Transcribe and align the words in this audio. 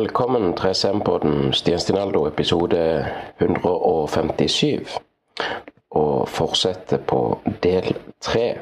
Velkommen 0.00 0.54
til 0.56 0.74
SM-podden 0.74 1.52
Stian 1.52 2.14
episode 2.26 3.06
157. 3.40 4.98
Og 5.90 6.28
fortsette 6.28 6.98
på 6.98 7.38
del 7.62 7.96
tre. 8.20 8.58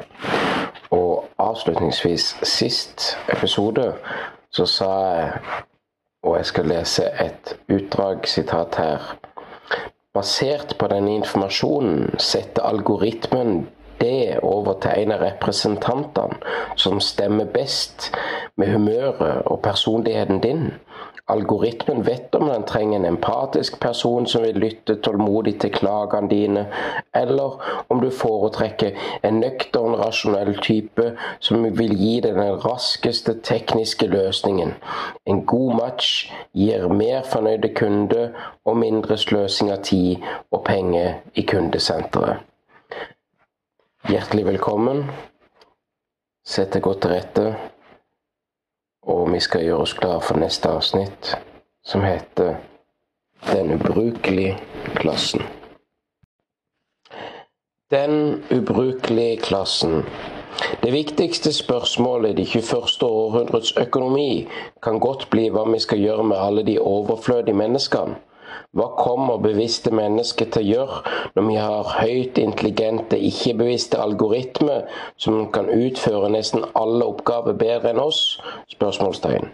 Og 0.90 1.28
avslutningsvis, 1.38 2.36
sist 2.42 3.18
episode, 3.28 3.94
så 4.50 4.66
sa 4.66 4.90
jeg 4.90 5.32
Og 6.22 6.36
jeg 6.36 6.46
skal 6.46 6.64
lese 6.64 7.04
et 7.04 7.56
utdrag, 7.68 8.28
sitat 8.28 8.74
her. 8.74 8.98
Basert 10.14 10.76
på 10.78 10.86
denne 10.86 11.14
informasjonen 11.14 12.18
setter 12.18 12.62
algoritmen 12.62 13.68
det 14.00 14.38
over 14.42 14.80
til 14.82 14.90
en 14.96 15.12
av 15.12 15.22
representantene 15.22 16.36
som 16.76 17.00
stemmer 17.00 17.44
best 17.44 18.10
med 18.56 18.72
humøret 18.72 19.42
og 19.46 19.62
personligheten 19.62 20.40
din. 20.40 20.70
Algoritmen 21.28 22.02
vet 22.06 22.34
om 22.34 22.48
den 22.48 22.62
trenger 22.64 22.98
en 22.98 23.04
empatisk 23.04 23.80
person 23.80 24.26
som 24.26 24.46
vil 24.46 24.56
lytte 24.62 24.94
tålmodig 25.04 25.58
til 25.60 25.74
klagene 25.74 26.30
dine, 26.30 26.62
eller 27.14 27.58
om 27.92 28.00
du 28.00 28.08
foretrekker 28.10 28.96
en 29.28 29.40
nøktern, 29.42 29.98
rasjonell 30.00 30.54
type 30.64 31.10
som 31.44 31.68
vil 31.76 31.92
gi 32.00 32.14
deg 32.24 32.40
den 32.40 32.56
raskeste 32.64 33.36
tekniske 33.44 34.08
løsningen. 34.08 34.72
En 35.28 35.44
god 35.44 35.76
match 35.82 36.32
gir 36.56 36.88
mer 36.88 37.22
fornøyde 37.28 37.74
kunder 37.76 38.28
og 38.64 38.80
mindre 38.80 39.20
sløsing 39.20 39.72
av 39.72 39.84
tid 39.84 40.24
og 40.48 40.64
penger 40.64 41.18
i 41.36 41.44
kundesenteret. 41.44 42.40
Hjertelig 44.08 44.46
velkommen. 44.46 45.10
Sett 46.48 46.72
deg 46.72 46.86
godt 46.88 47.04
til 47.04 47.12
rette. 47.12 47.50
Og 49.08 49.32
vi 49.32 49.40
skal 49.40 49.64
gjøre 49.64 49.84
oss 49.86 49.94
klar 49.96 50.20
for 50.20 50.36
neste 50.40 50.68
avsnitt, 50.68 51.34
som 51.84 52.04
heter 52.04 52.58
Den 53.52 53.70
ubrukelige 53.72 54.58
klassen. 54.98 55.42
Den 57.90 58.42
ubrukelige 58.52 59.36
klassen. 59.36 60.02
Det 60.82 60.92
viktigste 60.92 61.52
spørsmålet 61.52 62.30
i 62.30 62.42
det 62.42 62.46
21. 62.46 63.02
århundrets 63.02 63.72
økonomi 63.76 64.48
kan 64.82 65.00
godt 65.00 65.30
bli 65.30 65.48
hva 65.54 65.64
vi 65.72 65.78
skal 65.80 66.02
gjøre 66.02 66.24
med 66.24 66.36
alle 66.36 66.66
de 66.66 66.78
overflødige 66.80 67.56
menneskene. 67.56 68.18
Hva 68.76 68.88
kommer 68.98 69.40
bevisste 69.42 69.92
mennesker 69.94 70.50
til 70.52 70.62
å 70.62 70.68
gjøre 70.72 71.14
når 71.36 71.46
vi 71.48 71.56
har 71.60 71.92
høyt 72.00 72.40
intelligente, 72.42 73.20
ikke-bevisste 73.30 74.00
algoritmer 74.02 74.84
som 75.16 75.46
kan 75.54 75.70
utføre 75.72 76.32
nesten 76.34 76.66
alle 76.78 77.08
oppgaver 77.08 77.56
bedre 77.58 77.94
enn 77.94 78.02
oss? 78.02 78.22
Spørsmålstegn. 78.74 79.48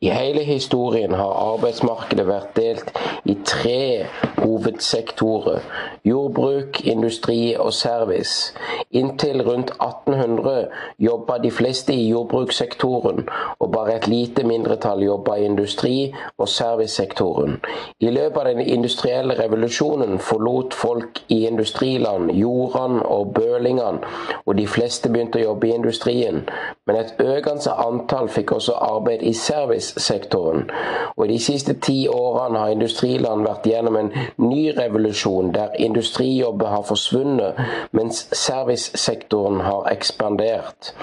I 0.00 0.10
hele 0.10 0.44
historien 0.44 1.14
har 1.14 1.34
arbeidsmarkedet 1.54 2.26
vært 2.28 2.56
delt 2.56 2.92
i 3.28 3.36
tre 3.44 4.06
hovedsektorer 4.38 5.64
jordbruk, 6.08 6.80
industri 6.86 7.56
og 7.58 7.72
service. 7.74 8.54
Inntil 8.90 9.42
rundt 9.44 9.70
1800 9.70 10.68
jobba 10.98 11.38
de 11.42 11.50
fleste 11.50 11.92
i 11.94 12.08
jordbrukssektoren, 12.08 13.28
og 13.58 13.72
bare 13.72 13.96
et 13.96 14.08
lite 14.08 14.44
mindretall 14.46 15.02
jobba 15.02 15.36
i 15.36 15.44
industri- 15.44 16.14
og 16.38 16.48
servicesektoren. 16.48 17.60
I 18.00 18.10
løpet 18.10 18.38
av 18.38 18.44
den 18.52 18.60
industrielle 18.60 19.36
revolusjonen 19.42 20.18
forlot 20.18 20.74
folk 20.74 21.22
i 21.28 21.46
industriland 21.46 22.30
jordene 22.32 23.02
og 23.06 23.34
bølingene, 23.34 24.00
og 24.46 24.56
de 24.56 24.66
fleste 24.66 25.12
begynte 25.12 25.42
å 25.42 25.48
jobbe 25.50 25.68
i 25.68 25.74
industrien. 25.76 26.44
Men 26.88 26.96
et 26.96 27.14
økende 27.20 27.72
antall 27.84 28.30
fikk 28.32 28.54
også 28.56 28.72
arbeid 28.80 29.20
i 29.22 29.34
servicesektoren. 29.36 30.70
Og 31.16 31.28
de 31.28 31.38
siste 31.38 31.74
ti 31.84 32.06
årene 32.08 32.62
har 32.62 32.72
industriland 32.72 33.44
vært 33.44 33.66
gjennom 33.68 33.98
en 34.00 34.08
ny 34.40 34.70
revolusjon 34.78 35.52
der 35.52 35.76
industrijobber 35.76 36.72
har 36.72 36.86
forsvunnet, 36.88 37.60
mens 37.92 38.22
servicesektoren 38.32 39.60
har 39.66 39.90
ekspandert. 39.92 40.94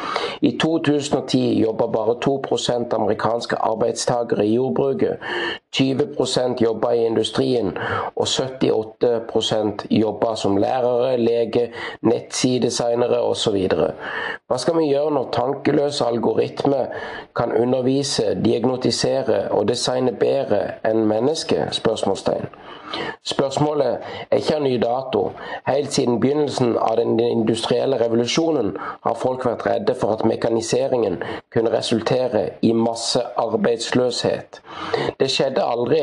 I 0.42 0.56
2010 0.62 1.62
jobba 1.62 1.88
bare 1.94 2.18
2% 2.26 2.98
amerikanske 2.98 3.62
arbeidstakere 3.62 4.48
i 4.48 4.56
jordbruket. 4.56 5.22
20% 5.76 6.64
jobba 6.64 6.92
i 6.96 7.06
industrien, 7.06 7.78
og 8.16 8.28
78% 8.28 9.86
jobba 9.90 10.36
som 10.36 10.58
lærere, 10.58 11.18
lege, 11.18 11.70
nettsidesignere 12.02 13.20
osv. 13.22 13.58
Hva 14.48 14.58
skal 14.62 14.78
vi 14.80 14.88
gjøre 14.90 15.12
når 15.12 15.32
tankeløse 15.76 16.06
algoritmer 16.06 16.86
kan 17.36 17.52
undervise, 17.54 18.24
diagnotisere 18.46 19.52
og 19.52 19.68
designe 19.68 20.12
bedre 20.12 20.62
enn 20.86 21.06
mennesker? 21.08 21.72
Spørsmålstegn. 21.72 22.48
Spørsmålet 23.26 23.98
er 24.32 24.38
ikke 24.38 24.56
av 24.56 24.64
ny 24.64 24.76
dato. 24.82 25.22
Helt 25.66 25.94
siden 25.94 26.20
begynnelsen 26.22 26.76
av 26.78 26.98
den 27.00 27.18
industrielle 27.20 27.98
revolusjonen 28.00 28.76
har 29.06 29.18
folk 29.18 29.46
vært 29.48 29.66
redde 29.66 29.96
for 29.98 30.14
at 30.14 30.26
mekaniseringen 30.30 31.18
kunne 31.54 31.74
resultere 31.74 32.44
i 32.62 32.74
massearbeidsløshet. 32.78 34.62
Det 35.20 35.30
skjedde 35.32 35.64
aldri, 35.64 36.02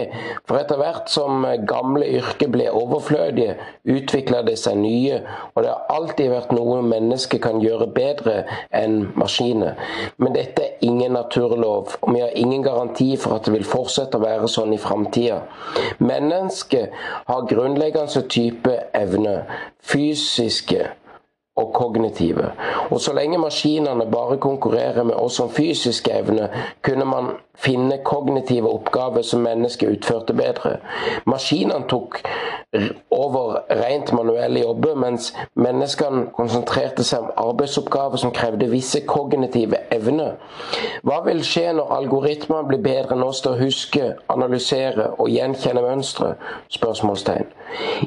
for 0.49 0.59
etter 0.59 0.81
hvert 0.81 1.11
som 1.13 1.47
gamle 1.69 2.09
yrker 2.19 2.51
ble 2.53 2.67
overflødige, 2.73 3.55
utvikla 3.87 4.43
det 4.47 4.57
seg 4.61 4.81
nye, 4.83 5.21
og 5.55 5.63
det 5.63 5.71
har 5.71 5.97
alltid 5.97 6.33
vært 6.33 6.55
noe 6.57 6.81
mennesker 6.87 7.43
kan 7.43 7.63
gjøre 7.63 7.91
bedre 7.95 8.43
enn 8.75 9.13
maskiner. 9.19 9.79
Men 10.19 10.35
dette 10.37 10.67
er 10.67 10.87
ingen 10.87 11.15
naturlov, 11.17 11.97
og 12.01 12.15
vi 12.15 12.25
har 12.25 12.35
ingen 12.39 12.65
garanti 12.67 13.13
for 13.21 13.39
at 13.39 13.47
det 13.47 13.57
vil 13.57 13.69
fortsette 13.69 14.19
å 14.19 14.25
være 14.25 14.51
sånn 14.51 14.75
i 14.75 14.81
framtida. 14.83 15.43
Mennesket 16.73 16.91
har 17.27 17.47
grunnleggende 17.55 18.29
type 18.29 18.71
evner, 18.95 19.43
fysiske 19.83 20.89
og 21.57 21.73
kognitive. 21.75 22.53
Og 22.91 23.01
så 23.01 23.13
lenge 23.13 23.39
maskinene 23.39 24.11
bare 24.13 24.39
konkurrerer 24.39 25.03
med 25.05 25.15
oss 25.15 25.37
som 25.37 25.51
fysiske 25.51 26.13
evner, 26.13 26.49
kunne 26.83 27.05
man 27.05 27.31
finne 27.55 27.99
kognitive 28.05 28.69
oppgaver 28.69 29.23
som 29.23 29.41
mennesket 29.41 29.91
utførte 29.91 30.35
bedre. 30.35 30.77
Maskinene 31.27 31.85
tok 31.89 32.23
over 33.11 33.59
rent 33.71 34.13
manuelle 34.13 34.61
jobber, 34.61 34.95
mens 34.97 35.35
menneskene 35.55 36.31
konsentrerte 36.33 37.05
seg 37.05 37.27
om 37.27 37.51
arbeidsoppgaver 37.51 38.17
som 38.17 38.33
krevde 38.33 38.71
visse 38.73 39.03
kognitive 39.07 39.83
evner. 39.93 40.39
Hva 41.05 41.21
vil 41.27 41.43
skje 41.45 41.75
når 41.77 41.93
algoritmene 41.99 42.71
blir 42.71 42.81
bedre 42.85 43.19
oss 43.27 43.43
til 43.45 43.53
å 43.53 43.61
huske, 43.61 44.07
analysere 44.33 45.11
og 45.19 45.29
gjenkjenne 45.29 45.85
mønstre? 45.85 46.33
Spørsmålstegn. 46.73 47.51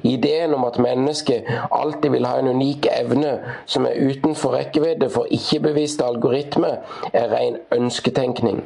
Ideen 0.06 0.54
om 0.54 0.66
at 0.66 0.80
mennesket 0.82 1.46
alltid 1.72 2.12
vil 2.14 2.26
ha 2.26 2.40
en 2.40 2.50
unik 2.54 2.90
evne 2.92 3.38
som 3.70 3.86
er 3.86 4.02
utenfor 4.10 4.58
rekkevidde 4.58 5.10
for 5.14 5.30
ikke-bevisste 5.34 6.06
algoritmer, 6.06 6.82
er 7.14 7.30
ren 7.34 7.62
ønsketenkning. 7.74 8.64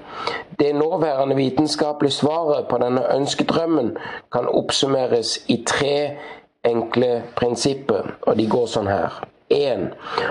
Det 0.60 0.69
nåværende 0.74 1.36
vitenskapelige 1.36 2.12
svaret 2.12 2.68
på 2.70 2.78
denne 2.78 3.02
ønskedrømmen 3.16 3.98
kan 4.32 4.48
oppsummeres 4.48 5.40
i 5.48 5.64
tre 5.68 6.18
enkle 6.66 7.24
prinsipper, 7.36 8.16
og 8.22 8.38
de 8.38 8.48
går 8.50 8.66
sånn 8.68 8.90
her. 8.92 9.22
1. 9.50 9.88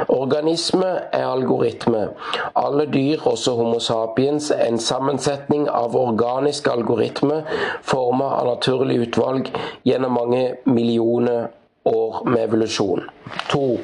Organisme 0.08 0.86
er 1.12 1.26
algoritme. 1.26 2.08
Alle 2.56 2.86
dyr, 2.86 3.24
også 3.26 3.56
Homo 3.58 3.78
sapiens, 3.82 4.50
er 4.50 4.68
en 4.68 4.78
sammensetning 4.78 5.66
av 5.68 5.96
organiske 5.98 6.70
algoritmer 6.70 7.42
formet 7.82 8.30
av 8.30 8.46
naturlig 8.52 9.00
utvalg 9.08 9.50
gjennom 9.84 10.14
mange 10.20 10.44
millioner 10.64 11.48
år 11.88 12.22
med 12.28 12.44
evolusjon. 12.44 13.02
2. 13.50 13.78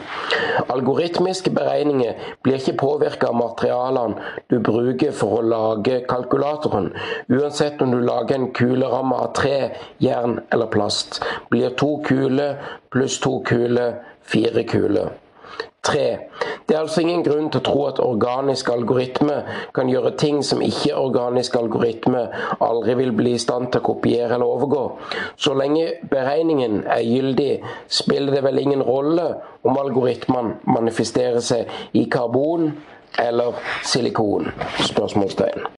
Algoritmiske 0.73 1.51
beregninger 1.55 2.21
blir 2.45 2.61
ikke 2.61 2.77
påvirka 2.81 3.31
av 3.33 3.39
materialene 3.41 4.31
du 4.53 4.59
bruker 4.65 5.13
for 5.17 5.41
å 5.41 5.49
lage 5.49 6.01
kalkulatoren. 6.09 6.93
Uansett 7.33 7.83
om 7.83 7.93
du 7.95 8.01
lager 8.05 8.39
en 8.39 8.53
kuleramme 8.57 9.19
av 9.27 9.33
tre, 9.37 9.59
jern 10.05 10.41
eller 10.53 10.73
plast, 10.73 11.23
blir 11.51 11.77
to 11.79 11.97
kuler 12.07 12.61
pluss 12.95 13.21
to 13.21 13.39
kuler 13.47 14.01
fire 14.23 14.65
kuler. 14.69 15.13
3. 15.85 16.19
Det 16.67 16.75
er 16.75 16.81
altså 16.81 17.03
ingen 17.03 17.25
grunn 17.25 17.51
til 17.53 17.61
å 17.61 17.65
tro 17.67 17.83
at 17.89 18.01
organisk 18.01 18.71
algoritme 18.73 19.37
kan 19.77 19.91
gjøre 19.93 20.15
ting 20.21 20.41
som 20.47 20.63
ikke-organisk 20.65 21.59
algoritme 21.61 22.23
aldri 22.65 22.97
vil 23.03 23.13
bli 23.17 23.35
i 23.37 23.43
stand 23.43 23.69
til 23.73 23.83
å 23.83 23.89
kopiere 23.91 24.39
eller 24.39 24.49
overgå. 24.49 24.85
Så 25.37 25.53
lenge 25.59 25.91
beregningen 26.11 26.83
er 26.89 27.05
gyldig, 27.05 27.53
spiller 27.89 28.39
det 28.39 28.45
vel 28.47 28.63
ingen 28.65 28.85
rolle 28.87 29.29
om 29.65 29.77
algoritmen 29.81 30.55
manifesterer 30.65 31.45
seg 31.45 31.69
i 31.93 32.07
karbon 32.09 32.73
eller 33.21 33.61
silikon? 33.85 34.51
Spørsmålstegn. 34.89 35.69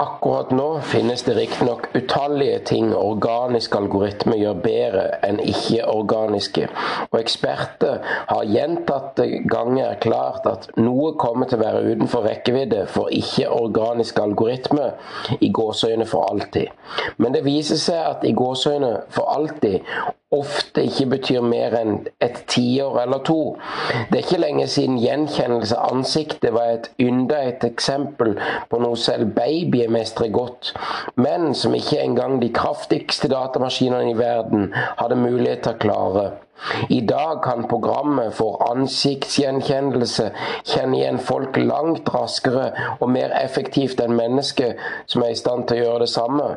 Akkurat 0.00 0.50
nå 0.50 0.66
finnes 0.88 1.22
det 1.26 1.34
riktignok 1.36 1.82
utallige 1.94 2.58
ting 2.70 2.86
organiske 2.96 3.76
algoritmer 3.76 4.38
gjør 4.40 4.60
bedre 4.64 5.02
enn 5.28 5.42
ikke-organiske, 5.44 6.68
og 7.10 7.18
eksperter 7.20 7.98
har 8.30 8.46
gjentatte 8.48 9.26
ganger 9.52 9.90
erklært 9.90 10.48
at 10.48 10.68
noe 10.80 11.12
kommer 11.20 11.50
til 11.50 11.60
å 11.60 11.64
være 11.66 11.82
utenfor 11.90 12.24
rekkevidde 12.30 12.86
for 12.94 13.12
ikke-organiske 13.12 14.24
algoritmer 14.24 15.36
i 15.36 15.52
gåseøyne 15.60 16.08
for 16.08 16.30
alltid. 16.32 16.72
Men 17.20 17.36
det 17.36 17.44
viser 17.44 17.80
seg 17.84 18.00
at 18.00 18.24
i 18.24 18.32
gåseøyne 18.32 18.94
for 19.12 19.28
alltid 19.36 19.84
ofte 20.30 20.84
ikke 20.86 21.06
betyr 21.10 21.42
mer 21.42 21.74
enn 21.74 21.96
et 22.22 22.36
tiår 22.50 23.00
eller 23.02 23.22
to. 23.26 23.38
Det 24.10 24.20
er 24.20 24.24
ikke 24.24 24.42
lenge 24.42 24.66
siden 24.70 25.00
gjenkjennelse 25.02 25.78
av 25.78 25.96
ansiktet 25.96 26.54
var 26.54 26.76
et 26.76 26.90
ynda 27.02 27.40
et 27.48 27.66
eksempel 27.66 28.36
på 28.70 28.82
noe 28.82 28.98
selv 29.00 29.32
babyer 29.34 29.90
mestrer 29.90 30.30
godt, 30.34 30.70
men 31.18 31.50
som 31.58 31.74
ikke 31.74 31.98
engang 32.04 32.38
de 32.42 32.52
kraftigste 32.54 33.30
datamaskinene 33.32 34.12
i 34.12 34.18
verden 34.18 34.70
hadde 35.00 35.18
mulighet 35.18 35.66
til 35.66 35.74
å 35.74 35.82
klare. 35.82 36.28
I 36.88 37.00
dag 37.00 37.42
kan 37.44 37.64
programmet 37.68 38.34
for 38.36 38.60
ansiktsgjenkjennelse 38.70 40.26
kjenne 40.68 40.98
igjen 40.98 41.20
folk 41.24 41.56
langt 41.60 42.10
raskere 42.14 42.70
og 42.98 43.08
mer 43.14 43.34
effektivt 43.40 44.02
enn 44.04 44.16
mennesker 44.18 44.76
som 45.10 45.24
er 45.24 45.34
i 45.34 45.38
stand 45.40 45.66
til 45.68 45.80
å 45.80 45.84
gjøre 45.84 46.04
det 46.04 46.10
samme. 46.12 46.48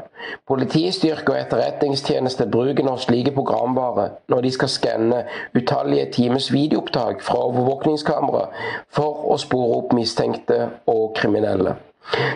Politistyrke 0.50 1.34
og 1.34 1.40
etterretningstjeneste 1.40 2.50
bruker 2.52 2.86
nå 2.88 2.98
slike 3.02 3.36
programvare 3.36 4.10
når 4.32 4.48
de 4.48 4.54
skal 4.58 4.74
skanne 4.76 5.24
utallige 5.56 6.10
times 6.20 6.52
videoopptak 6.54 7.24
fra 7.24 7.48
overvåkningskamera 7.48 8.46
for 8.94 9.26
å 9.34 9.40
spore 9.42 9.80
opp 9.80 9.98
mistenkte 9.98 10.60
og 10.92 11.12
kriminelle. 11.20 11.78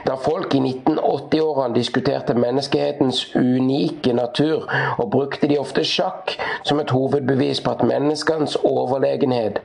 Da 0.08 0.16
folk 0.16 0.56
i 0.56 0.60
1980-årene 0.60 1.76
diskuterte 1.76 2.34
menneskehetens 2.34 3.36
unike 3.36 4.14
natur, 4.14 4.70
og 4.98 5.12
brukte 5.12 5.48
de 5.48 5.60
ofte 5.60 5.84
sjakk 5.84 6.34
som 6.64 6.80
et 6.80 6.94
hovedbevis 6.96 7.62
på 7.62 7.76
at 7.76 7.84
menneskenes 7.88 8.56
overlegenhet. 8.64 9.60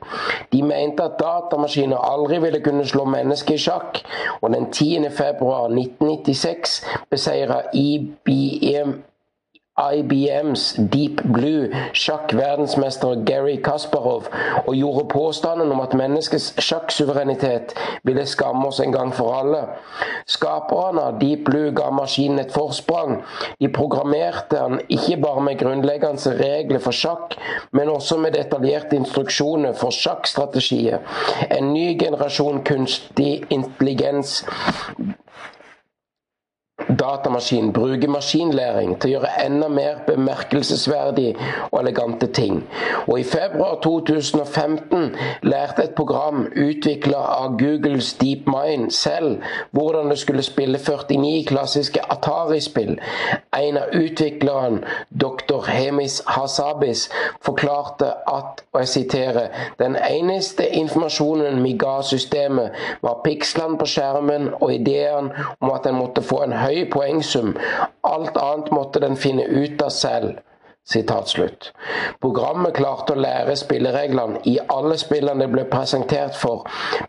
De 0.53 0.61
mente 0.63 1.03
at 1.03 1.17
datamaskiner 1.21 1.97
aldri 1.97 2.41
ville 2.43 2.61
kunne 2.65 2.85
slå 2.85 3.05
mennesket 3.05 3.55
i 3.55 3.63
sjakk, 3.69 4.03
og 4.41 4.53
den 4.53 4.69
10. 4.71 5.09
februar 5.17 5.71
1996 5.71 6.77
beseira 7.09 7.61
IBM 7.73 8.99
IBMs 9.73 10.75
Deep 10.77 11.23
Blue 11.23 11.69
sjakkverdensmester 11.97 13.23
Gary 13.25 13.55
Kasparov 13.57 14.27
og 14.67 14.75
gjorde 14.75 15.07
påstanden 15.09 15.71
om 15.73 15.79
at 15.81 15.95
menneskets 15.97 16.51
sjakksuverenitet 16.61 17.73
ville 18.05 18.25
skamme 18.29 18.67
oss 18.69 18.83
en 18.83 18.93
gang 18.93 19.09
for 19.17 19.33
alle. 19.33 19.63
Skaperne 20.29 21.07
av 21.07 21.17
Deep 21.17 21.47
Blue 21.49 21.71
ga 21.73 21.89
maskinen 21.89 22.43
et 22.43 22.53
forsprang. 22.53 23.23
De 23.57 23.71
programmerte 23.73 24.61
den 24.61 24.77
ikke 24.93 25.17
bare 25.25 25.41
med 25.49 25.57
grunnleggende 25.63 26.35
regler 26.37 26.83
for 26.83 26.93
sjakk, 26.93 27.33
men 27.73 27.89
også 27.89 28.19
med 28.21 28.37
detaljerte 28.37 28.99
instruksjoner 29.01 29.73
for 29.73 29.89
sjakkstrategier. 29.89 31.01
En 31.49 31.73
ny 31.73 31.97
generasjon 31.97 32.61
kunstig 32.61 33.47
intelligens 33.49 34.43
datamaskin 36.99 37.71
bruker 37.73 38.09
maskinlæring 38.11 38.95
til 39.01 39.09
å 39.09 39.13
gjøre 39.13 39.31
enda 39.45 39.69
mer 39.71 40.01
bemerkelsesverdige 40.07 41.35
og 41.71 41.79
elegante 41.81 42.27
ting. 42.27 42.63
Og 43.07 43.19
I 43.19 43.23
februar 43.27 43.79
2015 43.83 45.15
lærte 45.43 45.83
et 45.83 45.95
program 45.95 46.47
utvikla 46.55 47.21
av 47.37 47.57
Googles 47.59 48.13
DeepMind 48.21 48.91
selv 48.91 49.43
hvordan 49.71 50.09
det 50.09 50.19
skulle 50.19 50.43
spille 50.43 50.79
49 50.79 51.45
klassiske 51.47 52.03
Atari-spill. 52.09 52.97
En 53.57 53.77
av 53.77 53.93
utvikleren, 53.93 54.83
dr. 55.09 55.61
Hemis 55.67 56.21
Hasabis, 56.27 57.09
forklarte 57.41 58.13
at 58.27 58.63
og 58.73 58.79
jeg 58.79 58.87
siterer, 58.87 59.47
den 59.79 59.95
eneste 60.09 60.65
informasjonen 60.67 61.59
vi 61.63 61.75
ga 61.77 61.99
systemet, 62.01 62.71
var 63.01 63.19
pikslene 63.25 63.77
på 63.77 63.85
skjermen 63.85 64.47
og 64.57 64.73
ideen 64.73 65.29
om 65.59 65.69
at 65.69 65.85
en 65.85 65.99
måtte 65.99 66.23
få 66.25 66.39
en 66.47 66.55
høy 66.57 66.82
poengsum. 66.91 67.53
Alt 68.03 68.37
annet 68.37 68.71
måtte 68.71 69.03
den 69.03 69.15
finne 69.19 69.45
ut 69.45 69.81
av 69.81 69.93
selv. 69.95 70.41
Programmet 72.19 72.75
klarte 72.75 73.13
å 73.15 73.21
lære 73.23 73.53
spillereglene 73.55 74.41
i 74.51 74.57
alle 74.73 74.97
spillene 74.99 75.45
det 75.45 75.53
ble 75.53 75.63
presentert 75.71 76.35
for. 76.35 76.65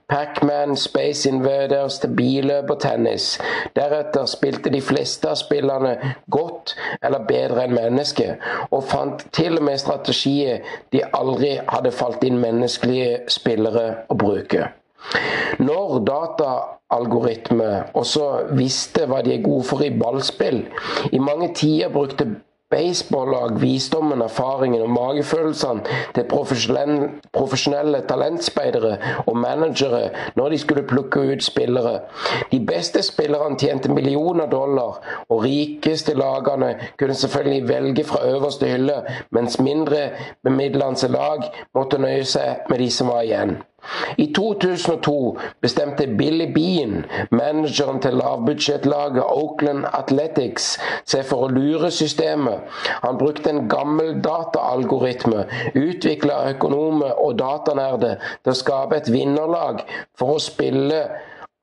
Pacman, 0.06 0.76
Space 0.78 1.26
Invaders 1.28 1.98
til 1.98 2.14
billøp 2.14 2.70
og 2.70 2.78
tennis. 2.84 3.32
Deretter 3.74 4.30
spilte 4.30 4.70
de 4.70 4.78
fleste 4.78 5.32
av 5.32 5.40
spillerne 5.42 6.14
godt 6.30 6.76
eller 7.02 7.26
bedre 7.26 7.66
enn 7.66 7.74
mennesket, 7.74 8.38
og 8.70 8.86
fant 8.94 9.26
til 9.34 9.58
og 9.58 9.66
med 9.66 9.82
strategier 9.82 10.62
de 10.94 11.02
aldri 11.10 11.56
hadde 11.66 11.96
falt 11.98 12.22
inn 12.22 12.38
menneskelige 12.38 13.24
spillere 13.40 14.06
å 14.06 14.14
bruke. 14.22 14.70
Når 15.58 15.98
dataalgoritmer 16.08 17.94
også 17.94 18.30
visste 18.58 19.06
hva 19.10 19.22
de 19.24 19.36
er 19.36 19.44
gode 19.44 19.68
for 19.68 19.84
i 19.84 19.92
ballspill 19.94 20.64
I 21.12 21.22
mange 21.22 21.52
tider 21.54 21.92
brukte 21.94 22.26
baseballlag 22.74 23.60
visdommen, 23.60 24.22
erfaringen 24.22 24.82
og 24.82 24.90
magefølelsene 24.90 25.82
til 26.14 26.24
profesjonelle, 26.30 27.08
profesjonelle 27.32 28.00
talentspeidere 28.08 28.96
og 29.26 29.36
managere 29.38 30.08
når 30.36 30.48
de 30.48 30.58
skulle 30.58 30.86
plukke 30.88 31.20
ut 31.20 31.44
spillere. 31.44 32.00
De 32.52 32.60
beste 32.66 33.02
spillerne 33.02 33.58
tjente 33.58 33.92
millioner 33.92 34.46
dollar, 34.50 34.98
og 35.28 35.44
rikeste 35.44 36.14
lagene 36.18 36.74
kunne 36.98 37.14
selvfølgelig 37.14 37.68
velge 37.68 38.04
fra 38.04 38.24
øverste 38.28 38.66
hylle, 38.66 39.02
mens 39.30 39.60
mindre 39.60 40.10
bemidlende 40.44 41.08
lag 41.08 41.46
måtte 41.74 41.98
nøye 41.98 42.24
seg 42.24 42.66
med 42.70 42.78
de 42.78 42.90
som 42.90 43.12
var 43.12 43.22
igjen. 43.22 43.56
I 44.18 44.26
2002 44.36 45.38
bestemte 45.64 46.06
Billy 46.06 46.46
Bean, 46.52 47.04
manageren 47.30 48.00
til 48.04 48.18
lavbudsjettlaget 48.20 49.24
Oakland 49.24 49.86
Athletics, 49.92 50.74
seg 51.08 51.24
for 51.28 51.46
å 51.46 51.52
lure 51.52 51.90
systemet. 51.94 52.64
Han 53.04 53.18
brukte 53.20 53.52
en 53.52 53.68
gammel 53.68 54.18
dataalgoritme, 54.24 55.46
utvikla 55.74 56.42
økonomer 56.54 57.16
og 57.20 57.38
datanerder, 57.40 58.20
til 58.42 58.54
å 58.54 58.60
skape 58.60 59.00
et 59.00 59.10
vinnerlag 59.12 59.84
for 60.18 60.36
å 60.36 60.42
spille 60.42 61.04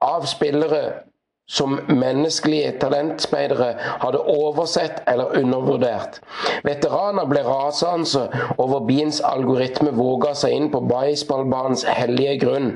av 0.01 0.25
spillere 0.29 1.10
som 1.51 1.79
menneskelige 1.87 2.71
talentspeidere 2.79 3.73
hadde 3.99 4.21
oversett 4.31 5.01
eller 5.11 5.35
undervurdert. 5.39 6.21
Veteraner 6.63 7.27
ble 7.27 7.43
rasende 7.43 8.27
over 8.55 8.85
Beans 8.87 9.19
algoritme 9.27 9.91
våga 9.97 10.31
seg 10.37 10.55
inn 10.55 10.69
på 10.71 10.79
baseballbanens 10.87 11.83
hellige 11.91 12.37
grunn. 12.45 12.71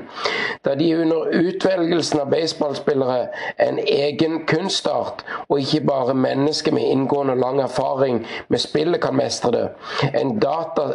Da 0.66 0.76
de 0.76 0.90
under 1.00 1.32
utvelgelsen 1.40 2.20
av 2.20 2.30
baseballspillere 2.34 3.30
en 3.64 3.80
egen 3.80 4.42
kunstart, 4.50 5.24
og 5.48 5.64
ikke 5.64 5.86
bare 5.88 6.20
mennesker 6.26 6.76
med 6.76 6.90
inngående 6.92 7.38
lang 7.40 7.62
erfaring 7.64 8.24
med 8.52 8.60
spillet 8.60 9.00
kan 9.00 9.16
mestre 9.16 9.54
det. 9.56 9.66
En 10.12 10.36
data 10.42 10.90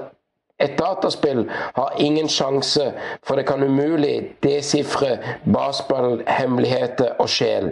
et 0.61 0.77
dataspill 0.79 1.45
har 1.75 1.95
ingen 1.99 2.29
sjanse, 2.29 2.91
for 3.23 3.35
det 3.35 3.47
kan 3.47 3.63
umulig 3.63 4.35
desifre 4.43 5.17
baseballhemmeligheter 5.53 7.17
og 7.19 7.29
sjel. 7.29 7.71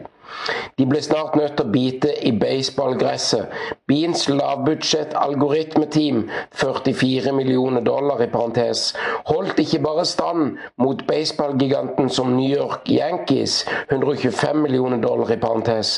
De 0.77 0.85
ble 0.87 1.01
snart 1.03 1.35
nødt 1.35 1.55
til 1.57 1.65
å 1.67 1.71
bite 1.73 2.13
i 2.25 2.31
baseballgresset. 2.39 3.51
Beans 3.89 4.27
lavbudsjett-algoritmeteam, 4.29 6.23
44 6.61 7.33
millioner 7.35 7.81
dollar 7.85 8.21
i 8.23 8.29
parentes, 8.31 8.93
holdt 9.29 9.59
ikke 9.59 9.81
bare 9.83 10.05
stand 10.07 10.57
mot 10.81 11.03
baseballgiganten 11.07 12.09
som 12.13 12.35
New 12.37 12.49
York 12.49 12.89
Yankees, 12.91 13.65
125 13.89 14.61
millioner 14.61 15.01
dollar 15.01 15.33
i 15.33 15.39
parentes, 15.41 15.97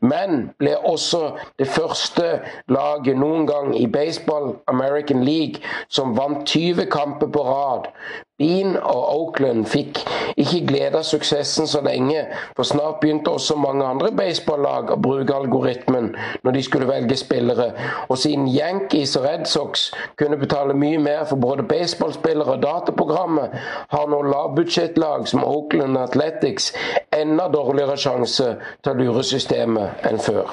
men 0.00 0.50
ble 0.60 0.76
også 0.92 1.22
det 1.58 1.68
første 1.68 2.40
laget 2.68 3.18
noen 3.18 3.46
gang 3.48 3.74
i 3.76 3.86
baseball 3.90 4.54
American 4.70 5.24
League 5.26 5.64
som 5.88 6.16
vant 6.16 6.46
20 6.46 6.86
kamper 6.92 7.30
på 7.32 7.46
rad. 7.46 7.90
Bean 8.40 8.76
og 8.76 9.00
Oakland 9.14 9.66
fikk 9.68 9.98
ikke 10.40 10.62
glede 10.70 10.96
av 10.96 11.04
suksessen 11.04 11.66
så 11.68 11.82
lenge, 11.84 12.22
for 12.56 12.64
snart 12.64 13.02
begynte 13.02 13.34
også 13.36 13.56
mange 13.60 13.84
andre 13.84 14.08
baseballag 14.16 14.94
å 14.94 14.96
bruke 14.96 15.34
algoritmen 15.36 16.14
når 16.46 16.56
de 16.56 16.62
skulle 16.64 16.88
velge 16.88 17.18
spillere. 17.20 17.66
Og 18.08 18.16
siden 18.22 18.48
Yankees 18.48 19.12
og 19.20 19.26
Red 19.28 19.44
Sox 19.50 19.90
kunne 20.16 20.40
betale 20.40 20.72
mye 20.72 21.02
mer 21.04 21.26
for 21.28 21.36
både 21.36 21.68
baseballspillere 21.68 22.56
og 22.56 22.64
dataprogrammet, 22.64 23.60
har 23.92 24.08
nå 24.08 24.22
lavbudsjettlag 24.30 25.28
som 25.28 25.44
Oakland 25.44 26.00
Athletics 26.00 26.72
enda 27.12 27.50
dårligere 27.52 28.00
sjanse 28.00 28.54
til 28.80 28.94
å 28.94 29.00
lure 29.02 29.26
systemet 29.34 30.08
enn 30.08 30.22
før. 30.22 30.48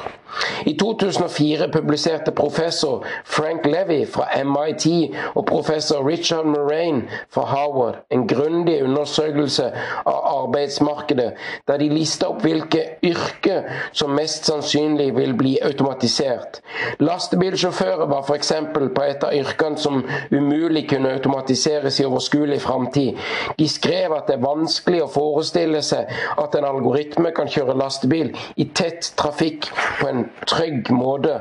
I 0.67 0.75
2004 0.75 1.69
publiserte 1.71 2.33
professor 2.35 3.05
Frank 3.23 3.65
Levy 3.65 4.01
fra 4.11 4.27
MIT 4.43 5.15
og 5.39 5.45
professor 5.47 6.03
Richard 6.03 6.45
Moraine 6.51 7.07
fra 7.31 7.47
Harvard 7.47 7.76
Howard 7.77 7.95
en 8.09 8.27
grundig 8.27 8.83
undersøkelse 8.83 9.71
av 10.05 10.17
arbeidsmarkedet, 10.31 11.33
der 11.67 11.77
de 11.81 11.89
lista 11.91 12.29
opp 12.31 12.41
hvilke 12.45 12.83
yrker 13.05 13.67
som 13.95 14.15
mest 14.17 14.47
sannsynlig 14.49 15.11
vil 15.17 15.35
bli 15.37 15.53
automatisert. 15.65 16.61
Lastebilsjåfører 16.99 18.09
var 18.09 18.25
f.eks. 18.25 18.53
på 18.73 19.05
et 19.05 19.27
av 19.27 19.35
yrkene 19.35 19.77
som 19.81 20.01
umulig 20.31 20.87
kunne 20.89 21.13
automatiseres 21.17 21.99
i 21.99 22.07
overskuelig 22.07 22.61
framtid. 22.65 23.21
De 23.59 23.69
skrev 23.69 24.15
at 24.17 24.29
det 24.29 24.37
er 24.37 24.45
vanskelig 24.45 25.03
å 25.05 25.11
forestille 25.11 25.83
seg 25.85 26.09
at 26.37 26.57
en 26.57 26.69
algoritme 26.71 27.33
kan 27.35 27.51
kjøre 27.51 27.77
lastebil 27.77 28.33
i 28.57 28.69
tett 28.73 29.13
trafikk 29.19 29.69
på 30.01 30.11
en 30.11 30.27
trygg 30.47 30.91
måte. 30.95 31.39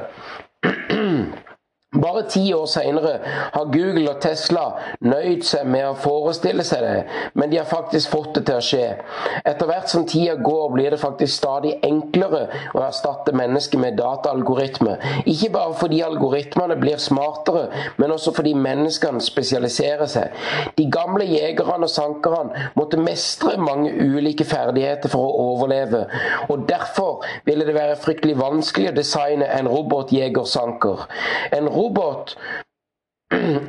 Bare 2.07 2.23
ti 2.31 2.45
år 2.55 2.67
senere 2.71 3.17
har 3.53 3.65
Google 3.73 4.11
og 4.13 4.21
Tesla 4.23 4.65
nøyd 5.03 5.43
seg 5.47 5.67
med 5.67 5.89
å 5.89 5.97
forestille 5.99 6.63
seg 6.67 6.85
det, 6.85 6.99
men 7.35 7.51
de 7.51 7.59
har 7.59 7.67
faktisk 7.67 8.13
fått 8.13 8.37
det 8.37 8.45
til 8.47 8.61
å 8.61 8.65
skje. 8.65 8.85
Etter 9.43 9.67
hvert 9.67 9.91
som 9.91 10.05
tida 10.07 10.37
går, 10.39 10.69
blir 10.77 10.95
det 10.95 11.01
faktisk 11.03 11.35
stadig 11.35 11.73
enklere 11.87 12.45
å 12.77 12.85
erstatte 12.87 13.35
mennesker 13.37 13.83
med 13.83 13.99
dataalgoritmer. 13.99 15.03
Ikke 15.27 15.51
bare 15.57 15.75
fordi 15.81 16.03
algoritmene 16.07 16.77
blir 16.79 17.03
smartere, 17.03 17.67
men 17.99 18.15
også 18.15 18.35
fordi 18.37 18.55
menneskene 18.55 19.25
spesialiserer 19.25 20.07
seg. 20.11 20.39
De 20.79 20.87
gamle 20.93 21.27
jegerne 21.27 21.89
og 21.89 21.93
sankerne 21.93 22.71
måtte 22.79 23.03
mestre 23.03 23.57
mange 23.59 23.91
ulike 23.91 24.47
ferdigheter 24.47 25.11
for 25.11 25.27
å 25.27 25.49
overleve, 25.57 26.05
og 26.47 26.69
derfor 26.71 27.27
ville 27.49 27.67
det 27.67 27.75
være 27.75 27.99
fryktelig 27.99 28.39
vanskelig 28.39 28.93
å 28.93 28.97
designe 29.01 29.51
en 29.59 29.71
robotjegersanker. 29.75 31.07
En 31.57 31.67
robot 31.73 31.96
but 31.97 32.37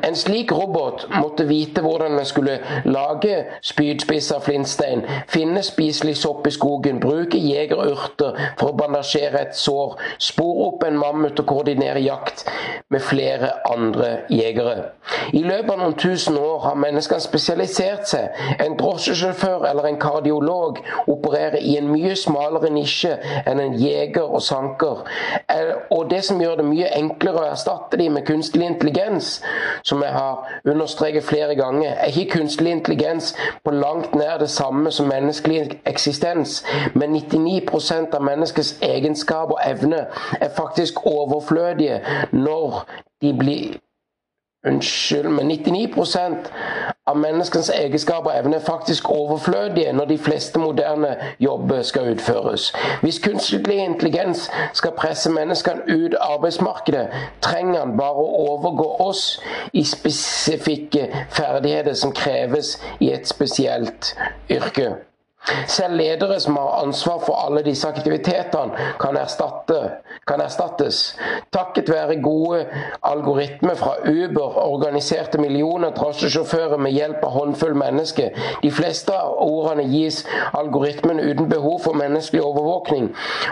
En 0.04 0.16
slik 0.16 0.52
robot 0.52 1.08
måtte 1.10 1.44
vite 1.44 1.82
hvordan 1.82 2.12
man 2.12 2.26
skulle 2.26 2.60
lage 2.86 3.40
spydspiss 3.66 4.30
av 4.32 4.44
flintstein, 4.46 5.02
finne 5.28 5.64
spiselig 5.66 6.14
sopp 6.22 6.46
i 6.48 6.52
skogen, 6.54 7.00
bruke 7.02 7.40
jegerurter 7.42 8.38
for 8.60 8.70
å 8.70 8.76
bandasjere 8.78 9.42
et 9.48 9.58
sår, 9.58 9.96
spore 10.22 10.68
opp 10.68 10.86
en 10.86 11.00
mammut 11.02 11.42
og 11.42 11.50
koordinere 11.50 12.04
jakt 12.06 12.46
med 12.94 13.02
flere 13.02 13.50
andre 13.72 14.12
jegere. 14.30 14.92
I 15.34 15.42
løpet 15.42 15.74
av 15.74 15.82
noen 15.82 15.98
tusen 15.98 16.38
år 16.38 16.62
har 16.68 16.78
menneskene 16.78 17.26
spesialisert 17.26 18.06
seg. 18.12 18.38
En 18.64 18.78
drosjesjåfør 18.78 19.66
eller 19.72 19.90
en 19.90 20.00
kardiolog 20.00 20.80
opererer 21.10 21.58
i 21.60 21.76
en 21.80 21.90
mye 21.90 22.14
smalere 22.20 22.70
nisje 22.72 23.16
enn 23.42 23.64
en 23.64 23.76
jeger 23.82 24.30
og 24.30 24.46
sanker. 24.46 25.04
Og 25.90 26.08
det 26.14 26.22
som 26.30 26.42
gjør 26.42 26.62
det 26.62 26.70
mye 26.70 26.94
enklere 27.02 27.42
å 27.42 27.50
erstatte 27.52 27.98
dem 28.00 28.20
med 28.20 28.28
kunstig 28.30 28.62
intelligens, 28.64 29.40
som 29.84 30.04
jeg 30.04 30.12
har 30.12 30.50
understreket 30.66 31.24
flere 31.24 31.56
ganger, 31.56 31.90
er 31.90 32.06
ikke 32.06 32.40
kunstig 32.40 32.72
intelligens 32.72 33.36
på 33.66 33.72
langt 33.72 34.16
nær 34.16 34.38
det 34.38 34.50
samme 34.50 34.92
som 34.92 35.08
menneskelig 35.08 35.82
eksistens, 35.86 36.66
men 36.96 37.16
99% 37.16 38.16
av 38.16 38.24
menneskets 38.24 38.78
egenskap 38.82 39.52
og 39.52 39.60
evne 39.66 40.06
er 40.42 40.50
faktisk 40.56 41.06
overflødige 41.06 42.02
når 42.32 42.86
de 43.22 43.34
blir 43.34 43.78
Unnskyld, 44.68 45.30
men 45.30 45.52
99% 45.52 46.52
av 47.08 47.18
menneskens 47.18 47.70
egenskaper 47.72 48.32
og 48.32 48.40
evner 48.40 48.60
er 48.60 48.66
faktisk 48.66 49.10
overflødige 49.10 49.94
når 49.94 50.06
de 50.12 50.18
fleste 50.18 50.60
moderne 50.60 51.16
jobber 51.40 51.82
skal 51.82 52.12
utføres. 52.12 52.74
Hvis 53.02 53.20
kunstig 53.24 53.78
intelligens 53.78 54.50
skal 54.74 54.96
presse 54.98 55.32
menneskene 55.32 55.88
ut 55.88 56.16
av 56.20 56.38
arbeidsmarkedet, 56.38 57.08
trenger 57.42 57.80
han 57.80 57.98
bare 57.98 58.24
å 58.24 58.46
overgå 58.54 58.90
oss 59.08 59.26
i 59.74 59.84
spesifikke 59.88 61.08
ferdigheter 61.30 61.94
som 61.94 62.16
kreves 62.16 62.76
i 63.00 63.14
et 63.14 63.28
spesielt 63.28 64.16
yrke. 64.50 64.96
Selv 65.68 65.96
ledere 65.96 66.40
som 66.40 66.58
har 66.58 66.84
ansvar 66.84 67.20
for 67.26 67.36
alle 67.46 67.64
disse 67.64 67.88
aktivitetene, 67.88 68.74
kan, 69.00 69.18
erstatte, 69.18 69.80
kan 70.28 70.42
erstattes. 70.42 71.18
Takket 71.54 71.90
være 71.90 72.22
gode 72.22 72.66
algoritmer 73.04 73.76
fra 73.76 73.96
Uber 74.06 74.58
organiserte 74.68 75.38
millioner 75.42 75.90
drosjesjåfører 75.90 76.78
med 76.78 76.92
hjelp 76.92 77.24
av 77.24 77.32
håndfull 77.32 77.76
mennesker. 77.76 78.30
De 78.64 78.72
fleste 78.72 79.14
av 79.14 79.38
ordene 79.44 79.88
gis 79.88 80.24
algoritmen 80.54 81.20
uten 81.20 81.50
behov 81.50 81.80
for 81.86 81.94
menneskelig 81.94 82.44
overvåkning. 82.44 83.10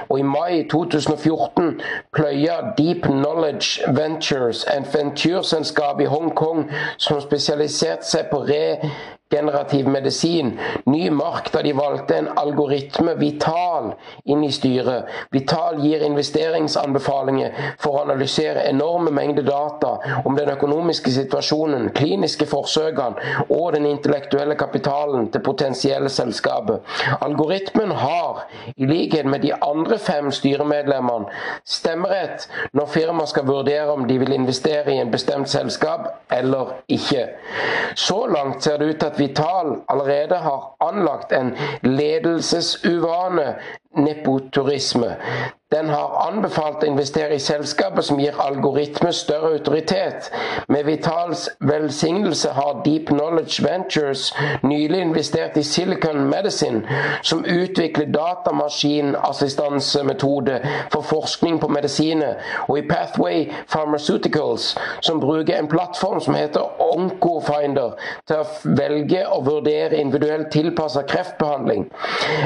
Og 0.09 0.19
i 0.19 0.27
mai 0.27 0.67
2014 0.71 1.79
pløya 2.15 2.59
Deep 2.77 3.07
Knowledge 3.07 3.95
Ventures, 3.95 4.65
et 4.77 4.95
ventureselskap 4.95 6.01
i 6.01 6.09
Hongkong 6.11 6.65
som 6.97 7.21
spesialiserte 7.21 8.07
seg 8.07 8.31
på 8.31 8.43
re 8.49 8.65
generativ 9.31 9.87
medisin, 9.87 10.59
ny 10.85 11.09
mark 11.09 11.51
da 11.53 11.61
de 11.65 11.73
valgte 11.73 12.17
en 12.17 12.27
algoritme, 12.37 13.15
Vital, 13.17 13.93
inn 14.29 14.43
i 14.45 14.51
styret. 14.53 15.09
Vital 15.33 15.79
gir 15.81 16.03
investeringsanbefalinger 16.05 17.55
for 17.81 17.97
å 17.97 18.03
analysere 18.05 18.67
enorme 18.69 19.09
mengder 19.15 19.47
data 19.47 19.95
om 20.25 20.37
den 20.37 20.51
økonomiske 20.53 21.13
situasjonen, 21.15 21.89
kliniske 21.97 22.45
forsøkene 22.49 23.45
og 23.49 23.73
den 23.73 23.87
intellektuelle 23.89 24.57
kapitalen 24.59 25.31
til 25.33 25.43
potensielle 25.45 26.11
selskaper. 26.13 26.83
Algoritmen 27.25 27.95
har, 27.97 28.45
i 28.77 28.85
likhet 28.85 29.25
med 29.25 29.41
de 29.41 29.55
andre 29.57 29.97
fem 29.97 30.29
styremedlemmene, 30.31 31.31
stemmerett 31.65 32.45
når 32.77 32.93
firmaet 32.93 33.33
skal 33.33 33.49
vurdere 33.49 33.89
om 33.95 34.05
de 34.07 34.19
vil 34.21 34.37
investere 34.37 34.93
i 34.93 35.01
en 35.01 35.11
bestemt 35.11 35.49
selskap 35.49 36.11
eller 36.29 36.77
ikke. 36.91 37.25
Så 37.95 38.25
langt 38.29 38.63
ser 38.63 38.77
det 38.77 38.93
ut 38.93 38.99
til 38.99 39.07
at 39.07 39.14
Vital 39.17 39.81
allerede 39.87 40.35
har 40.35 40.75
anlagt 40.79 41.31
en 41.31 41.57
ledelsesuvane 41.81 43.55
nepoturisme. 43.95 45.15
Den 45.73 45.87
har 45.89 46.27
anbefalt 46.27 46.83
å 46.85 46.87
investere 46.87 47.35
i 47.35 47.39
selskaper 47.41 48.01
som 48.05 48.19
gir 48.21 48.37
algoritmer 48.39 49.11
større 49.17 49.49
autoritet. 49.57 50.31
Med 50.69 50.85
Vitals 50.85 51.49
velsignelse 51.59 52.49
har 52.53 52.83
Deep 52.85 53.07
Knowledge 53.09 53.63
Ventures 53.65 54.33
nylig 54.63 55.01
investert 55.01 55.57
i 55.57 55.63
Silicon 55.65 56.29
Medicine, 56.29 56.85
som 57.25 57.45
utvikler 57.49 58.05
datamaskin-assistansemetode 58.13 60.61
for 60.93 61.01
forskning 61.01 61.59
på 61.59 61.67
medisiner, 61.73 62.37
og 62.69 62.79
i 62.79 62.87
Pathway 62.87 63.49
Pharmaceuticals, 63.65 64.77
som 65.01 65.19
bruker 65.19 65.57
en 65.57 65.67
plattform 65.73 66.19
som 66.21 66.33
heter 66.37 66.61
OncoFinder 66.91 67.97
til 68.29 68.37
å 68.37 68.45
velge 68.77 69.25
og 69.33 69.45
vurdere 69.49 69.97
individuelt 69.97 70.53
tilpassa 70.53 71.01
kreftbehandling. 71.09 71.89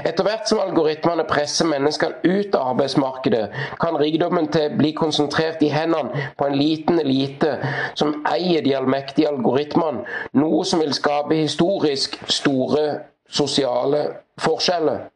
Etter 0.06 0.24
hvert 0.24 0.48
som 0.48 0.64
algoritmene 0.64 1.28
presser 1.40 1.70
menneskene 1.70 2.20
ut 2.24 2.56
av 2.56 2.74
arbeidsmarkedet, 2.74 3.46
kan 3.80 3.98
rikdommen 4.00 4.50
til 4.52 4.76
bli 4.78 4.92
konsentrert 4.98 5.64
i 5.64 5.72
hendene 5.72 6.28
på 6.38 6.50
en 6.50 6.58
liten 6.60 7.00
elite 7.00 7.56
som 7.96 8.18
eier 8.28 8.66
de 8.66 8.76
allmektige 8.76 9.30
algoritmene, 9.32 10.04
noe 10.36 10.66
som 10.68 10.84
vil 10.84 10.94
skape 10.98 11.38
historisk 11.40 12.20
store 12.28 12.86
sosiale 13.30 14.04
forskjeller. 14.42 15.08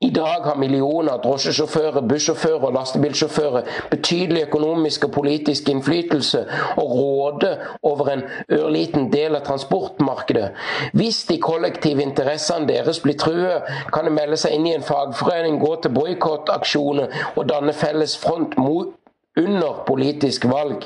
I 0.00 0.10
dag 0.10 0.40
har 0.44 0.56
millioner 0.60 1.20
drosjesjåfører, 1.22 2.02
bussjåfører 2.08 2.64
og 2.66 2.74
lastebilsjåfører 2.74 3.68
betydelig 3.92 4.42
økonomisk 4.48 5.06
og 5.06 5.12
politisk 5.14 5.68
innflytelse 5.72 6.42
og 6.82 6.90
råder 6.98 7.62
over 7.82 8.10
en 8.12 8.24
ørliten 8.52 9.06
del 9.12 9.38
av 9.38 9.46
transportmarkedet. 9.46 10.50
Hvis 10.92 11.22
de 11.30 11.38
kollektive 11.40 12.04
interessene 12.04 12.68
deres 12.68 13.00
blir 13.00 13.16
truet, 13.22 13.70
kan 13.94 14.04
de 14.04 14.12
melde 14.12 14.36
seg 14.42 14.58
inn 14.58 14.66
i 14.68 14.74
en 14.74 14.84
fagforening, 14.84 15.56
gå 15.62 15.72
til 15.80 15.96
boikottaksjoner 15.96 17.32
og 17.32 17.48
danne 17.48 17.72
felles 17.72 18.18
front 18.20 18.58
mot 18.60 18.92
under 19.40 19.80
politisk 19.86 20.44
valg. 20.50 20.84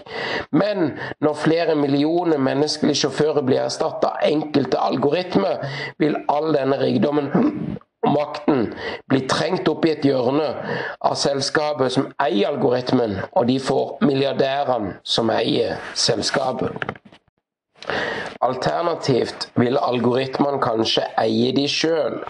Men 0.53 0.93
når 1.25 1.43
flere 1.43 1.75
millioner 1.75 2.39
menneskelige 2.39 3.03
sjåfører 3.03 3.43
blir 3.43 3.65
erstatta 3.65 4.15
av 4.15 4.31
enkelte 4.31 4.79
algoritmer, 4.79 5.67
vil 5.99 6.23
all 6.29 6.53
denne 6.55 6.79
rikdommen 6.81 7.79
makten 8.07 8.75
blir 9.09 9.27
trengt 9.29 9.69
opp 9.69 9.85
i 9.87 9.93
et 9.97 10.05
hjørne 10.07 10.49
av 11.01 11.17
selskapet 11.19 11.93
som 11.95 12.09
eier 12.23 12.53
algoritmen, 12.53 13.19
og 13.33 13.49
de 13.51 13.59
får 13.63 13.99
milliardærene 14.07 14.97
som 15.03 15.31
eier 15.35 15.79
selskapet. 15.99 16.77
Alternativt 18.41 19.49
vil 19.59 19.75
algoritmene 19.83 20.61
kanskje 20.63 21.03
eie 21.19 21.51
de 21.57 21.65
sjøl. 21.69 22.21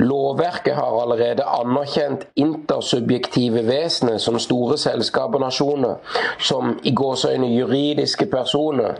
Lovverket 0.00 0.78
har 0.78 0.94
allerede 1.02 1.44
anerkjent 1.44 2.24
intersubjektive 2.40 3.66
vesener 3.66 4.16
som 4.22 4.38
store 4.40 4.78
selskaper 4.80 5.36
og 5.36 5.44
nasjoner, 5.44 5.98
som 6.40 6.72
i 6.88 6.94
gåseøyne 6.96 7.50
juridiske 7.52 8.30
personer. 8.32 8.96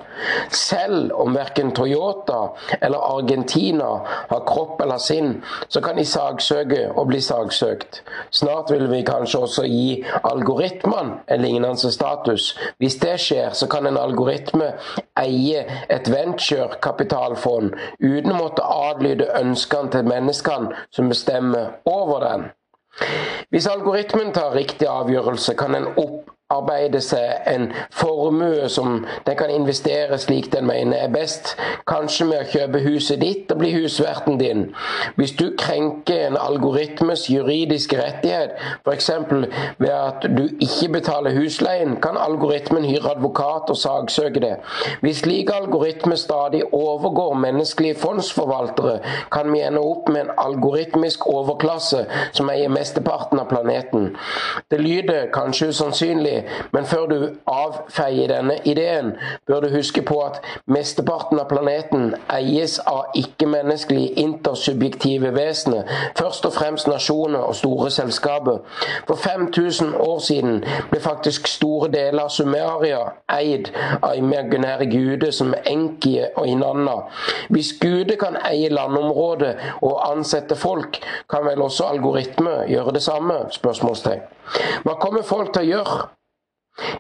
Selv 0.53 1.15
om 1.17 1.39
verken 1.39 1.73
Toyota 1.73 2.43
eller 2.83 3.07
Argentina 3.17 3.89
har 4.29 4.45
kropp 4.49 4.83
eller 4.85 5.01
sinn, 5.01 5.39
så 5.69 5.81
kan 5.81 5.97
de 5.97 6.05
saksøke 6.05 6.83
og 6.95 7.09
bli 7.09 7.23
saksøkt. 7.25 8.03
Snart 8.31 8.75
vil 8.75 8.91
vi 8.93 9.01
kanskje 9.09 9.41
også 9.47 9.65
gi 9.65 10.05
algoritmene 10.21 11.23
en 11.33 11.43
lignende 11.47 11.93
status. 11.93 12.53
Hvis 12.77 13.01
det 13.01 13.17
skjer, 13.25 13.57
så 13.57 13.67
kan 13.73 13.89
en 13.89 13.97
algoritme 13.97 14.75
eie 15.19 15.65
et 15.89 16.08
venture 16.13 16.79
kapitalfond 16.85 17.77
uten 18.01 18.33
å 18.33 18.39
måtte 18.39 18.65
adlyde 18.65 19.29
ønskene 19.39 19.93
til 19.95 20.09
menneskene 20.09 20.87
som 20.95 21.13
bestemmer 21.13 21.79
over 21.89 22.25
den. 22.25 22.49
Hvis 23.53 23.69
algoritmen 23.71 24.33
tar 24.35 24.57
riktig 24.57 24.89
avgjørelse, 24.91 25.55
kan 25.55 25.77
den 25.77 25.87
opp 25.97 26.33
arbeide 26.49 27.01
seg 27.05 27.43
en 27.51 27.67
formue 27.93 28.69
som 28.73 29.03
den 29.27 29.37
kan 29.37 29.51
investere 29.53 30.17
slik 30.17 30.47
den 30.55 30.65
mener 30.65 30.97
er 30.97 31.11
best. 31.13 31.51
Kanskje 31.91 32.25
med 32.31 32.41
å 32.41 32.47
kjøpe 32.49 32.81
huset 32.87 33.21
ditt 33.21 33.53
og 33.53 33.61
bli 33.61 33.75
husverten 33.75 34.39
din. 34.41 34.63
Hvis 35.19 35.35
du 35.37 35.51
krenker 35.61 36.23
en 36.31 36.39
algoritmes 36.41 37.27
juridiske 37.29 37.99
rettighet, 38.01 38.55
f.eks. 38.81 39.11
ved 39.77 39.93
at 39.93 40.25
du 40.25 40.47
ikke 40.57 40.89
betaler 40.95 41.37
husleien, 41.37 41.99
kan 42.01 42.17
algoritmen 42.17 42.87
hyre 42.89 43.13
advokat 43.13 43.69
og 43.69 43.77
saksøke 43.77 44.41
det. 44.41 44.55
Hvis 45.05 45.21
slike 45.27 45.53
algoritmer 45.53 46.17
stadig 46.17 46.63
overgår 46.73 47.37
menneskelige 47.45 48.01
fondsforvaltere, 48.01 49.03
kan 49.37 49.53
vi 49.53 49.67
ende 49.67 49.85
opp 49.85 50.09
med 50.09 50.25
en 50.25 50.33
algoritmisk 50.47 51.29
overklasse 51.29 52.07
som 52.33 52.49
eier 52.49 52.73
mesteparten 52.73 53.45
av 53.45 53.53
planeten. 53.53 54.15
Det 54.73 54.81
lyder 54.81 55.29
kanskje 55.37 55.75
usannsynlig 55.77 56.38
men 56.73 56.87
før 56.87 57.07
du 57.07 57.17
avfeier 57.47 58.29
denne 58.33 58.59
ideen, 58.65 59.13
bør 59.47 59.61
du 59.61 59.69
huske 59.73 60.03
på 60.03 60.21
at 60.25 60.41
mesteparten 60.67 61.41
av 61.41 61.49
planeten 61.51 62.15
eies 62.33 62.79
av 62.79 63.15
ikke-menneskelige 63.19 64.15
intersubjektive 64.23 65.33
vesener, 65.37 65.89
først 66.19 66.47
og 66.47 66.55
fremst 66.57 66.89
nasjoner 66.89 67.39
og 67.49 67.57
store 67.57 67.91
selskaper. 67.91 68.59
For 69.07 69.17
5000 69.17 69.95
år 69.95 70.19
siden 70.19 70.65
ble 70.91 71.01
faktisk 71.01 71.49
store 71.51 71.91
deler 71.93 72.27
av 72.27 72.33
Sumeria 72.35 73.01
eid 73.33 73.73
av 74.03 74.17
imaginære 74.17 74.89
guder 74.91 75.33
som 75.35 75.55
Enki 75.67 76.19
og 76.37 76.47
Inanna. 76.49 76.99
Hvis 77.49 77.75
guder 77.81 78.17
kan 78.21 78.39
eie 78.49 78.69
landområdet 78.73 79.55
og 79.83 80.11
ansette 80.11 80.57
folk, 80.57 81.01
kan 81.31 81.47
vel 81.47 81.63
også 81.63 81.91
algoritmer 81.93 82.67
gjøre 82.69 82.95
det 82.97 83.03
samme? 83.03 83.39
spørsmålstegn. 83.51 84.21
Hva 84.85 84.97
kommer 85.01 85.27
folk 85.27 85.53
til 85.55 85.67
å 85.67 85.71
gjøre 85.73 85.99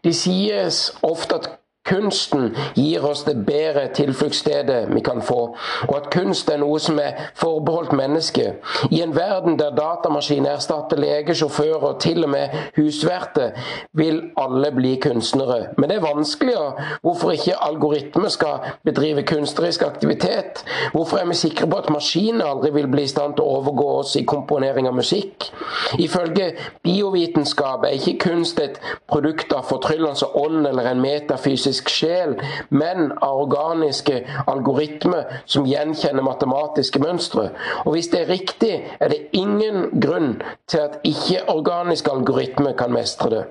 de 0.02 0.12
sies 0.12 0.92
ofte 1.02 1.34
at 1.34 1.48
kunsten 1.88 2.54
gir 2.74 3.04
oss 3.04 3.24
det 3.24 3.34
bedre 3.46 3.88
tilfluktsstedet 3.94 4.88
vi 4.94 5.00
kan 5.04 5.22
få, 5.22 5.40
og 5.88 5.94
at 5.96 6.10
kunst 6.12 6.50
er 6.50 6.60
noe 6.60 6.78
som 6.82 6.98
er 7.02 7.16
forbeholdt 7.38 7.94
mennesket. 7.96 8.58
I 8.90 9.02
en 9.02 9.14
verden 9.16 9.58
der 9.58 9.74
datamaskiner 9.76 10.56
erstatter 10.56 11.00
lege, 11.00 11.34
sjåfører 11.34 11.86
og 11.92 12.00
til 12.02 12.24
og 12.24 12.32
med 12.34 12.54
husverter, 12.76 13.56
vil 13.92 14.22
alle 14.38 14.70
bli 14.74 14.94
kunstnere. 15.02 15.72
Men 15.78 15.90
det 15.90 15.98
er 15.98 16.06
vanskeligere. 16.06 16.72
Hvorfor 17.02 17.30
ikke 17.34 17.56
algoritmer 17.64 18.28
skal 18.28 18.72
bedrive 18.84 19.22
kunstnerisk 19.26 19.82
aktivitet? 19.82 20.64
Hvorfor 20.92 21.16
er 21.18 21.26
vi 21.26 21.34
sikre 21.34 21.68
på 21.70 21.76
at 21.76 21.90
maskiner 21.90 22.46
aldri 22.46 22.70
vil 22.74 22.88
bli 22.90 23.06
i 23.06 23.10
stand 23.10 23.36
til 23.38 23.46
å 23.46 23.58
overgå 23.60 23.88
oss 24.00 24.16
i 24.18 24.24
komponering 24.28 24.88
av 24.88 24.96
musikk? 24.98 25.48
Ifølge 25.98 26.52
biovitenskap 26.82 27.86
er 27.86 27.96
ikke 27.96 28.18
kunst 28.28 28.60
et 28.60 28.80
produkt 29.08 29.52
av 29.56 29.66
fortryllende 29.68 30.28
ånd 30.38 30.66
eller 30.66 30.90
en 30.90 31.00
metafysisk 31.02 31.77
fysisk 31.78 31.88
sjel, 31.88 32.36
men 32.68 33.12
av 33.20 33.42
organiske 33.42 34.22
algoritmer 34.46 35.42
som 35.46 35.66
gjenkjenner 35.66 36.22
matematiske 36.22 36.98
mønstre. 37.02 37.50
Og 37.84 37.94
hvis 37.94 38.10
det 38.10 38.22
er 38.22 38.32
riktig, 38.32 38.74
er 39.00 39.08
det 39.08 39.28
ingen 39.32 40.00
grunn 40.00 40.42
til 40.68 40.78
at 40.78 41.00
ikke-organiske 41.04 42.10
algoritmer 42.10 42.76
kan 42.76 42.92
mestre 42.92 43.30
det. 43.30 43.44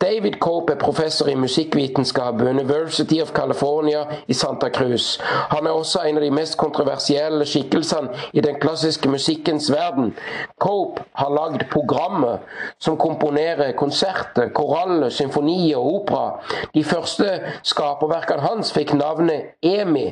David 0.00 0.38
Cope 0.40 0.72
er 0.72 0.78
professor 0.78 1.28
i 1.28 1.34
musikkvitenskap 1.34 2.40
ved 2.40 2.50
University 2.50 3.20
of 3.22 3.32
California 3.32 4.04
i 4.28 4.32
Santa 4.34 4.68
Cruz. 4.68 5.18
Han 5.50 5.66
er 5.66 5.70
også 5.70 6.02
en 6.06 6.16
av 6.16 6.24
de 6.24 6.30
mest 6.30 6.56
kontroversielle 6.58 7.46
skikkelsene 7.46 8.08
i 8.32 8.40
den 8.40 8.60
klassiske 8.62 9.08
musikkens 9.08 9.70
verden. 9.72 10.14
Cope 10.58 11.04
har 11.12 11.34
lagd 11.34 11.66
programmer 11.72 12.38
som 12.78 12.98
komponerer 12.98 13.72
konserter, 13.76 14.48
koraller, 14.54 15.08
symfonier 15.08 15.78
og 15.78 15.94
opera. 15.94 16.26
De 16.74 16.84
første 16.84 17.28
skaperverkene 17.62 18.46
hans 18.48 18.72
fikk 18.72 18.94
navnet 18.98 19.56
EMI 19.62 20.06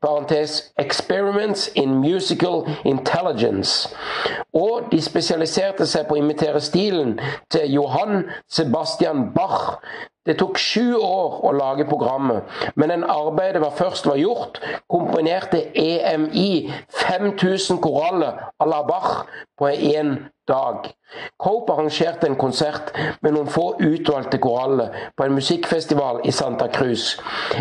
parentes 0.00 0.72
Experiments 0.78 1.68
in 1.74 2.00
Musical 2.00 2.66
Intelligence. 2.84 3.94
Og 4.52 4.88
de 4.92 5.00
spesialiserte 5.02 5.86
seg 5.86 6.08
på 6.08 6.16
å 6.16 6.22
imitere 6.22 6.60
stilen 6.60 7.18
til 7.50 7.68
Johan 7.78 8.24
Sebastian 8.48 9.28
Bach. 9.34 9.78
Det 10.28 10.36
tok 10.36 10.58
sju 10.60 10.96
år 11.00 11.38
å 11.48 11.52
lage 11.56 11.86
programmet, 11.88 12.44
men 12.76 12.90
en 12.92 13.04
arbeidet 13.08 13.62
var 13.64 13.72
først 13.78 14.06
var 14.06 14.18
gjort, 14.20 14.58
komponerte 14.92 15.62
EMI 15.72 16.68
5000 16.92 17.80
koraller 17.80 18.50
à 18.60 18.68
la 18.68 18.82
Bach 18.84 19.24
på 19.56 19.70
én 19.72 20.18
dag. 20.48 20.88
Cope 21.36 21.72
arrangerte 21.72 22.28
en 22.28 22.36
konsert 22.40 22.92
med 23.22 23.34
noen 23.36 23.50
få 23.52 23.66
utvalgte 23.84 24.40
koraller 24.42 24.94
på 25.16 25.24
en 25.26 25.36
musikkfestival 25.36 26.22
i 26.28 26.34
Santa 26.34 26.68
Cruz. 26.72 27.14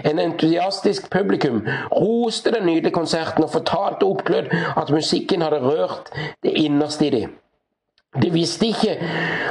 En 0.04 0.20
entusiastisk 0.24 1.10
publikum 1.14 1.64
roste 1.92 2.52
den 2.56 2.68
nydelige 2.68 2.96
konserten 2.96 3.46
og 3.46 3.54
fortalte 3.56 4.08
oppglødd 4.08 4.54
at 4.78 4.94
musikken 4.94 5.46
hadde 5.46 5.64
rørt 5.64 6.12
det 6.44 6.56
innerste 6.64 7.08
i 7.08 7.14
dem. 7.20 7.36
De 8.22 8.30
visste 8.34 8.68
ikke 8.72 8.96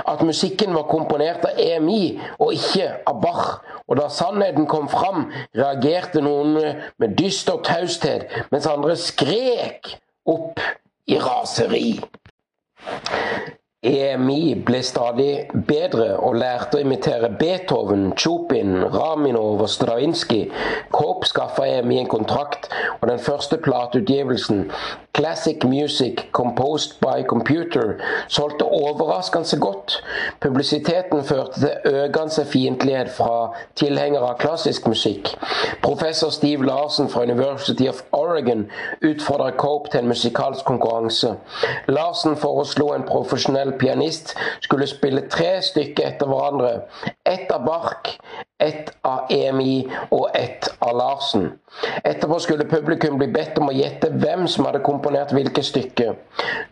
at 0.09 0.23
musikken 0.27 0.75
var 0.75 0.89
komponert 0.91 1.45
av 1.47 1.61
EMI 1.61 2.19
og 2.41 2.55
ikke 2.57 2.89
av 3.07 3.21
Bach. 3.23 3.45
Og 3.87 4.01
da 4.01 4.09
sannheten 4.11 4.67
kom 4.67 4.89
fram, 4.91 5.29
reagerte 5.55 6.23
noen 6.25 6.57
med 6.99 7.15
dyster 7.21 7.61
taushet, 7.63 8.27
mens 8.51 8.67
andre 8.67 8.97
skrek 8.99 9.93
opp 10.27 10.63
i 11.07 11.21
raseri. 11.23 11.93
EMI 13.87 14.57
ble 14.67 14.81
stadig 14.83 15.51
bedre 15.69 16.17
og 16.17 16.39
lærte 16.41 16.79
å 16.79 16.83
imitere 16.83 17.29
Beethoven, 17.39 18.09
Chopin, 18.19 18.81
Raminov 18.91 19.63
og 19.63 19.71
Stravinskij. 19.71 20.49
Kopp 20.95 21.27
skaffa 21.29 21.69
EMI 21.69 22.01
en 22.03 22.11
kontrakt, 22.11 22.67
og 22.99 23.07
den 23.13 23.23
første 23.23 23.61
plateutgivelsen, 23.63 24.65
Classic 25.17 25.65
Music 25.65 26.29
Composed 26.33 27.01
by 27.01 27.23
Computer, 27.29 27.95
solgte 28.29 28.65
overraskende 28.65 29.61
godt. 29.61 30.05
Publisiteten 30.41 31.25
førte 31.25 31.61
til 31.61 31.71
økende 31.85 32.45
fiendtlighet 32.45 33.11
fra 33.17 33.55
tilhengere 33.81 34.29
av 34.29 34.37
klassisk 34.39 34.87
musikk. 34.87 35.33
Professor 35.83 36.31
Steve 36.31 36.67
Larsen 36.67 37.09
fra 37.09 37.23
University 37.23 37.89
of 37.89 38.03
Oregon 38.13 38.67
utfordra 39.03 39.51
Cope 39.57 39.91
til 39.91 40.05
en 40.05 40.09
musikalsk 40.13 40.65
konkurranse. 40.65 41.35
Larsen 41.89 42.37
foreslo 42.37 42.93
en 42.93 43.09
profesjonell 43.09 43.73
pianist 43.81 44.37
skulle 44.61 44.87
spille 44.87 45.29
tre 45.33 45.63
stykker 45.63 46.13
etter 46.13 46.29
hverandre. 46.29 46.75
Ett 47.25 47.49
av 47.53 47.65
Bark, 47.65 48.19
ett 48.59 48.97
av 49.03 49.27
EMI 49.29 49.89
og 50.11 50.37
ett 50.37 50.75
av 50.79 50.97
Larsen. 50.97 51.51
Etterpå 52.05 52.39
skulle 52.39 52.65
publikum 52.65 53.19
bli 53.19 53.29
bedt 53.29 53.59
om 53.59 53.69
å 53.69 53.75
gjette 53.77 54.09
hvem 54.17 54.47
som 54.49 54.65
hadde 54.65 54.81
komponert 54.87 55.35
hvilket 55.37 55.69
stykke. 55.69 56.15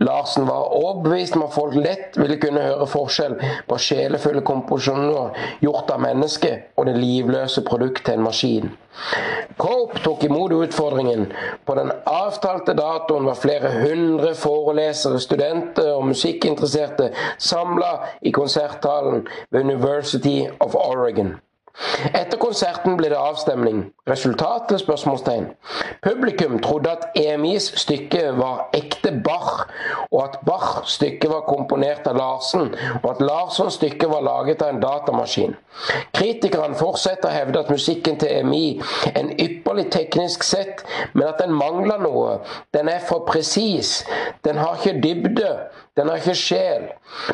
Larsen 0.00 0.48
var 0.48 0.72
overbevist 0.78 1.36
om 1.36 1.44
at 1.44 1.52
folk 1.52 1.76
lett 1.76 2.16
ville 2.16 2.38
kunne 2.40 2.64
høre 2.64 2.88
forskjell 2.88 3.36
på 3.68 3.80
sjelefulle 3.88 4.40
komposisjoner 4.48 5.36
gjort 5.60 5.92
av 5.92 6.00
mennesket 6.06 6.72
og 6.80 6.88
det 6.88 6.96
livløse 6.96 7.66
produktet 7.68 8.08
til 8.08 8.16
en 8.16 8.26
maskin. 8.30 8.72
Cope 9.60 10.00
tok 10.00 10.24
imot 10.24 10.56
utfordringen. 10.56 11.26
På 11.66 11.76
den 11.76 11.92
avtalte 12.08 12.72
datoen 12.78 13.28
var 13.28 13.36
flere 13.36 13.76
hundre 13.82 14.32
forelesere, 14.38 15.20
studenter 15.20 15.92
og 15.98 16.08
musikkinteresserte 16.14 17.10
samla 17.36 17.96
i 18.22 18.32
konserthallen 18.32 19.26
ved 19.50 19.66
University 19.68 20.38
of 20.60 20.78
Oregon. 20.78 21.34
Etter 22.14 22.38
konserten 22.38 22.94
ble 22.96 23.08
det 23.10 23.18
avstemning. 23.18 23.88
Resultatet? 24.06 24.80
spørsmålstegn. 24.80 25.46
Publikum 26.02 26.58
trodde 26.62 26.90
at 26.90 27.06
EMIs 27.18 27.72
stykke 27.80 28.22
var 28.38 28.68
ekte 28.76 29.10
Bach, 29.24 29.66
og 30.12 30.24
at 30.24 30.38
Bachs 30.46 30.94
stykke 30.98 31.30
var 31.30 31.46
komponert 31.48 32.06
av 32.06 32.16
Larsen, 32.16 32.74
og 33.02 33.08
at 33.10 33.22
Larsens 33.24 33.78
stykke 33.80 34.08
var 34.10 34.22
laget 34.22 34.62
av 34.62 34.74
en 34.74 34.82
datamaskin. 34.82 35.56
Kritikerne 36.14 36.78
fortsetter 36.78 37.30
å 37.30 37.34
hevde 37.34 37.64
at 37.64 37.72
musikken 37.72 38.20
til 38.22 38.30
EMI 38.38 38.66
er 39.10 39.32
ypperlig 39.42 39.88
teknisk 39.94 40.46
sett, 40.46 40.84
men 41.12 41.26
at 41.28 41.40
den 41.42 41.54
mangler 41.54 42.02
noe. 42.02 42.38
Den 42.74 42.88
er 42.92 43.02
for 43.08 43.26
presis. 43.26 44.04
Den 44.44 44.60
har 44.62 44.78
ikke 44.78 45.00
dybde. 45.02 45.50
Den 45.96 46.08
har 46.10 46.22
ikke 46.22 46.38
sjel. 46.38 46.88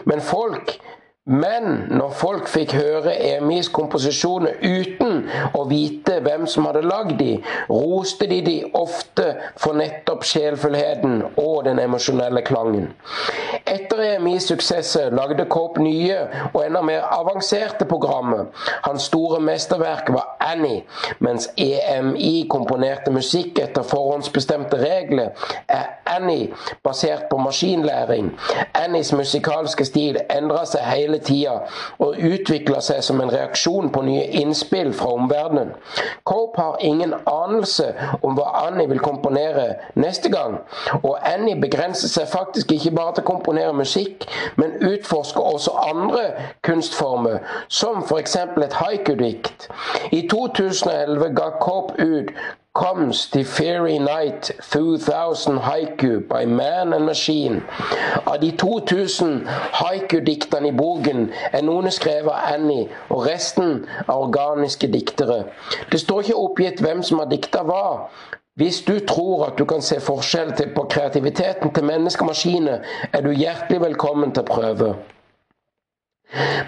Men 0.05 0.20
folk 0.24 0.79
Men 1.28 1.64
når 1.92 2.14
folk 2.16 2.46
fikk 2.48 2.70
høre 2.72 3.12
Emis 3.12 3.68
komposisjoner 3.68 4.54
uten 4.64 5.26
å 5.52 5.66
vite 5.68 6.14
hvem 6.24 6.46
som 6.48 6.64
hadde 6.64 6.80
lagd 6.87 7.18
de, 7.20 7.35
roste 7.68 8.24
de 8.30 8.38
de 8.46 8.54
ofte 8.72 9.26
for 9.61 9.76
nettopp 9.76 10.24
sjelfullheten 10.24 11.18
og 11.35 11.66
den 11.66 11.83
emosjonelle 11.83 12.40
klangen. 12.46 12.88
Etter 13.68 14.00
Emis 14.14 14.48
suksesser 14.48 15.12
lagde 15.12 15.44
Cope 15.52 15.85
nye 15.85 16.22
og 16.54 16.62
enda 16.64 16.80
mer 16.88 17.04
avanserte 17.12 17.85
programmer. 17.90 18.48
Hans 18.88 19.11
store 19.12 19.42
mesterverk 19.44 20.09
var 20.16 20.38
Annie, 20.40 20.87
mens 21.20 21.50
EMI 21.61 22.46
komponerte 22.48 23.12
musikk 23.12 23.61
etter 23.61 23.85
forhåndsbestemte 23.85 24.80
regler, 24.80 25.37
er 25.68 26.00
Annie 26.09 26.48
basert 26.83 27.28
på 27.28 27.37
maskinlæring. 27.44 28.33
Annies 28.80 29.12
musikalske 29.12 29.85
stil 29.85 30.16
endra 30.33 30.64
seg 30.64 30.88
hele 30.88 31.10
tida 31.18 31.57
og 31.99 32.14
utvikler 32.16 32.81
seg 32.85 33.03
som 33.05 33.20
en 33.20 33.33
reaksjon 33.33 33.90
på 33.92 34.03
nye 34.07 34.27
innspill 34.40 34.92
fra 34.96 35.11
omverdenen. 35.16 35.73
Cope 36.25 36.61
har 36.61 36.77
ingen 36.81 37.14
anelse 37.27 37.90
om 38.23 38.37
hva 38.38 38.46
Annie 38.66 38.88
vil 38.90 39.03
komponere 39.03 39.66
neste 39.94 40.31
gang, 40.33 40.61
og 41.03 41.18
Annie 41.27 41.59
begrenser 41.61 42.09
seg 42.12 42.31
faktisk 42.31 42.73
ikke 42.73 42.94
bare 42.96 43.16
til 43.16 43.27
å 43.27 43.31
komponere 43.33 43.75
musikk, 43.77 44.29
men 44.61 44.79
utforsker 44.79 45.51
også 45.55 45.75
andre 45.90 46.25
kunstformer, 46.66 47.40
som 47.68 48.05
f.eks. 48.05 48.37
et 48.37 48.79
haiku-dikt. 48.81 49.68
I 50.12 50.27
2011 50.31 51.35
ga 51.37 51.51
Cope 51.61 51.99
ut 51.99 52.35
comes 52.74 53.28
the 53.30 53.42
fairy 53.42 53.98
night 53.98 54.50
through 54.62 54.96
thousand 54.96 55.59
haiku 55.59 56.26
by 56.28 56.44
man 56.46 56.92
and 56.92 57.04
machine. 57.04 57.62
Av 58.26 58.40
de 58.40 58.52
2000 58.52 59.44
haiku-diktene 59.72 60.68
i 60.68 60.76
boken 60.76 61.33
er 61.52 61.64
noen 61.66 61.90
skrevet 61.90 62.30
av 62.30 62.54
Annie, 62.54 62.87
og 63.11 63.26
resten 63.26 63.87
av 64.06 64.28
organiske 64.28 64.87
diktere. 64.87 65.44
Det 65.90 66.00
står 66.00 66.22
ikke 66.28 66.42
oppgitt 66.46 66.83
hvem 66.85 67.02
som 67.02 67.18
har 67.18 67.30
dikta 67.33 67.64
hva. 67.66 68.09
Hvis 68.61 68.83
du 68.87 68.98
tror 69.02 69.48
at 69.48 69.59
du 69.59 69.64
kan 69.64 69.83
se 69.83 69.98
forskjell 70.00 70.52
på 70.74 70.87
kreativiteten 70.90 71.74
til 71.74 71.85
menneske 71.85 72.22
og 72.22 72.30
maskiner, 72.30 72.85
er 73.12 73.24
du 73.24 73.33
hjertelig 73.35 73.80
velkommen 73.83 74.35
til 74.35 74.46
å 74.46 74.52
prøve. 74.54 74.94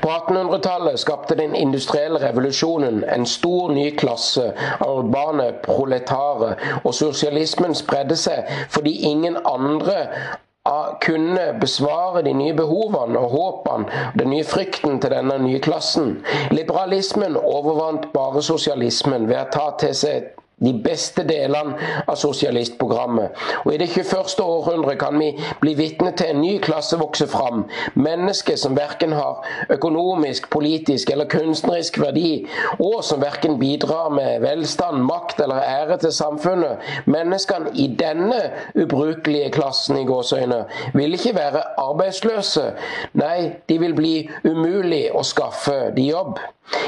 På 0.02 0.08
1800-tallet 0.08 1.00
skapte 1.00 1.34
den 1.38 1.54
industrielle 1.54 2.18
revolusjonen 2.18 3.04
en 3.04 3.26
stor 3.26 3.72
ny 3.72 3.90
klasse 3.96 4.52
av 4.78 4.98
urbane 4.98 5.52
proletarer, 5.62 6.56
og 6.84 6.94
sosialismen 6.94 7.74
spredde 7.78 8.16
seg 8.18 8.48
fordi 8.72 8.96
ingen 9.12 9.38
andre 9.46 10.08
kunne 11.02 11.46
besvare 11.60 12.22
de 12.22 12.32
nye 12.38 12.54
behovene 12.54 13.18
og 13.18 13.30
håpene, 13.30 14.02
og 14.12 14.18
den 14.18 14.30
nye 14.30 14.46
frykten 14.46 15.00
til 15.02 15.10
denne 15.10 15.38
nye 15.42 15.58
klassen. 15.62 16.20
Liberalismen 16.54 17.36
overvant 17.36 18.12
bare 18.14 18.42
sosialismen 18.42 19.26
ved 19.30 19.40
å 19.40 19.50
ta 19.50 19.66
til 19.82 19.94
seg 19.98 20.30
de 20.62 20.72
beste 20.84 21.24
delene 21.28 21.76
av 22.06 22.16
sosialistprogrammet. 22.20 23.38
Og 23.64 23.74
I 23.74 23.80
det 23.82 23.88
21. 23.92 24.40
århundret 24.44 24.98
kan 25.00 25.18
vi 25.18 25.32
bli 25.60 25.74
vitne 25.78 26.12
til 26.16 26.32
en 26.32 26.42
ny 26.42 26.56
klasse 26.62 26.98
vokse 27.00 27.26
fram. 27.30 27.64
Mennesker 27.94 28.56
som 28.60 28.76
verken 28.76 29.12
har 29.16 29.42
økonomisk, 29.72 30.48
politisk 30.52 31.10
eller 31.10 31.30
kunstnerisk 31.30 31.98
verdi, 32.02 32.46
og 32.78 33.02
som 33.04 33.22
verken 33.22 33.58
bidrar 33.60 34.10
med 34.14 34.40
velstand, 34.44 35.02
makt 35.08 35.40
eller 35.42 35.62
ære 35.62 35.98
til 36.04 36.12
samfunnet. 36.12 36.82
Menneskene 37.06 37.74
i 37.74 37.88
denne 37.98 38.40
ubrukelige 38.74 39.50
klassen 39.54 39.98
i 39.98 40.06
gåsøyne 40.08 40.64
vil 40.94 41.18
ikke 41.18 41.36
være 41.36 41.62
arbeidsløse. 41.82 42.72
Nei, 43.18 43.52
de 43.68 43.78
vil 43.82 43.94
bli 43.96 44.16
umulig 44.48 45.08
å 45.14 45.24
skaffe 45.26 45.92
de 45.96 46.10
jobb. 46.12 46.40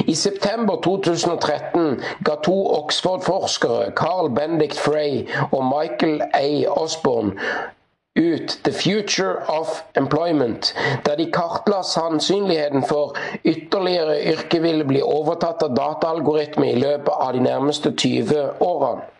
I 0.06 0.14
september 0.14 0.76
2013 0.84 2.00
ga 2.24 2.34
to 2.42 2.54
Oxford-forskere, 2.78 3.63
Carl 3.96 4.30
Bendict 4.30 4.78
Frey 4.78 5.26
og 5.52 5.64
Michael 5.64 6.22
A. 6.34 6.66
Osborne, 6.68 7.32
ut 8.16 8.58
The 8.64 8.72
Future 8.72 9.36
of 9.48 9.82
Employment, 9.96 10.74
der 11.06 11.16
de 11.16 11.32
kartla 11.32 11.82
sannsynligheten 11.82 12.84
for 12.84 13.16
ytterligere 13.44 14.22
yrke 14.32 14.62
ville 14.62 14.84
bli 14.84 15.02
overtatt 15.02 15.62
av 15.62 15.74
dataalgoritmer 15.76 16.70
i 16.70 16.78
løpet 16.78 17.14
av 17.18 17.32
de 17.34 17.42
nærmeste 17.42 17.90
20 17.90 18.46
årene. 18.60 19.13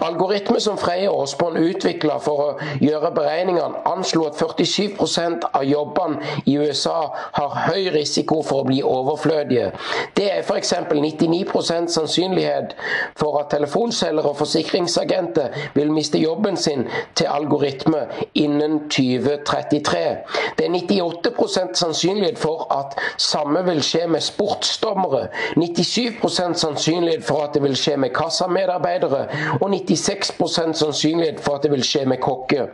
Algoritmer 0.00 0.58
som 0.58 0.78
Freie 0.78 1.08
Aasbond 1.10 1.56
utvikla 1.58 2.18
for 2.22 2.42
å 2.42 2.48
gjøre 2.82 3.10
beregningene, 3.16 3.80
anslo 3.88 4.26
at 4.28 4.38
47% 4.38 5.46
av 5.50 5.64
jobbene 5.66 6.36
i 6.44 6.56
USA 6.60 7.10
har 7.38 7.56
høy 7.70 7.88
risiko 7.94 8.42
for 8.46 8.62
å 8.62 8.68
bli 8.68 8.82
overflødige. 8.84 9.70
Det 10.16 10.28
er 10.32 10.42
f.eks. 10.44 10.74
99% 10.86 11.92
sannsynlighet 11.92 12.74
for 13.18 13.40
at 13.40 13.50
telefonselgere 13.54 14.32
og 14.32 14.38
forsikringsagenter 14.40 15.56
vil 15.74 15.92
miste 15.94 16.20
jobben 16.20 16.56
sin 16.60 16.86
til 17.18 17.30
algoritme 17.32 18.04
innen 18.38 18.78
2033. 18.92 20.04
Det 20.58 20.66
er 20.68 20.74
98% 20.76 21.80
sannsynlighet 21.80 22.38
for 22.40 22.66
at 22.74 22.96
samme 23.20 23.64
vil 23.66 23.82
skje 23.84 24.06
med 24.12 24.24
sportsdommere. 24.24 25.26
97% 25.56 26.60
sannsynlighet 26.60 27.24
for 27.26 27.46
at 27.46 27.56
det 27.56 27.64
vil 27.64 27.76
skje 27.78 27.96
med 28.00 28.14
kassamedarbeidere 28.16 29.26
og 29.60 29.70
96% 29.70 30.72
sannsynlighet 30.72 31.40
for 31.40 31.54
at 31.54 31.62
det 31.62 31.70
vil 31.72 31.84
skje 31.84 32.04
med 32.06 32.20
kokke. 32.22 32.66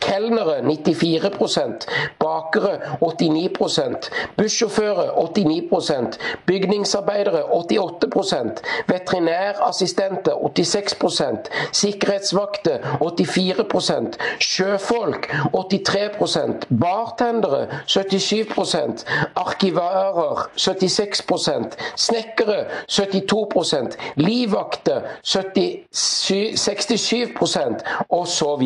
Kelnere 0.00 0.58
94% 0.62 1.86
bakere 2.18 2.78
89% 3.02 4.10
bussjåfører 4.36 5.10
89% 5.10 6.18
bygningsarbeidere 6.46 7.42
88% 7.42 8.62
veterinærassistenter 8.88 10.32
86% 10.32 11.50
sikkerhetsvakter 11.72 12.78
84% 13.02 14.18
sjøfolk 14.40 15.30
83% 15.54 16.66
bartendere 16.80 17.66
77% 17.86 19.04
arkivarer 19.36 20.48
76% 20.56 21.76
snekkere 21.96 22.64
72% 22.90 23.96
livvakter 24.16 25.00
76 25.22 26.13
67% 26.14 27.84
osv. 28.08 28.64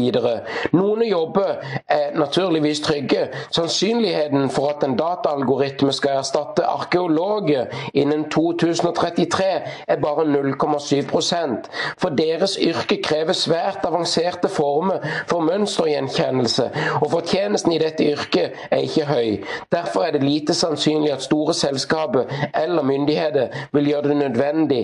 Noen 0.72 1.02
jobber 1.08 1.62
er 1.88 2.14
naturligvis 2.18 2.80
trygge. 2.84 3.28
Sannsynligheten 3.50 4.50
for 4.50 4.72
at 4.74 4.84
en 4.84 4.96
dataalgoritme 4.98 5.92
skal 5.92 6.20
erstatte 6.20 6.66
arkeologer 6.66 7.66
innen 7.94 8.26
2033 8.30 9.48
er 9.88 10.00
bare 10.02 10.26
0,7% 10.28 11.68
For 11.98 12.08
deres 12.08 12.58
yrke 12.60 12.98
krever 13.02 13.32
svært 13.36 13.84
avanserte 13.86 14.48
former 14.48 15.02
for 15.30 15.40
mønstergjenkjennelse, 15.46 16.70
og 17.00 17.10
fortjenesten 17.10 17.72
i 17.72 17.80
dette 17.82 18.06
yrket 18.12 18.58
er 18.70 18.84
ikke 18.84 19.06
høy. 19.08 19.44
Derfor 19.72 20.06
er 20.06 20.16
det 20.16 20.22
lite 20.22 20.54
sannsynlig 20.54 21.12
at 21.12 21.22
store 21.22 21.54
selskaper 21.54 22.28
eller 22.54 22.82
myndigheter 22.82 23.48
vil 23.72 23.90
gjøre 23.92 24.08
det 24.08 24.16
nødvendig 24.16 24.82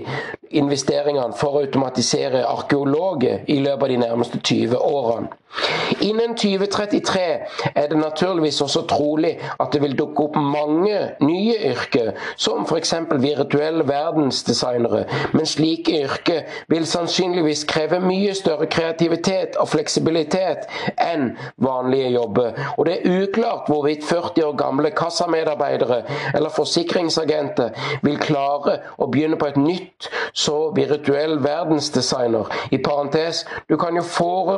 investeringene 0.50 1.34
for 1.38 1.56
å 1.56 1.64
automatisere 1.64 2.44
arkeologer 2.54 3.44
i 3.46 3.58
løpet 3.60 3.82
av 3.82 3.92
de 3.92 4.02
nærmeste 4.02 4.40
20 4.40 4.78
årene. 4.78 5.32
Innen 6.00 6.34
2033 6.36 7.20
er 7.74 7.86
det 7.88 7.98
naturligvis 7.98 8.60
også 8.60 8.82
trolig 8.86 9.38
at 9.60 9.72
det 9.72 9.82
vil 9.82 9.98
dukke 9.98 10.26
opp 10.26 10.36
mange 10.36 10.98
nye 11.20 11.54
yrker, 11.70 12.12
som 12.36 12.66
f.eks. 12.66 12.94
virtuelle 13.22 13.86
verdensdesignere. 13.88 15.04
Men 15.32 15.46
slike 15.46 16.02
yrker 16.04 16.42
vil 16.68 16.86
sannsynligvis 16.86 17.64
kreve 17.70 18.00
mye 18.04 18.34
større 18.34 18.66
kreativitet 18.66 19.56
og 19.60 19.68
fleksibilitet 19.68 20.66
enn 21.00 21.30
vanlige 21.62 22.10
jobber. 22.16 22.58
Og 22.76 22.86
det 22.86 22.98
er 22.98 23.22
uklart 23.22 23.70
hvorvidt 23.70 24.04
40 24.04 24.44
år 24.48 24.56
gamle 24.58 24.90
kassamedarbeidere 24.90 26.02
eller 26.34 26.52
forsikringsagenter 26.54 27.70
vil 28.02 28.18
klare 28.18 28.80
å 28.98 29.08
begynne 29.10 29.38
på 29.40 29.48
et 29.52 29.60
nytt 29.60 30.10
så 30.34 30.72
virtuell 30.76 31.38
verdensdesigner. 31.44 32.50
I 32.74 32.78
parentes, 32.82 33.44
du 33.70 33.76
kan 33.80 33.96
jo 33.96 34.04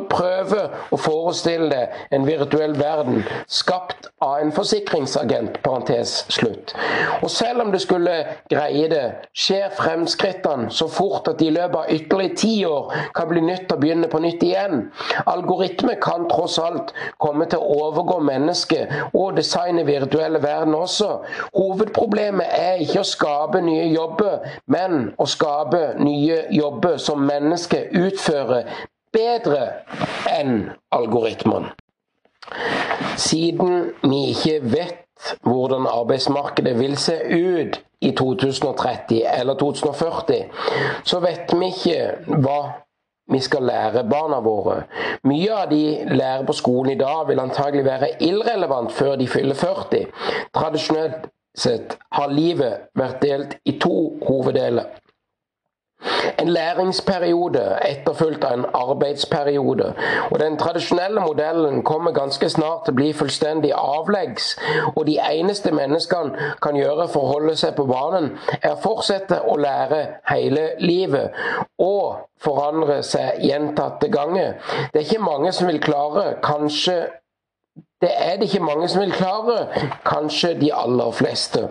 prøve 0.09 0.67
å 0.91 0.99
forestille 1.01 1.83
en 2.11 2.27
virtuell 2.27 2.75
verden 2.79 3.23
skapt 3.47 4.09
av 4.21 4.39
en 4.41 4.51
forsikringsagent. 4.51 5.61
parentes 5.63 6.25
slutt. 6.29 6.73
Og 7.21 7.29
selv 7.31 7.61
om 7.61 7.71
du 7.71 7.79
skulle 7.79 8.13
greie 8.49 8.87
det, 8.91 9.03
skjer 9.37 9.69
fremskrittene 9.77 10.71
så 10.73 10.87
fort 10.91 11.27
at 11.27 11.39
de 11.39 11.47
i 11.47 11.53
løpet 11.55 11.77
av 11.79 11.91
ytterligere 11.93 12.35
ti 12.35 12.53
år 12.65 12.93
kan 13.15 13.29
bli 13.31 13.41
nødt 13.41 13.67
til 13.67 13.77
å 13.77 13.81
begynne 13.81 14.09
på 14.11 14.21
nytt 14.23 14.43
igjen. 14.43 14.87
Algoritme 15.25 15.97
kan 16.03 16.27
tross 16.31 16.57
alt 16.61 16.93
komme 17.23 17.47
til 17.51 17.63
å 17.63 17.79
overgå 17.87 18.19
mennesket 18.27 19.13
og 19.13 19.37
designe 19.37 19.85
virtuelle 19.87 20.41
verden 20.43 20.75
også. 20.75 21.21
Hovedproblemet 21.55 22.53
er 22.59 22.83
ikke 22.83 23.03
å 23.03 23.07
skape 23.07 23.61
nye 23.65 23.87
jobber, 23.93 24.45
men 24.65 25.11
å 25.17 25.27
skape 25.29 25.95
nye 26.01 26.43
jobber 26.55 26.97
som 27.01 27.25
mennesket 27.27 27.95
utfører 27.97 28.67
bedre 29.17 29.65
enn 30.37 30.69
algoritmene. 30.93 31.73
Siden 33.17 33.91
vi 34.05 34.23
ikke 34.31 34.59
vet 34.63 35.33
hvordan 35.41 35.87
arbeidsmarkedet 35.89 36.79
vil 36.79 36.97
se 36.97 37.15
ut 37.33 37.79
i 38.01 38.11
2030 38.11 39.23
eller 39.39 39.53
2040, 39.53 40.43
så 41.03 41.19
vet 41.19 41.53
vi 41.53 41.71
ikke 41.71 42.35
hva 42.43 42.59
vi 43.31 43.39
skal 43.43 43.65
lære 43.67 44.05
barna 44.07 44.39
våre. 44.39 44.83
Mye 45.27 45.55
av 45.55 45.71
de 45.71 45.81
lærer 46.13 46.45
på 46.47 46.55
skolen 46.55 46.93
i 46.93 46.99
dag, 46.99 47.25
vil 47.27 47.41
antagelig 47.43 47.83
være 47.85 48.13
irrelevant 48.23 48.93
før 48.95 49.17
de 49.19 49.27
fyller 49.27 49.55
40. 49.55 50.05
Tradisjonelt 50.55 51.27
sett 51.57 51.97
har 52.13 52.31
livet 52.31 52.87
vært 52.95 53.19
delt 53.21 53.57
i 53.65 53.75
to 53.81 53.95
hoveddeler. 54.27 54.93
En 56.37 56.49
læringsperiode 56.49 57.61
etterfulgt 57.85 58.43
av 58.43 58.53
en 58.53 58.65
arbeidsperiode. 58.73 59.93
Og 60.31 60.39
Den 60.39 60.57
tradisjonelle 60.57 61.21
modellen 61.21 61.83
kommer 61.83 62.11
ganske 62.11 62.49
snart 62.49 62.85
til 62.85 62.93
å 62.93 62.95
bli 62.95 63.07
fullstendig 63.13 63.71
avleggs. 63.73 64.51
Og 64.95 65.07
de 65.07 65.17
eneste 65.31 65.71
menneskene 65.71 66.53
kan 66.61 66.77
gjøre 66.77 67.07
for 67.13 67.25
å 67.25 67.31
holde 67.33 67.55
seg 67.57 67.73
på 67.75 67.87
banen, 67.89 68.31
er 68.61 68.75
å 68.75 68.81
fortsette 68.83 69.41
å 69.41 69.57
lære 69.57 70.01
hele 70.29 70.69
livet. 70.79 71.33
Og 71.77 72.29
forandre 72.41 73.01
seg 73.03 73.41
gjentatte 73.41 74.11
ganger. 74.13 74.59
Det 74.93 75.01
er 75.01 75.07
ikke 75.09 75.25
mange 75.25 75.51
som 75.51 75.67
vil 75.67 75.81
klare, 75.81 76.35
kanskje 76.43 76.99
det 78.01 78.11
er 78.13 78.35
det 78.37 78.45
ikke 78.45 78.61
mange 78.61 78.87
som 78.87 79.01
vil 79.01 79.11
klare, 79.11 79.67
kanskje 80.05 80.53
de 80.59 80.69
aller 80.73 81.11
fleste. 81.11 81.63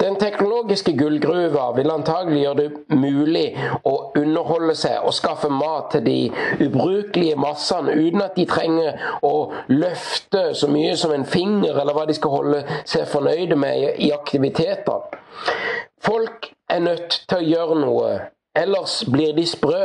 Den 0.00 0.16
teknologiske 0.20 0.92
gullgruva 0.98 1.70
vil 1.76 1.90
antagelig 1.90 2.42
gjøre 2.42 2.58
det 2.60 2.98
mulig 3.00 3.46
å 3.88 3.94
underholde 4.18 4.74
seg 4.78 5.06
og 5.06 5.14
skaffe 5.16 5.48
mat 5.50 5.88
til 5.94 6.04
de 6.06 6.18
ubrukelige 6.66 7.38
massene 7.40 7.94
uten 7.96 8.22
at 8.22 8.36
de 8.36 8.46
trenger 8.50 9.00
å 9.26 9.32
løfte 9.72 10.50
så 10.54 10.68
mye 10.70 10.94
som 11.00 11.14
en 11.16 11.26
finger, 11.26 11.80
eller 11.80 11.96
hva 11.96 12.06
de 12.06 12.16
skal 12.18 12.34
holde 12.36 12.62
seg 12.84 13.08
fornøyde 13.10 13.58
med 13.58 14.00
i 14.04 14.12
aktiviteter. 14.14 15.08
Folk 16.06 16.52
er 16.70 16.84
nødt 16.84 17.22
til 17.28 17.38
å 17.38 17.46
gjøre 17.46 17.80
noe 17.80 18.10
Ellers 18.56 19.04
blir 19.12 19.34
de 19.36 19.46
sprø. 19.46 19.84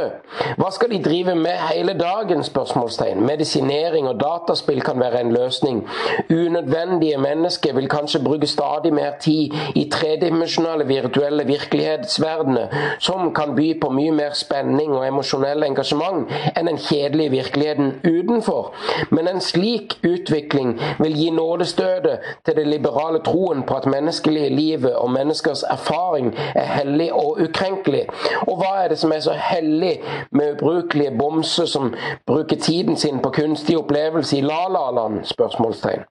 Hva 0.58 0.70
skal 0.72 0.92
de 0.92 1.04
drive 1.04 1.36
med 1.36 1.58
hele 1.72 1.94
dagen? 2.00 2.44
spørsmålstegn. 2.44 3.22
Medisinering 3.26 4.08
og 4.08 4.20
dataspill 4.20 4.82
kan 4.82 5.00
være 5.00 5.22
en 5.22 5.34
løsning. 5.34 5.88
Unødvendige 6.30 7.18
mennesker 7.18 7.74
vil 7.74 7.90
kanskje 7.90 8.24
bruke 8.24 8.48
stadig 8.48 8.94
mer 8.94 9.12
tid 9.22 9.54
i 9.76 9.90
tredimensjonale 9.92 10.88
virtuelle 10.88 11.46
virkelighetsverdener, 11.46 12.68
som 13.00 13.34
kan 13.34 13.56
by 13.56 13.80
på 13.82 13.90
mye 13.90 14.12
mer 14.12 14.34
spenning 14.34 14.92
og 14.96 15.08
emosjonell 15.08 15.64
engasjement 15.64 16.32
enn 16.56 16.70
den 16.70 16.80
kjedelige 16.80 17.32
virkeligheten 17.32 17.94
utenfor. 18.04 18.74
Men 19.10 19.28
en 19.28 19.42
slik 19.42 19.98
utvikling 20.04 20.78
vil 21.00 21.18
gi 21.18 21.30
nådestøtet 21.30 22.20
til 22.46 22.56
det 22.56 22.68
liberale 22.68 23.20
troen 23.26 23.64
på 23.68 23.74
at 23.82 23.86
menneskelige 23.86 24.50
livet 24.50 24.96
og 24.96 25.12
menneskers 25.12 25.64
erfaring 25.70 26.34
er 26.56 26.68
hellig 26.78 27.12
og 27.14 27.40
ukrenkelig. 27.42 28.06
Og 28.48 28.61
hva 28.62 28.84
er 28.84 28.94
det 28.94 29.00
som 29.02 29.12
er 29.12 29.20
så 29.26 29.34
hellig 29.34 29.96
med 30.32 30.56
ubrukelige 30.56 31.18
bomser 31.18 31.66
som 31.66 31.94
bruker 32.28 32.56
tiden 32.62 32.98
sin 32.98 33.20
på 33.20 33.34
kunstig 33.34 33.78
opplevelse 33.78 34.38
i 34.38 34.46
la-la-land? 34.46 35.24
spørsmålstegn. 35.26 36.06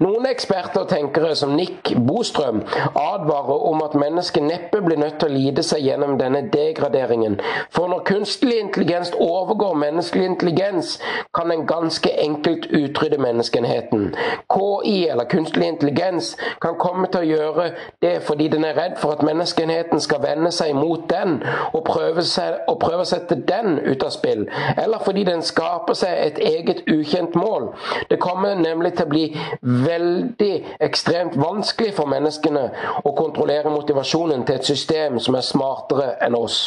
Noen 0.00 0.26
eksperter 0.30 0.84
og 0.84 0.88
tenkere, 0.88 1.34
som 1.36 1.54
Nick 1.56 1.92
Bostrøm, 2.06 2.62
advarer 2.96 3.66
om 3.70 3.82
at 3.84 3.96
mennesket 3.98 4.42
neppe 4.46 4.80
blir 4.84 4.98
nødt 5.00 5.18
til 5.20 5.30
å 5.30 5.34
lide 5.34 5.64
seg 5.66 5.84
gjennom 5.84 6.16
denne 6.20 6.42
degraderingen. 6.52 7.38
For 7.74 7.90
når 7.90 8.04
kunstig 8.08 8.56
intelligens 8.60 9.12
overgår 9.18 9.74
menneskelig 9.80 10.26
intelligens, 10.32 10.96
kan 11.34 11.50
den 11.50 11.66
ganske 11.66 12.10
enkelt 12.20 12.66
utrydde 12.70 13.18
menneskenheten. 13.18 14.14
KI, 14.54 15.08
eller 15.08 15.24
kunstig 15.24 15.66
intelligens, 15.66 16.36
kan 16.62 16.78
komme 16.78 17.08
til 17.12 17.20
å 17.20 17.30
gjøre 17.30 17.68
det 18.02 18.14
fordi 18.26 18.48
den 18.52 18.64
er 18.64 18.76
redd 18.78 18.98
for 19.00 19.14
at 19.14 19.24
menneskenheten 19.26 20.00
skal 20.00 20.22
vende 20.24 20.52
seg 20.54 20.74
mot 20.76 21.06
den 21.10 21.38
og 21.74 21.84
prøve, 21.86 22.24
seg, 22.26 22.62
og 22.68 22.80
prøve 22.82 23.04
å 23.04 23.08
sette 23.08 23.38
den 23.48 23.78
ut 23.84 24.04
av 24.04 24.12
spill, 24.14 24.46
eller 24.76 25.02
fordi 25.04 25.24
den 25.28 25.42
skaper 25.46 25.96
seg 25.98 26.16
et 26.26 26.40
eget 26.50 26.82
ukjent 26.90 27.36
mål. 27.38 27.70
Det 28.10 28.20
kommer 28.22 28.54
nemlig 28.58 28.94
til 28.96 29.06
å 29.06 29.12
bli 29.12 29.24
veldig 29.60 30.52
ekstremt 30.80 31.36
vanskelig 31.36 31.92
for 31.96 32.08
menneskene 32.08 32.62
å 33.04 33.12
kontrollere 33.16 33.72
motivasjonen 33.72 34.46
til 34.48 34.56
et 34.56 34.68
system 34.68 35.18
som 35.20 35.36
er 35.36 35.44
smartere 35.44 36.14
enn 36.24 36.36
oss. 36.38 36.58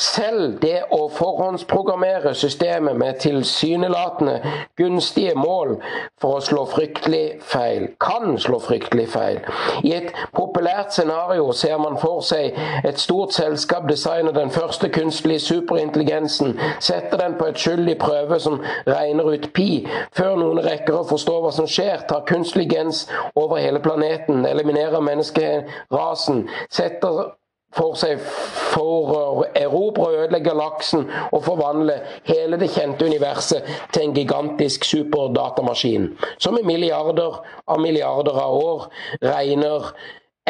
Selv 0.00 0.58
det 0.62 0.80
å 0.94 1.06
forhåndsprogrammere 1.14 2.34
systemet 2.34 2.98
med 2.98 3.20
tilsynelatende 3.22 4.40
gunstige 4.80 5.36
mål 5.38 5.76
for 6.20 6.38
å 6.38 6.42
slå 6.42 6.64
fryktelig 6.72 7.38
feil, 7.46 7.88
kan 8.02 8.34
slå 8.42 8.58
fryktelig 8.62 9.06
feil. 9.14 9.40
I 9.86 9.94
et 10.00 10.10
populært 10.34 10.94
scenario 10.96 11.52
ser 11.54 11.78
man 11.78 11.98
for 12.02 12.24
seg 12.26 12.58
et 12.84 12.98
stort 12.98 13.34
selskap 13.36 13.86
designer 13.88 14.34
den 14.34 14.50
første 14.50 14.90
kunstige 14.90 15.38
superintelligensen, 15.42 16.58
setter 16.82 17.20
den 17.20 17.38
på 17.38 17.48
et 17.50 17.60
skyldig 17.60 17.96
prøve 18.02 18.40
som 18.42 18.58
regner 18.88 19.30
ut 19.36 19.48
pi, 19.54 19.84
før 20.16 20.34
noen 20.40 20.62
rekker 20.64 20.98
å 20.98 21.06
forstå 21.08 21.38
hva 21.44 21.54
som 21.54 21.68
skjer, 21.70 22.02
tar 22.14 22.26
kunstig 22.30 22.68
gens 22.70 23.04
over 23.34 23.58
hele 23.62 23.82
planeten, 23.82 24.46
eliminerer 24.46 25.02
menneskerasen, 25.02 26.44
setter 26.70 27.34
for 27.74 27.96
seg 27.98 28.20
for 28.22 29.10
å 29.14 29.46
erobre 29.58 30.04
og 30.04 30.18
ødelegge 30.20 30.46
galaksen 30.46 31.08
og 31.34 31.42
forvandle 31.46 31.96
hele 32.28 32.58
det 32.60 32.70
kjente 32.74 33.06
universet 33.08 33.66
til 33.90 34.06
en 34.06 34.14
gigantisk 34.14 34.86
superdatamaskin, 34.86 36.12
som 36.38 36.58
i 36.58 36.66
milliarder 36.66 37.40
av 37.66 37.82
milliarder 37.82 38.38
av 38.44 38.58
år 38.60 38.86
regner 39.24 39.90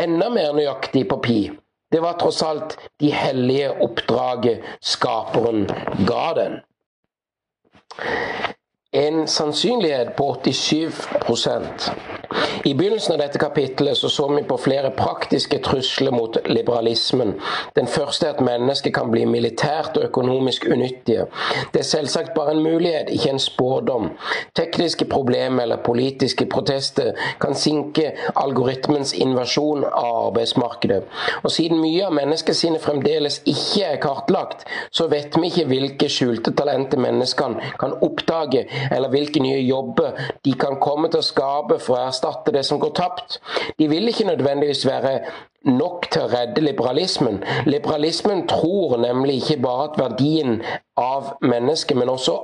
enda 0.01 0.29
mer 0.35 0.53
nøyaktig 0.57 1.07
på 1.09 1.21
pi. 1.25 1.41
Det 1.93 2.03
var 2.03 2.19
tross 2.19 2.43
alt 2.43 2.77
de 3.01 3.13
hellige 3.15 3.71
oppdraget 3.85 4.65
skaperen 4.83 5.69
ga 6.09 6.27
den 6.37 6.61
en 8.95 9.29
sannsynlighet 9.29 10.17
på 10.17 10.37
87% 10.45 11.91
I 12.65 12.75
begynnelsen 12.75 13.13
av 13.13 13.19
dette 13.19 13.39
kapittelet 13.39 13.97
så, 13.97 14.09
så 14.09 14.29
vi 14.29 14.43
på 14.43 14.57
flere 14.59 14.91
praktiske 14.91 15.59
trusler 15.59 16.13
mot 16.15 16.37
liberalismen. 16.49 17.35
Den 17.75 17.87
første 17.87 18.27
er 18.27 18.37
at 18.37 18.43
mennesker 18.45 18.91
kan 18.95 19.11
bli 19.13 19.25
militært 19.29 19.99
og 19.99 20.07
økonomisk 20.09 20.67
unyttige. 20.71 21.27
Det 21.75 21.83
er 21.83 21.89
selvsagt 21.89 22.35
bare 22.35 22.55
en 22.55 22.63
mulighet, 22.63 23.11
ikke 23.13 23.35
en 23.35 23.43
spådom. 23.43 24.09
Tekniske 24.57 25.05
problemer 25.11 25.63
eller 25.63 25.83
politiske 25.85 26.47
protester 26.51 27.13
kan 27.43 27.55
sinke 27.55 28.15
algoritmens 28.35 29.13
invasjon 29.13 29.85
av 29.85 30.31
arbeidsmarkedet. 30.31 31.03
Og 31.43 31.53
siden 31.53 31.83
mye 31.83 32.07
av 32.07 32.17
menneskesinnet 32.17 32.83
fremdeles 32.83 33.41
ikke 33.45 33.85
er 33.91 34.01
kartlagt, 34.03 34.65
så 34.91 35.11
vet 35.13 35.37
vi 35.39 35.51
ikke 35.51 35.69
hvilke 35.71 36.11
skjulte 36.11 36.55
talenter 36.57 37.03
menneskene 37.03 37.75
kan 37.81 37.99
oppdage 38.03 38.65
eller 38.91 39.13
hvilke 39.13 39.43
nye 39.43 39.61
jobber 39.65 40.19
de 40.45 40.55
kan 40.59 40.79
komme 40.83 41.11
til 41.13 41.23
å 41.23 41.27
skape 41.27 41.79
for 41.83 41.99
å 41.99 42.07
erstatte 42.09 42.55
det 42.55 42.65
som 42.67 42.81
går 42.83 42.95
tapt. 42.99 43.41
De 43.79 43.89
vil 43.91 44.09
ikke 44.11 44.29
nødvendigvis 44.29 44.87
være 44.89 45.19
nok 45.65 46.11
til 46.13 46.27
å 46.27 46.31
redde 46.33 46.61
liberalismen. 46.65 47.41
Liberalismen 47.67 48.45
tror 48.51 48.99
nemlig 49.01 49.41
ikke 49.43 49.63
bare 49.65 49.89
at 49.89 50.01
verdien 50.01 50.59
av 51.01 51.35
mennesket, 51.43 51.97
men 51.97 52.13
også 52.13 52.39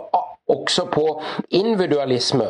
også 0.50 0.84
på 0.90 1.22
individualisme. 1.50 2.44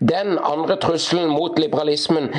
Den 0.00 0.38
andre 0.44 0.76
trusselen 0.80 1.28
mot 1.28 1.58
liberalismen 1.58 2.30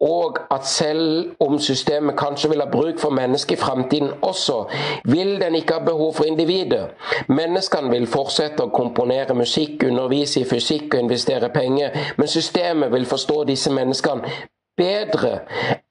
og 0.00 0.38
at 0.50 0.66
selv 0.66 1.30
om 1.40 1.58
systemet 1.58 2.16
kanskje 2.18 2.50
vil 2.50 2.60
ha 2.60 2.68
bruk 2.70 3.00
for 3.00 3.10
mennesket 3.10 3.56
i 3.56 3.60
fremtiden 3.60 4.10
også, 4.22 4.64
vil 5.04 5.40
den 5.40 5.54
ikke 5.54 5.72
ha 5.72 5.84
behov 5.84 6.14
for 6.14 6.24
individet. 6.24 6.90
Menneskene 7.28 7.90
vil 7.90 8.06
fortsette 8.06 8.62
å 8.62 8.70
komponere 8.74 9.34
musikk, 9.34 9.82
undervise 9.90 10.40
i 10.40 10.46
fysikk 10.46 10.94
og 10.94 11.00
investere 11.00 11.50
penger, 11.54 11.98
men 12.16 12.30
systemet 12.30 12.92
vil 12.92 13.06
forstå 13.06 13.42
disse 13.50 13.74
menneskene 13.74 14.30
bedre 14.78 15.40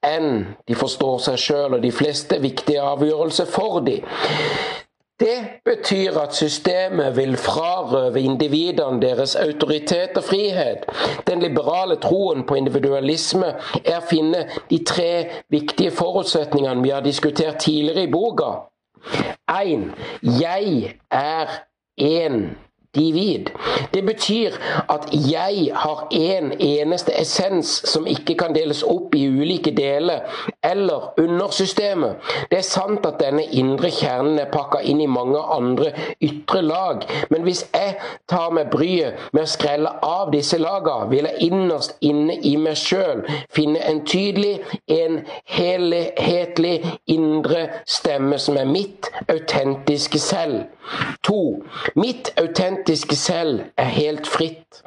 enn 0.06 0.54
de 0.68 0.76
forstår 0.78 1.18
seg 1.26 1.40
sjøl 1.42 1.76
og 1.76 1.82
de 1.84 1.92
fleste 1.92 2.38
viktige 2.40 2.80
avgjørelser 2.80 3.48
for 3.52 3.82
dem. 3.84 4.06
Det 5.20 5.38
betyr 5.64 6.18
at 6.18 6.34
systemet 6.34 7.16
vil 7.16 7.36
frarøve 7.36 8.20
individene 8.20 9.02
deres 9.02 9.36
autoritet 9.36 10.16
og 10.16 10.24
frihet. 10.24 10.86
Den 11.26 11.40
liberale 11.40 11.96
troen 11.96 12.44
på 12.46 12.54
individualisme 12.54 13.46
er 13.84 13.98
å 13.98 14.06
finne 14.10 14.44
de 14.70 14.78
tre 14.86 15.10
viktige 15.50 15.90
forutsetningene 15.90 16.84
vi 16.86 16.94
har 16.94 17.02
diskutert 17.02 17.58
tidligere 17.66 18.06
i 18.06 18.12
boka. 18.12 18.52
1. 19.50 19.90
Jeg 20.22 20.94
er 21.10 21.58
én 21.98 22.54
divid. 22.96 23.50
Det 23.94 24.06
betyr 24.06 24.50
at 24.88 25.08
jeg 25.12 25.70
har 25.74 26.06
en 26.10 26.52
eneste 26.60 27.12
essens 27.20 27.66
som 27.88 28.06
ikke 28.06 28.34
kan 28.34 28.54
deles 28.56 28.82
opp 28.82 29.14
i 29.14 29.26
ulike 29.28 29.70
deler 29.76 30.24
eller 30.64 31.12
undersystemet. 31.20 32.16
Det 32.50 32.58
er 32.58 32.66
sant 32.66 33.06
at 33.06 33.20
denne 33.20 33.44
indre 33.52 33.90
kjernen 33.92 34.38
er 34.40 34.48
pakka 34.52 34.80
inn 34.80 35.02
i 35.04 35.10
mange 35.10 35.40
andre 35.40 35.92
ytre 36.24 36.62
lag, 36.62 37.04
men 37.30 37.44
hvis 37.44 37.66
jeg 37.74 37.98
tar 38.28 38.50
meg 38.56 38.72
bryet 38.72 39.20
med 39.32 39.44
å 39.44 39.52
skrelle 39.52 39.92
av 40.02 40.32
disse 40.32 40.58
lagene, 40.58 41.10
vil 41.12 41.28
jeg 41.28 41.50
innerst 41.50 41.96
inne 42.00 42.38
i 42.40 42.56
meg 42.56 42.78
sjøl 42.80 43.24
finne 43.54 43.82
en 43.84 44.00
tydelig, 44.08 44.62
en 44.88 45.20
helhetlig 45.44 46.78
indre 47.06 47.68
stemme 47.84 48.40
som 48.40 48.56
er 48.56 48.68
mitt 48.68 49.12
autentiske 49.28 50.20
selv. 50.22 50.64
To. 51.28 51.60
Mitt 52.00 52.30
autentiske 52.40 52.77
selv 53.16 53.60
er 53.76 53.84
helt 53.84 54.26
fritt. 54.26 54.82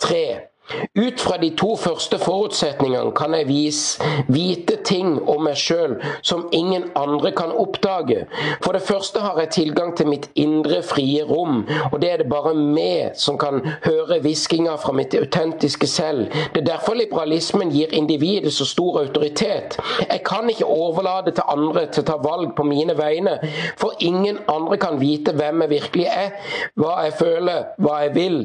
Tre. 0.00 0.49
Ut 0.94 1.20
fra 1.20 1.36
de 1.36 1.50
to 1.58 1.74
første 1.76 2.18
forutsetningene 2.18 3.12
kan 3.16 3.34
jeg 3.34 3.48
vise, 3.48 4.10
vite 4.28 4.76
ting 4.86 5.16
om 5.28 5.44
meg 5.46 5.58
sjøl 5.58 5.96
som 6.26 6.46
ingen 6.56 6.88
andre 6.98 7.32
kan 7.36 7.52
oppdage. 7.52 8.24
For 8.62 8.76
det 8.76 8.82
første 8.86 9.22
har 9.24 9.38
jeg 9.40 9.50
tilgang 9.56 9.94
til 9.96 10.10
mitt 10.10 10.28
indre, 10.34 10.82
frie 10.86 11.24
rom, 11.26 11.64
og 11.92 12.00
det 12.02 12.12
er 12.12 12.22
det 12.22 12.28
bare 12.30 12.54
meg 12.54 13.16
som 13.18 13.38
kan 13.40 13.62
høre 13.84 14.20
hviskinga 14.24 14.76
fra 14.82 14.94
mitt 14.96 15.14
autentiske 15.18 15.86
selv. 15.90 16.26
Det 16.54 16.62
er 16.62 16.68
derfor 16.72 16.98
liberalismen 16.98 17.72
gir 17.74 17.94
individet 17.96 18.52
så 18.54 18.64
stor 18.68 19.00
autoritet. 19.02 19.78
Jeg 20.06 20.22
kan 20.26 20.50
ikke 20.50 20.66
overlate 20.66 21.34
til 21.36 21.46
andre 21.48 21.86
til 21.90 22.04
å 22.04 22.10
ta 22.12 22.18
valg 22.22 22.54
på 22.56 22.66
mine 22.66 22.96
vegne, 22.98 23.38
for 23.80 23.98
ingen 24.00 24.38
andre 24.48 24.78
kan 24.80 25.00
vite 25.00 25.34
hvem 25.36 25.66
jeg 25.66 25.74
virkelig 25.76 26.06
er, 26.10 26.36
hva 26.78 27.00
jeg 27.06 27.18
føler, 27.18 27.72
hva 27.78 28.02
jeg 28.04 28.14
vil. 28.14 28.38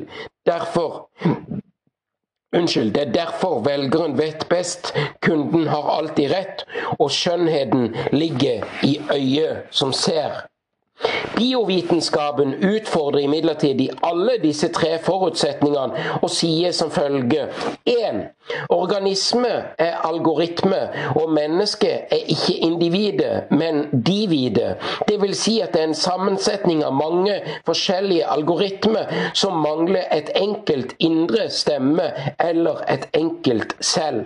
Derfor 0.45 1.07
Unnskyld, 2.55 2.93
det 2.95 3.01
er 3.07 3.11
derfor 3.11 3.59
velgeren 3.65 4.17
vet 4.17 4.47
best. 4.49 4.93
Kunden 5.21 5.67
har 5.67 5.89
alltid 5.97 6.31
rett, 6.31 6.65
og 6.99 7.11
skjønnheten 7.11 7.89
ligger 8.15 8.63
i 8.83 8.97
øyet 9.11 9.71
som 9.75 9.93
ser. 9.93 10.45
Biovitenskapen 11.35 12.53
utfordrer 12.53 13.19
imidlertid 13.19 13.81
i 13.81 13.89
alle 14.01 14.37
disse 14.43 14.69
tre 14.73 14.95
forutsetningene 15.03 16.19
og 16.21 16.29
sier 16.31 16.71
som 16.75 16.91
følger 16.91 17.51
1. 17.85 18.21
Organisme 18.69 19.51
er 19.77 19.97
algoritme, 20.07 20.79
og 21.15 21.33
mennesket 21.35 22.13
er 22.15 22.29
ikke 22.35 22.55
individet, 22.67 23.51
men 23.51 24.03
dividet. 24.05 24.77
Det 25.07 25.19
vil 25.21 25.35
si 25.35 25.59
at 25.59 25.73
det 25.73 25.81
er 25.81 25.89
en 25.89 25.97
sammensetning 25.97 26.83
av 26.85 26.95
mange 26.95 27.39
forskjellige 27.67 28.29
algoritmer 28.37 29.11
som 29.33 29.59
mangler 29.65 30.07
et 30.15 30.31
enkelt 30.39 30.95
indre 30.99 31.49
stemme 31.49 32.11
eller 32.39 32.85
et 32.89 33.09
enkelt 33.13 33.75
selv. 33.81 34.25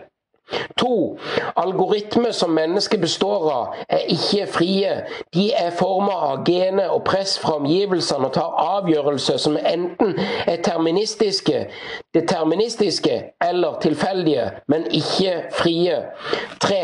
To. 0.77 1.17
Algoritmer 1.55 2.31
som 2.31 2.49
mennesket 2.49 3.01
består 3.01 3.51
av, 3.51 3.75
er 3.89 4.05
ikke 4.13 4.47
frie. 4.51 4.93
De 5.33 5.49
er 5.53 5.71
forma 5.75 6.13
av 6.29 6.43
gener 6.47 6.89
og 6.93 7.03
press 7.07 7.37
fra 7.39 7.57
omgivelsene 7.59 8.29
og 8.29 8.33
tar 8.37 8.55
avgjørelser 8.63 9.37
som 9.41 9.57
enten 9.59 10.15
er 10.47 10.61
terministiske, 10.65 11.65
deterministiske 12.15 13.17
eller 13.49 13.79
tilfeldige, 13.83 14.49
men 14.67 14.87
ikke 14.91 15.35
frie. 15.53 15.99
Tre. 16.59 16.81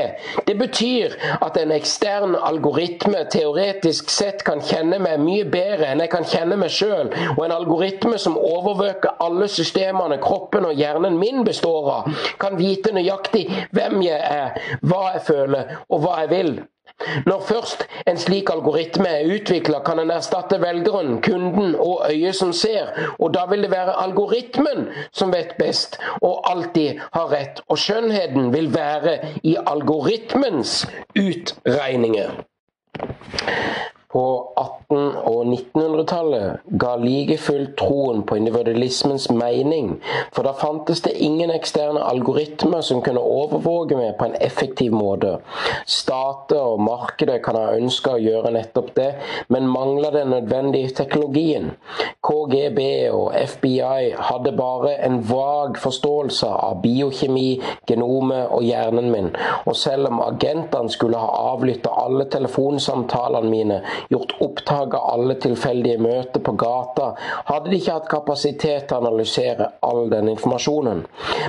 Det 0.48 0.58
betyr 0.60 1.16
at 1.42 1.58
en 1.62 1.72
ekstern 1.76 2.36
algoritme 2.36 3.26
teoretisk 3.32 4.10
sett 4.14 4.44
kan 4.48 4.62
kjenne 4.64 5.00
meg 5.02 5.20
mye 5.24 5.48
bedre 5.52 5.92
enn 5.92 6.04
jeg 6.04 6.12
kan 6.14 6.28
kjenne 6.30 6.60
meg 6.60 6.74
sjøl, 6.74 7.12
og 7.36 7.42
en 7.46 7.56
algoritme 7.56 8.18
som 8.22 8.38
overvåker 8.38 9.18
alle 9.24 9.48
systemene 9.52 10.20
kroppen 10.22 10.68
og 10.70 10.78
hjernen 10.78 11.20
min 11.20 11.44
består 11.48 11.92
av, 11.92 12.24
kan 12.40 12.58
vite 12.60 12.94
nøyaktig 12.96 13.46
hvem 13.72 14.02
jeg 14.06 14.22
er, 14.22 14.62
hva 14.82 15.02
jeg 15.14 15.28
føler 15.28 15.76
og 15.90 16.02
hva 16.06 16.22
jeg 16.24 16.30
vil. 16.34 16.56
Når 17.26 17.42
først 17.48 17.88
en 18.08 18.18
slik 18.18 18.50
algoritme 18.50 19.10
er 19.10 19.32
utvikla, 19.36 19.82
kan 19.84 20.00
en 20.00 20.14
erstatte 20.16 20.62
velgeren, 20.62 21.18
kunden 21.22 21.76
og 21.76 22.06
øyet 22.10 22.36
som 22.36 22.54
ser, 22.54 22.94
og 23.20 23.34
da 23.34 23.44
vil 23.50 23.66
det 23.66 23.72
være 23.72 23.98
algoritmen 24.04 24.88
som 25.12 25.34
vet 25.34 25.58
best 25.60 26.00
og 26.22 26.52
alltid 26.52 27.02
har 27.14 27.32
rett. 27.34 27.62
Og 27.68 27.78
skjønnheten 27.78 28.54
vil 28.54 28.72
være 28.76 29.18
i 29.44 29.58
algoritmens 29.66 30.86
utregninger 31.20 32.32
på 34.16 34.26
1800- 34.56 35.26
og 35.28 35.46
1900-tallet 35.46 36.78
ga 36.80 36.94
like 37.02 37.36
fullt 37.42 37.74
troen 37.80 38.22
på 38.24 38.38
individualismens 38.40 39.28
mening, 39.34 39.98
for 40.32 40.48
da 40.48 40.54
fantes 40.56 41.02
det 41.04 41.18
ingen 41.20 41.52
eksterne 41.52 42.04
algoritmer 42.06 42.84
som 42.86 43.02
kunne 43.04 43.20
overvåke 43.20 43.98
meg 44.00 44.14
på 44.20 44.30
en 44.30 44.38
effektiv 44.40 44.96
måte. 44.96 45.34
Stater 45.84 46.62
og 46.62 46.84
markedet 46.86 47.42
kan 47.44 47.60
ha 47.60 47.74
ønska 47.76 48.16
å 48.16 48.22
gjøre 48.24 48.54
nettopp 48.56 48.94
det, 48.96 49.10
men 49.52 49.68
mangla 49.68 50.14
den 50.16 50.32
nødvendige 50.32 50.94
teknologien. 51.02 51.74
KGB 52.24 52.80
og 53.12 53.36
FBI 53.36 54.14
hadde 54.30 54.56
bare 54.56 54.96
en 55.06 55.20
vag 55.28 55.76
forståelse 55.82 56.54
av 56.70 56.80
biokjemi, 56.86 57.60
genomet 57.90 58.48
og 58.56 58.64
hjernen 58.64 59.12
min, 59.12 59.30
og 59.66 59.76
selv 59.76 60.08
om 60.14 60.24
agentene 60.24 60.94
skulle 60.94 61.20
ha 61.20 61.52
avlytta 61.52 61.92
alle 62.06 62.30
telefonsamtalene 62.32 63.52
mine, 63.52 63.84
gjort 64.10 64.36
opptak 64.40 64.94
av 64.98 65.10
alle 65.14 65.36
tilfeldige 65.42 66.02
møter 66.02 66.44
på 66.44 66.56
gata, 66.60 67.12
hadde 67.50 67.72
de 67.72 67.80
ikke 67.80 67.98
hatt 67.98 68.10
kapasitet 68.12 68.88
til 68.90 68.98
å 68.98 69.02
analysere 69.04 69.70
all 69.86 70.10
den 70.12 70.30
informasjonen. 70.34 71.06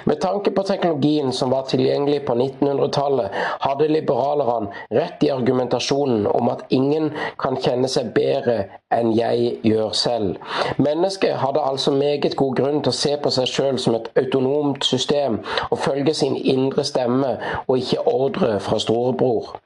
Med 0.07 0.21
tanke 0.23 0.53
på 0.55 0.65
teknologien 0.69 1.33
som 1.33 1.53
var 1.55 1.69
tilgjengelig 1.71 2.23
på 2.27 2.37
1900-tallet, 2.39 3.37
hadde 3.67 3.91
liberalerne 3.91 4.73
rett 4.95 5.23
i 5.27 5.33
argumentasjonen 5.35 6.27
om 6.31 6.51
at 6.53 6.67
ingen 6.75 7.13
kan 7.41 7.59
kjenne 7.61 7.91
seg 7.91 8.13
bedre 8.17 8.59
enn 8.95 9.13
jeg 9.17 9.57
gjør 9.67 9.93
selv. 9.99 10.37
Mennesket 10.79 11.41
hadde 11.43 11.65
altså 11.65 11.93
meget 11.97 12.37
god 12.39 12.57
grunn 12.61 12.83
til 12.83 12.93
å 12.93 12.99
se 13.01 13.17
på 13.23 13.33
seg 13.35 13.51
sjøl 13.51 13.81
som 13.83 13.99
et 13.99 14.11
autonomt 14.21 14.85
system 14.87 15.41
og 15.71 15.81
følge 15.83 16.15
sin 16.15 16.37
indre 16.37 16.85
stemme 16.87 17.37
og 17.67 17.79
ikke 17.81 18.07
ordre 18.07 18.57
fra 18.63 18.79
storebror. 18.83 19.57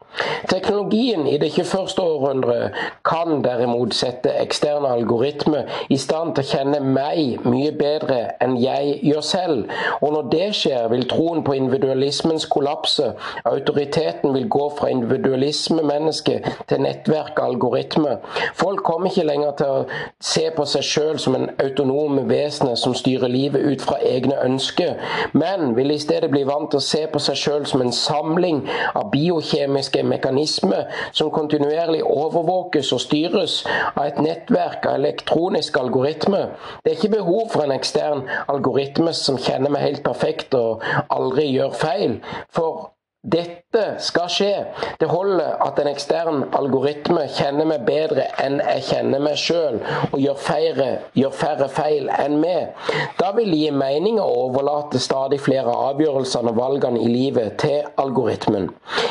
Teknologien 0.49 1.27
i 1.27 1.39
det 1.39 1.51
21. 1.55 1.99
århundret 1.99 2.77
kan 3.05 3.43
derimot 3.45 3.95
sette 3.95 4.33
eksterne 4.43 4.89
algoritmer 4.89 5.69
i 5.89 5.99
stand 6.01 6.35
til 6.35 6.45
å 6.45 6.51
kjenne 6.51 6.81
meg 6.85 7.45
mye 7.47 7.71
bedre 7.77 8.19
enn 8.43 8.57
jeg 8.61 8.97
gjør 9.07 9.25
selv. 9.27 9.75
Og 10.01 10.13
når 10.15 10.31
det 10.33 10.49
skjer, 10.59 10.89
vil 10.93 11.07
troen 11.11 11.45
på 11.47 11.55
individualismens 11.59 12.47
kollapse. 12.51 13.13
Autoriteten 13.49 14.35
vil 14.35 14.49
gå 14.51 14.67
fra 14.79 14.91
individualisme-menneske 14.91 16.41
til 16.69 16.83
nettverk 16.83 17.39
og 17.39 17.53
algoritmer. 17.53 18.19
Folk 18.59 18.83
kommer 18.85 19.11
ikke 19.11 19.29
lenger 19.29 19.55
til 19.61 19.75
å 19.77 19.85
se 20.33 20.47
på 20.57 20.67
seg 20.69 20.87
sjøl 20.87 21.23
som 21.23 21.39
en 21.39 21.49
autonom 21.63 22.19
vesen 22.31 22.75
som 22.77 22.95
styrer 22.97 23.31
livet 23.31 23.63
ut 23.65 23.85
fra 23.85 24.01
egne 24.07 24.37
ønsker, 24.45 24.97
men 25.33 25.75
vil 25.77 25.95
i 25.95 26.01
stedet 26.03 26.31
bli 26.33 26.45
vant 26.49 26.71
til 26.73 26.81
å 26.81 26.85
se 26.85 27.05
på 27.13 27.23
seg 27.23 27.39
sjøl 27.39 27.67
som 27.69 27.85
en 27.85 27.95
samling 27.95 28.63
av 28.95 29.11
biokjemiske 29.15 30.00
biologiske 30.01 30.11
mekanisme 30.11 30.85
som 31.13 31.31
kontinuerlig 31.31 32.03
overvåkes 32.05 32.93
og 32.93 33.01
styres 33.01 33.65
av 33.97 34.07
et 34.07 34.21
nettverk 34.21 34.87
av 34.87 34.95
elektroniske 34.99 35.81
algoritmer. 35.81 36.51
Det 36.85 36.93
er 36.93 36.97
ikke 36.99 37.17
behov 37.19 37.51
for 37.53 37.65
en 37.65 37.73
ekstern 37.73 38.25
algoritme 38.49 39.13
som 39.13 39.39
kjenner 39.39 39.71
meg 39.71 39.83
helt 39.83 40.05
perfekt 40.05 40.55
og 40.55 40.83
aldri 41.11 41.51
gjør 41.55 41.73
feil. 41.73 42.21
For 42.51 42.93
dette 43.23 43.70
skal 43.99 44.29
skje. 44.31 44.55
Det 45.01 45.09
holder 45.09 45.57
at 45.67 45.79
en 45.81 45.91
ekstern 45.91 46.45
algoritme 46.59 47.27
kjenner 47.37 47.69
meg 47.71 47.85
bedre 47.87 48.27
enn 48.43 48.59
jeg 48.59 48.85
kjenner 48.89 49.23
meg 49.23 49.39
sjøl, 49.39 49.81
og 50.11 50.19
gjør 50.19 50.39
færre, 50.43 50.89
gjør 51.19 51.35
færre, 51.35 51.69
feil 51.71 52.11
enn 52.19 52.39
meg. 52.43 52.75
Da 53.21 53.31
vil 53.37 53.51
det 53.53 53.61
gi 53.61 53.71
mening 53.75 54.21
å 54.21 54.29
overlate 54.47 55.01
stadig 55.03 55.41
flere 55.43 55.75
avgjørelser 55.91 56.51
og 56.51 56.59
valgene 56.59 57.01
i 57.01 57.09
livet 57.11 57.59
til 57.63 57.87
algoritmen. 58.01 58.71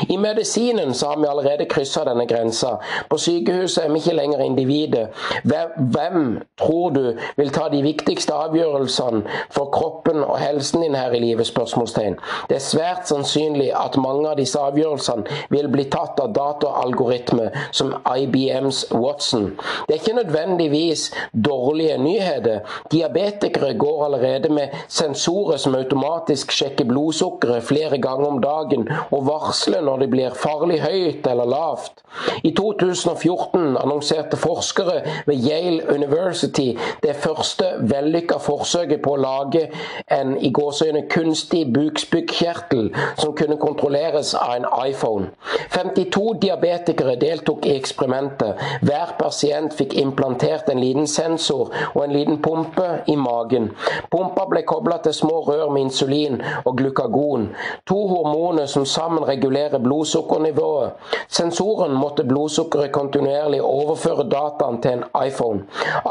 I 0.10 0.17
medisinen 0.17 0.93
så 0.93 1.13
har 1.13 1.22
vi 1.22 1.30
allerede 1.30 1.67
kryssa 1.72 2.06
denne 2.08 2.28
grensa. 2.28 2.78
På 3.10 3.17
sykehuset 3.19 3.86
er 3.86 3.93
vi 3.93 4.04
ikke 4.04 4.17
lenger 4.17 4.43
individet. 4.45 5.08
Hvem 5.43 6.39
tror 6.60 6.95
du 6.95 7.04
vil 7.38 7.54
ta 7.56 7.69
de 7.72 7.84
viktigste 7.84 8.36
avgjørelsene 8.36 9.24
for 9.56 9.72
kroppen 9.74 10.24
og 10.24 10.39
helsen 10.39 10.84
din 10.84 11.00
her 11.00 11.15
i 11.15 11.24
livet? 11.24 11.48
spørsmålstegn. 11.50 12.17
Det 12.50 12.56
er 12.56 12.63
svært 12.63 13.10
sannsynlig 13.10 13.69
at 13.76 13.98
mange 13.98 14.30
av 14.30 14.38
de 14.38 14.45
disse 14.50 14.62
avgjørelsene 14.66 15.38
vil 15.54 15.70
bli 15.70 15.86
tatt 15.94 16.20
av 16.24 16.34
dataalgoritmer 16.34 17.54
som 17.76 17.94
IBMs 18.10 18.86
Watson. 18.92 19.52
Det 19.88 19.96
er 19.96 20.02
ikke 20.02 20.18
nødvendigvis 20.18 21.10
dårlige 21.34 21.98
nyheter. 22.02 22.64
Diabetikere 22.92 23.76
går 23.78 24.06
allerede 24.06 24.50
med 24.54 24.74
sensorer 24.88 25.62
som 25.62 25.78
automatisk 25.78 26.52
sjekker 26.56 26.88
blodsukkeret 26.90 27.64
flere 27.64 28.02
ganger 28.02 28.34
om 28.34 28.42
dagen 28.42 28.88
og 29.12 29.28
varsler 29.28 29.86
når 29.86 30.06
det 30.06 30.10
blir 30.15 30.38
farlig 30.38 30.82
høyt 30.82 31.28
eller 31.30 31.50
lavt. 31.50 32.04
I 32.44 32.52
2014 32.58 33.78
annonserte 33.78 34.38
forskere 34.40 35.02
ved 35.28 35.46
Yale 35.46 35.84
University 35.94 36.71
det 37.04 37.15
første 37.21 37.76
vellykka 37.92 38.40
forsøket 38.42 39.04
på 39.06 39.13
å 39.13 39.21
lage 39.21 39.67
en 40.12 40.36
i 40.42 40.50
gåseøyne 40.56 41.06
kunstig 41.12 41.67
bukspyttkjertel 41.76 42.90
som 43.19 43.36
kunne 43.38 43.60
kontrolleres 43.62 44.34
av 44.40 44.56
en 44.56 44.65
iPhone. 44.90 45.29
52 45.69 46.33
diabetikere 46.33 47.15
deltok 47.15 47.65
i 47.65 47.75
eksperimentet. 47.75 48.60
Hver 48.81 49.13
pasient 49.19 49.73
fikk 49.77 49.94
implantert 50.00 50.69
en 50.69 50.81
liten 50.81 51.08
sensor 51.08 51.73
og 51.94 52.02
en 52.04 52.13
liten 52.13 52.40
pumpe 52.42 52.87
i 53.12 53.15
magen. 53.19 53.69
Pumpa 54.12 54.46
ble 54.50 54.63
kobla 54.67 55.00
til 55.04 55.13
små 55.13 55.42
rør 55.48 55.69
med 55.73 55.87
insulin 55.87 56.40
og 56.63 56.77
glukagon, 56.79 57.50
to 57.90 57.98
hormoner 58.10 58.69
som 58.71 58.85
sammen 58.85 59.25
regulerer 59.27 59.81
blodsukkernivået. 59.83 60.96
Sensoren 61.27 61.94
måtte 61.98 62.25
blodsukkeret 62.27 62.94
kontinuerlig 62.96 63.62
overføre 63.63 64.25
dataen 64.29 64.81
til 64.81 65.00
en 65.00 65.06
iPhone. 65.25 65.65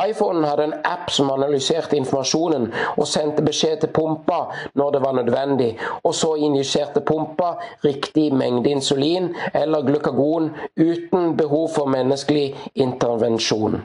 iPhonen 0.09 0.45
hadde 0.45 0.69
en 0.69 0.77
app 0.85 1.11
som 1.11 1.31
analyserte 1.35 1.97
informasjonen 1.97 2.71
og 2.97 3.07
sendte 3.09 3.45
beskjed 3.47 3.83
til 3.83 3.93
pumpa 3.95 4.45
når 4.75 4.91
det 4.95 5.03
var 5.03 5.17
nødvendig, 5.19 5.71
og 6.03 6.15
så 6.15 6.35
injiserte 6.35 7.01
pumpa 7.01 7.55
riktig 7.85 8.18
mengde 8.31 8.71
insulin 8.71 9.31
eller 9.55 9.87
glukagon 9.87 10.51
uten 10.77 11.37
behov 11.37 11.69
for 11.77 11.87
menneskelig 11.87 12.55
intervensjon. 12.75 13.81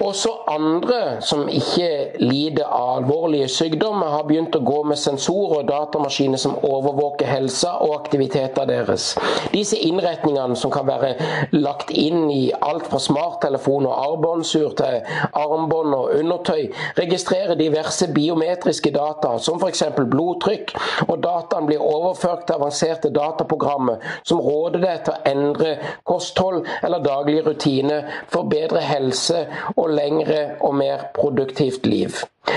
Også 0.00 0.30
andre 0.48 1.20
som 1.20 1.48
ikke 1.48 1.88
lider 2.20 2.64
av 2.64 2.96
alvorlige 2.96 3.48
sykdommer, 3.48 4.08
har 4.14 4.24
begynt 4.28 4.56
å 4.56 4.62
gå 4.64 4.78
med 4.88 4.98
sensorer 5.00 5.62
og 5.62 5.68
datamaskiner 5.68 6.40
som 6.40 6.56
overvåker 6.64 7.28
helsa 7.28 7.74
og 7.84 7.94
aktiviteter 7.98 8.68
deres. 8.68 9.12
Disse 9.52 9.76
innretningene 9.76 10.56
som 10.58 10.72
kan 10.72 10.86
være 10.88 11.12
lagt 11.54 11.90
inn 11.90 12.30
i 12.32 12.52
alt 12.64 12.88
fra 12.90 13.00
smarttelefon 13.02 13.88
og 13.90 13.98
armbåndsur 14.06 14.76
til 14.78 15.00
armbånd 15.38 15.96
og 15.96 16.16
undertøy, 16.18 16.70
registrerer 16.98 17.58
diverse 17.58 18.08
biometriske 18.14 18.92
data, 18.94 19.36
som 19.38 19.60
f.eks. 19.60 19.84
blodtrykk, 19.98 20.74
og 21.08 21.22
dataen 21.24 21.68
blir 21.68 21.82
overført 21.84 22.46
til 22.46 22.58
avanserte 22.58 23.12
dataprogrammer 23.14 24.02
som 24.28 24.40
råder 24.42 24.82
deg 24.82 25.04
til 25.06 25.14
å 25.14 25.32
endre 25.32 25.74
kosthold 26.08 26.66
eller 26.82 27.04
daglige 27.04 27.44
rutiner 27.46 28.08
for 28.32 28.48
bedre 28.50 28.82
helse 28.84 29.44
og 29.76 29.81
lengre 29.88 30.50
og 30.60 30.74
mer 30.74 31.08
produktivt 31.14 31.86
liv. 31.86 32.08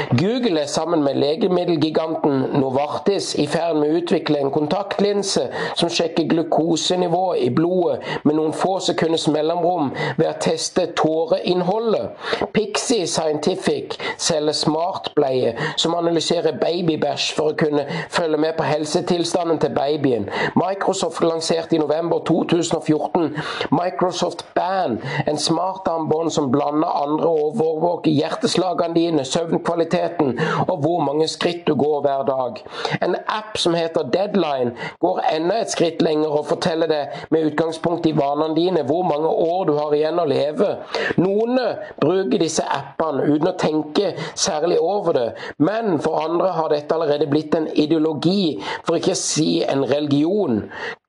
Google 0.10 0.60
er 0.60 0.66
sammen 0.66 1.04
med 1.04 1.14
legemiddelgiganten 1.14 2.46
Novartis 2.60 3.36
i 3.36 3.46
ferd 3.50 3.78
med 3.78 3.92
å 3.92 3.98
utvikle 4.00 4.40
en 4.42 4.52
kontaktlinse 4.54 5.44
som 5.78 5.92
sjekker 5.94 6.26
glukosenivået 6.32 7.44
i 7.46 7.52
blodet 7.54 8.00
med 8.26 8.38
noen 8.38 8.54
få 8.58 8.80
sekunders 8.82 9.28
mellomrom 9.30 9.92
ved 10.18 10.26
å 10.30 10.34
teste 10.42 10.88
tåreinnholdet. 10.98 12.16
Pixie 12.54 13.06
Scientific 13.10 13.98
selger 14.18 14.58
smartbleie 14.58 15.54
som 15.78 15.94
analyserer 16.00 16.58
babybæsj 16.62 17.28
for 17.38 17.54
å 17.54 17.58
kunne 17.60 17.86
følge 18.14 18.42
med 18.42 18.58
på 18.58 18.66
helsetilstanden 18.66 19.62
til 19.62 19.74
babyen. 19.78 20.30
Microsoft 20.58 21.22
lanserte 21.22 21.78
i 21.78 21.82
november 21.82 22.26
2014 22.26 23.38
Microsoft 23.70 24.46
Band, 24.58 25.06
en 25.30 25.38
smartarmbånd 25.38 26.34
som 26.34 26.50
blander 26.54 26.90
andre 27.06 27.30
og 27.30 27.62
overvåker 27.62 28.18
hjerteslagene 28.18 28.98
dine, 28.98 29.30
søvnkvalitet 29.30 29.75
livskvaliteten 29.76 30.40
og 30.68 30.78
hvor 30.78 31.00
mange 31.04 31.28
skritt 31.28 31.68
du 31.68 31.76
går 31.76 32.02
hver 32.02 32.24
dag. 32.28 32.62
En 33.02 33.16
app 33.28 33.58
som 33.58 33.74
heter 33.74 34.10
Deadline 34.14 34.72
går 35.00 35.22
enda 35.36 35.62
et 35.62 35.72
skritt 35.72 36.02
lenger 36.02 36.30
og 36.30 36.46
forteller 36.46 36.88
deg 36.88 37.08
med 37.32 37.52
utgangspunkt 37.52 38.06
i 38.06 38.16
vanene 38.16 38.56
dine 38.56 38.84
hvor 38.84 39.04
mange 39.04 39.28
år 39.28 39.66
du 39.66 39.74
har 39.78 39.94
igjen 39.94 40.20
å 40.20 40.28
leve. 40.30 40.72
Noen 41.18 41.60
bruker 42.02 42.40
disse 42.42 42.64
appene 42.64 43.26
uten 43.28 43.52
å 43.52 43.58
tenke 43.60 44.14
særlig 44.36 44.80
over 44.80 45.14
det, 45.14 45.30
men 45.58 46.00
for 46.00 46.20
andre 46.24 46.52
har 46.56 46.70
dette 46.72 46.96
allerede 46.96 47.30
blitt 47.32 47.56
en 47.56 47.68
ideologi, 47.74 48.62
for 48.86 49.00
ikke 49.00 49.16
å 49.16 49.20
si 49.20 49.64
en 49.64 49.86
religion. 49.90 50.64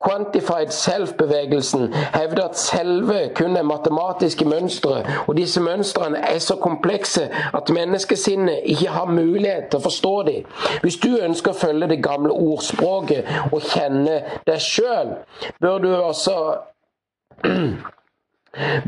Quantified 0.07 0.71
Self-bevegelsen 0.71 1.89
hevder 2.15 2.45
at 2.45 2.59
selve 2.59 3.31
kun 3.35 3.57
er 3.57 3.67
matematiske 3.67 4.45
mønstre, 4.49 5.01
og 5.27 5.37
disse 5.39 5.61
mønstrene 5.61 6.21
er 6.31 6.39
så 6.43 6.59
komplekse 6.61 7.27
at 7.57 7.73
menneskesinnet 7.73 8.56
ikke 8.65 8.95
har 8.95 9.11
mulighet 9.11 9.69
til 9.71 9.81
å 9.81 9.87
forstå 9.87 10.15
dem. 10.29 10.47
Hvis 10.83 10.99
du 11.03 11.11
ønsker 11.17 11.53
å 11.53 11.61
følge 11.61 11.91
det 11.93 12.01
gamle 12.05 12.33
ordspråket 12.33 13.29
og 13.51 13.61
kjenne 13.73 14.21
deg 14.47 14.63
sjøl, 14.63 15.17
bør 15.61 15.79
du 15.85 15.91
også 15.97 16.37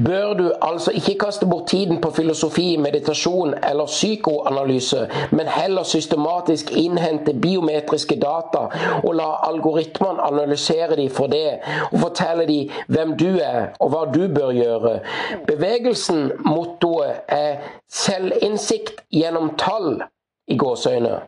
bør 0.05 0.33
du 0.35 0.53
altså 0.62 0.91
ikke 0.91 1.19
kaste 1.19 1.47
bort 1.47 1.66
tiden 1.66 2.01
på 2.01 2.11
filosofi, 2.11 2.77
meditasjon 2.77 3.55
eller 3.71 3.87
psykoanalyse, 3.87 5.09
men 5.31 5.47
heller 5.47 5.83
systematisk 5.83 6.73
innhente 6.77 7.35
biometriske 7.35 8.21
data 8.21 8.66
og 9.05 9.14
la 9.14 9.29
algoritmene 9.49 10.23
analysere 10.23 10.97
dem 10.97 11.11
for 11.11 11.27
det, 11.27 11.59
og 11.93 11.99
fortelle 12.01 12.47
dem 12.47 12.71
hvem 12.89 13.16
du 13.16 13.39
er 13.43 13.73
og 13.81 13.91
hva 13.93 14.05
du 14.14 14.29
bør 14.35 14.53
gjøre. 14.53 14.99
Bevegelsen, 15.47 16.33
mottoet, 16.45 17.25
er 17.29 17.57
selvinnsikt 17.89 19.03
gjennom 19.12 19.55
tall 19.59 20.03
i 20.49 20.57
gåseøyne. 20.57 21.19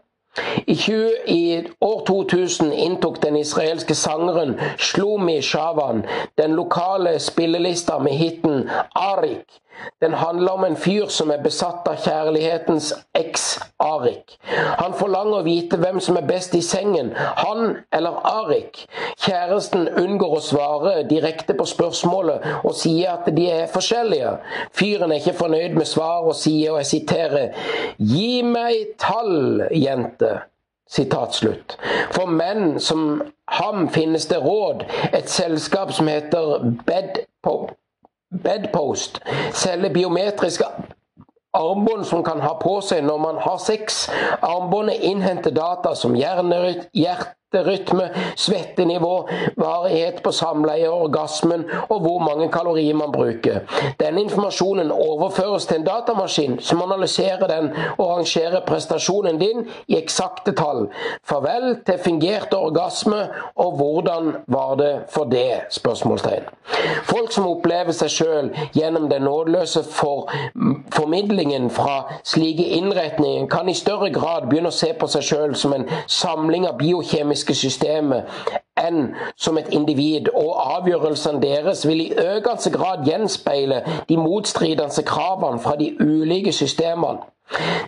I, 0.67 0.75
20, 0.75 1.11
I, 1.27 1.65
år 1.81 2.07
2000 2.07 2.73
inntok 2.73 3.23
den 3.23 3.37
israelske 3.37 3.95
sangeren 3.95 4.61
Shlomi 4.79 5.43
Shavan 5.43 6.05
den 6.35 6.55
lokale 6.55 7.19
spillelista 7.19 7.99
med 7.99 8.13
hiten 8.13 8.71
'Arik'. 8.95 9.61
Den 10.01 10.13
handler 10.13 10.53
om 10.53 10.65
en 10.65 10.77
fyr 10.77 11.07
som 11.13 11.31
er 11.31 11.43
besatt 11.45 11.89
av 11.89 12.01
kjærlighetens 12.05 12.91
eks 13.17 13.47
Arik. 13.81 14.37
Han 14.81 14.95
forlanger 14.99 15.41
å 15.41 15.47
vite 15.47 15.79
hvem 15.81 16.01
som 16.05 16.19
er 16.21 16.27
best 16.29 16.55
i 16.57 16.63
sengen, 16.65 17.13
han 17.17 17.77
eller 17.93 18.21
Arik. 18.29 18.85
Kjæresten 19.21 19.89
unngår 19.89 20.37
å 20.37 20.45
svare 20.45 20.95
direkte 21.09 21.57
på 21.57 21.69
spørsmålet 21.69 22.47
og 22.61 22.77
sier 22.77 23.17
at 23.17 23.31
de 23.37 23.49
er 23.53 23.73
forskjellige. 23.73 24.37
Fyren 24.77 25.13
er 25.13 25.23
ikke 25.23 25.39
fornøyd 25.41 25.77
med 25.79 25.89
svaret 25.89 26.33
og 26.33 26.39
sier, 26.39 26.75
og 26.75 26.83
jeg 26.83 26.93
siterer, 26.95 27.53
Gi 28.01 28.43
meg 28.47 28.97
tall, 29.01 29.67
jente. 29.77 30.41
For 30.91 32.27
menn 32.27 32.81
som 32.83 33.21
ham 33.61 33.85
finnes 33.95 34.27
det 34.27 34.41
råd, 34.43 34.83
et 35.15 35.31
selskap 35.31 35.93
som 35.95 36.09
heter 36.11 36.65
Bedpop 36.87 37.77
Bedpost 38.31 39.19
selger 39.53 39.91
biometriske 39.91 40.65
armbånd 41.53 42.07
som 42.07 42.23
kan 42.25 42.41
ha 42.41 42.55
på 42.61 42.77
seg 42.85 43.03
når 43.05 43.19
man 43.19 43.41
har 43.43 43.59
sex. 43.63 44.05
Armbåndet 44.39 45.03
innhenter 45.07 45.51
data 45.55 45.95
som 45.99 46.15
hjerte, 46.15 46.85
hjerterytme, 47.51 48.11
svettenivå, 48.37 49.29
varighet 49.57 50.23
på 50.23 50.33
samleie, 50.33 50.89
og 50.91 51.03
orgasmen 51.03 51.65
og 51.89 52.01
hvor 52.01 52.19
mange 52.19 52.49
kalorier 52.53 52.95
man 52.95 53.13
bruker. 53.13 53.61
Denne 54.01 54.21
informasjonen 54.21 54.93
overføres 54.93 55.67
til 55.67 55.81
en 55.81 55.87
datamaskin 55.87 56.59
som 56.61 56.83
analyserer 56.83 57.47
den 57.51 57.71
og 57.99 58.11
rangerer 58.11 58.63
prestasjonen 58.67 59.39
din 59.39 59.67
i 59.89 59.99
eksakte 59.99 60.53
tall. 60.53 60.89
Farvel 61.25 61.81
til 61.87 61.99
fingerte 61.99 62.57
orgasme, 62.57 63.29
og 63.55 63.77
hvordan 63.77 64.33
var 64.47 64.75
det 64.75 64.95
for 65.11 65.25
det? 65.25 65.51
spørsmålstegn. 65.71 66.45
Folk 67.05 67.33
som 67.33 67.47
opplever 67.49 67.93
seg 67.93 68.11
sjøl 68.13 68.51
gjennom 68.77 69.09
den 69.11 69.25
nådeløse 69.27 69.83
for, 69.91 70.31
formidlingen 70.95 71.71
fra 71.71 72.21
slike 72.25 72.65
innretninger, 72.77 73.49
kan 73.51 73.69
i 73.69 73.75
større 73.75 74.11
grad 74.15 74.47
begynne 74.51 74.71
å 74.71 74.75
se 74.75 74.93
på 74.95 75.09
seg 75.11 75.27
sjøl 75.27 75.57
som 75.59 75.75
en 75.75 75.89
samling 76.07 76.69
av 76.69 76.79
biokjemiske 76.79 77.40
økonomiske 77.41 77.55
systemet 77.55 78.25
enn 78.81 79.15
som 79.37 79.59
et 79.59 79.69
individ, 79.73 80.29
og 80.35 80.77
avgjørelsene 80.77 81.43
deres 81.43 81.87
vil 81.87 82.01
i 82.01 82.13
økende 82.13 82.71
grad 82.73 83.05
gjenspeile 83.05 83.83
de 84.09 84.17
motstridende 84.17 85.03
kravene 85.05 85.61
fra 85.61 85.77
de 85.77 85.97
ulike 86.01 86.53
systemene. 86.53 87.21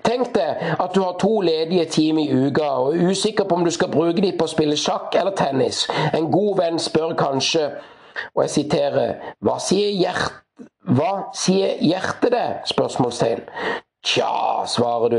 Tenk 0.05 0.35
deg 0.35 0.57
at 0.81 0.95
du 0.95 1.03
har 1.03 1.17
to 1.21 1.41
ledige 1.41 1.85
timer 1.85 2.23
i 2.23 2.47
uka 2.47 2.67
og 2.67 2.97
er 2.97 3.11
usikker 3.11 3.45
på 3.45 3.55
om 3.55 3.65
du 3.65 3.71
skal 3.71 3.91
bruke 3.93 4.21
dem 4.21 4.37
på 4.39 4.45
å 4.45 4.51
spille 4.51 4.77
sjakk 4.77 5.15
eller 5.15 5.37
tennis. 5.39 5.89
En 6.15 6.31
god 6.33 6.59
venn 6.59 6.79
spør 6.79 7.15
kanskje, 7.15 7.71
og 8.35 8.43
jeg 8.43 8.51
siterer, 8.51 9.15
hva 9.41 9.59
sier 9.59 9.93
hjertet 9.95 10.41
hva 10.83 11.31
sier 11.35 11.79
hjertet 11.79 12.33
det? 12.35 12.47
spørsmålstegn. 12.67 13.45
Tja, 14.03 14.65
svarer 14.67 15.13
du, 15.13 15.19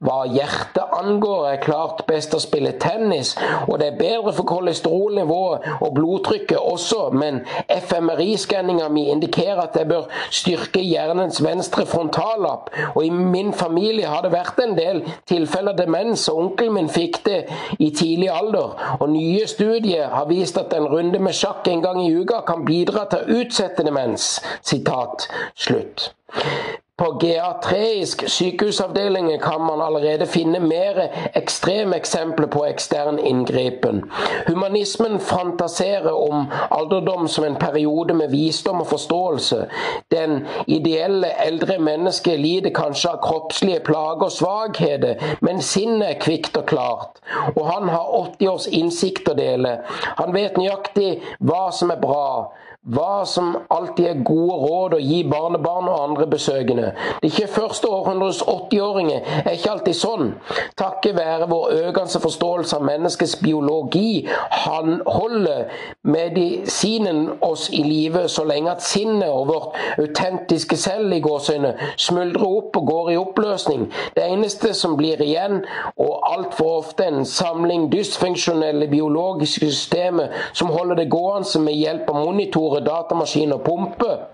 hva 0.00 0.22
hjertet 0.24 0.94
angår 0.96 1.50
er 1.50 1.58
klart 1.60 1.98
best 2.08 2.32
å 2.32 2.38
spille 2.40 2.70
tennis, 2.80 3.34
og 3.66 3.74
det 3.82 3.90
er 3.90 3.98
bedre 3.98 4.32
for 4.32 4.48
kolesterolnivået 4.48 5.66
og 5.74 5.90
blodtrykket 5.98 6.56
også, 6.56 7.10
men 7.12 7.42
FMRI-skanninga 7.68 8.86
mi 8.88 9.04
indikerer 9.12 9.60
at 9.66 9.76
jeg 9.76 9.90
bør 9.90 10.08
styrke 10.32 10.80
hjernens 10.80 11.42
venstre 11.44 11.84
frontallapp, 11.90 12.72
og 12.94 13.04
i 13.04 13.10
min 13.12 13.52
familie 13.52 14.08
har 14.08 14.24
det 14.24 14.32
vært 14.32 14.64
en 14.64 14.72
del 14.80 15.02
tilfeller 15.28 15.76
demens, 15.76 16.24
og 16.32 16.40
onkelen 16.46 16.78
min 16.78 16.88
fikk 16.88 17.20
det 17.28 17.38
i 17.84 17.90
tidlig 17.92 18.32
alder, 18.32 18.96
og 18.96 19.12
nye 19.12 19.44
studier 19.44 20.08
har 20.16 20.30
vist 20.32 20.56
at 20.56 20.72
en 20.78 20.88
runde 20.88 21.20
med 21.20 21.36
sjakk 21.36 21.68
en 21.68 21.84
gang 21.84 22.00
i 22.00 22.08
uka 22.16 22.40
kan 22.48 22.64
bidra 22.64 23.04
til 23.12 23.20
å 23.20 23.42
utsette 23.42 23.84
demens. 23.84 24.38
Sitat 24.64 25.28
slutt. 25.52 26.08
På 26.98 27.18
geatreisk 27.20 28.28
sykehusavdeling 28.28 29.40
kan 29.40 29.60
man 29.60 29.80
allerede 29.80 30.26
finne 30.26 30.58
mer 30.60 30.98
ekstreme 31.34 31.96
eksempler 31.96 32.46
på 32.52 32.66
ekstern 32.68 33.18
inngripen. 33.18 34.02
Humanismen 34.46 35.20
fantaserer 35.20 36.12
om 36.12 36.44
alderdom 36.70 37.28
som 37.28 37.44
en 37.44 37.56
periode 37.56 38.14
med 38.14 38.30
visdom 38.30 38.80
og 38.80 38.86
forståelse. 38.86 39.64
Den 40.12 40.46
ideelle 40.66 41.32
eldre 41.46 41.78
mennesket 41.78 42.40
lider 42.40 42.76
kanskje 42.76 43.14
av 43.14 43.22
kroppslige 43.24 43.80
plager 43.88 44.28
og 44.28 44.36
svakheter, 44.36 45.16
men 45.40 45.64
sinnet 45.64 46.10
er 46.10 46.20
kvikt 46.20 46.60
og 46.60 46.66
klart. 46.66 47.22
Og 47.56 47.64
han 47.72 47.88
har 47.88 48.12
80 48.20 48.52
års 48.52 48.68
innsikt 48.68 49.32
å 49.32 49.38
dele. 49.40 49.78
Han 50.20 50.36
vet 50.36 50.60
nøyaktig 50.60 51.22
hva 51.40 51.70
som 51.72 51.90
er 51.90 52.04
bra 52.04 52.52
hva 52.82 53.22
som 53.30 53.52
alltid 53.70 54.06
er 54.10 54.22
gode 54.26 54.56
råd 54.58 54.94
å 54.96 54.98
gi 54.98 55.20
barnebarn 55.30 55.86
og 55.86 56.00
andre 56.02 56.26
besøkende. 56.26 56.88
Det 57.22 57.28
ikke 57.30 57.46
første 57.54 57.86
århundres 57.86 58.40
80-åringer 58.42 59.28
er 59.44 59.52
ikke 59.54 59.70
alltid 59.76 59.94
sånn. 59.94 60.32
Takket 60.78 61.14
være 61.14 61.46
vår 61.52 61.76
økende 61.86 62.22
forståelse 62.24 62.80
av 62.80 62.86
menneskets 62.88 63.36
biologi 63.38 64.24
han 64.64 64.98
holder 65.06 65.70
medisinen 66.02 67.28
oss 67.46 67.68
i 67.70 67.84
live 67.86 68.24
så 68.28 68.42
lenge 68.48 68.74
at 68.74 68.82
sinnet 68.82 69.30
og 69.30 69.52
vårt 69.52 69.78
autentiske 70.02 70.76
selv 70.80 71.14
i 71.14 71.20
gåsøyne 71.22 71.76
smuldrer 71.94 72.48
opp 72.48 72.80
og 72.80 72.90
går 72.90 73.12
i 73.12 73.20
oppløsning. 73.20 73.86
Det 74.16 74.26
eneste 74.26 74.72
som 74.74 74.96
blir 74.98 75.22
igjen, 75.22 75.60
og 76.02 76.26
altfor 76.26 76.80
ofte 76.80 77.06
en 77.06 77.22
samling 77.28 77.86
dysfunksjonelle 77.92 78.90
biologiske 78.90 79.70
systemer 79.70 80.34
som 80.50 80.74
holder 80.74 80.98
det 80.98 81.10
gående 81.14 81.62
med 81.62 81.78
hjelp 81.78 82.10
av 82.10 82.18
monitor 82.24 82.71
store 82.72 82.84
datamaskiner 82.84 83.58
pumper. 83.58 84.31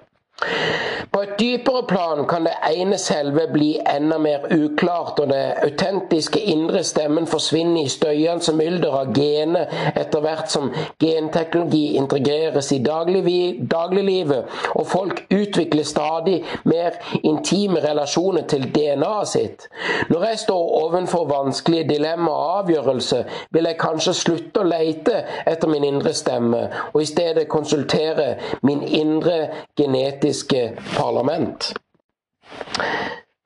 På 1.11 1.23
et 1.23 1.39
dypere 1.39 1.83
plan 1.89 2.21
kan 2.31 2.45
det 2.47 2.53
ene 2.71 2.99
selve 3.01 3.49
bli 3.51 3.73
enda 3.97 4.19
mer 4.23 4.45
uklart, 4.55 5.19
og 5.19 5.33
det 5.33 5.41
autentiske 5.65 6.39
indre 6.53 6.85
stemmen 6.87 7.27
forsvinner 7.27 7.83
i 7.83 7.91
støyende 7.91 8.55
mylder 8.55 8.95
av 9.01 9.11
gener 9.17 9.73
etter 9.99 10.23
hvert 10.23 10.53
som 10.53 10.69
genteknologi 11.03 11.97
integreres 11.99 12.71
i 12.73 12.79
dagliglivet, 12.85 14.55
og 14.75 14.87
folk 14.87 15.25
utvikler 15.35 15.89
stadig 15.89 16.37
mer 16.65 17.01
intime 17.23 17.83
relasjoner 17.83 18.47
til 18.47 18.69
DNA-et 18.75 19.33
sitt. 19.33 19.67
Når 20.13 20.29
jeg 20.29 20.43
står 20.45 20.71
overfor 20.85 21.27
vanskelige 21.33 21.89
dilemma 21.89 22.31
og 22.31 22.55
avgjørelser, 22.61 23.27
vil 23.51 23.67
jeg 23.73 23.81
kanskje 23.81 24.15
slutte 24.15 24.63
å 24.63 24.71
lete 24.71 25.25
etter 25.51 25.73
min 25.73 25.89
indre 25.89 26.15
stemme, 26.15 26.63
og 26.93 27.03
i 27.03 27.11
stedet 27.11 27.49
konsultere 27.51 28.37
min 28.63 28.87
indre 28.87 29.41
genetiske 29.75 30.28
britiske 30.29 30.73
parlament. 30.97 31.75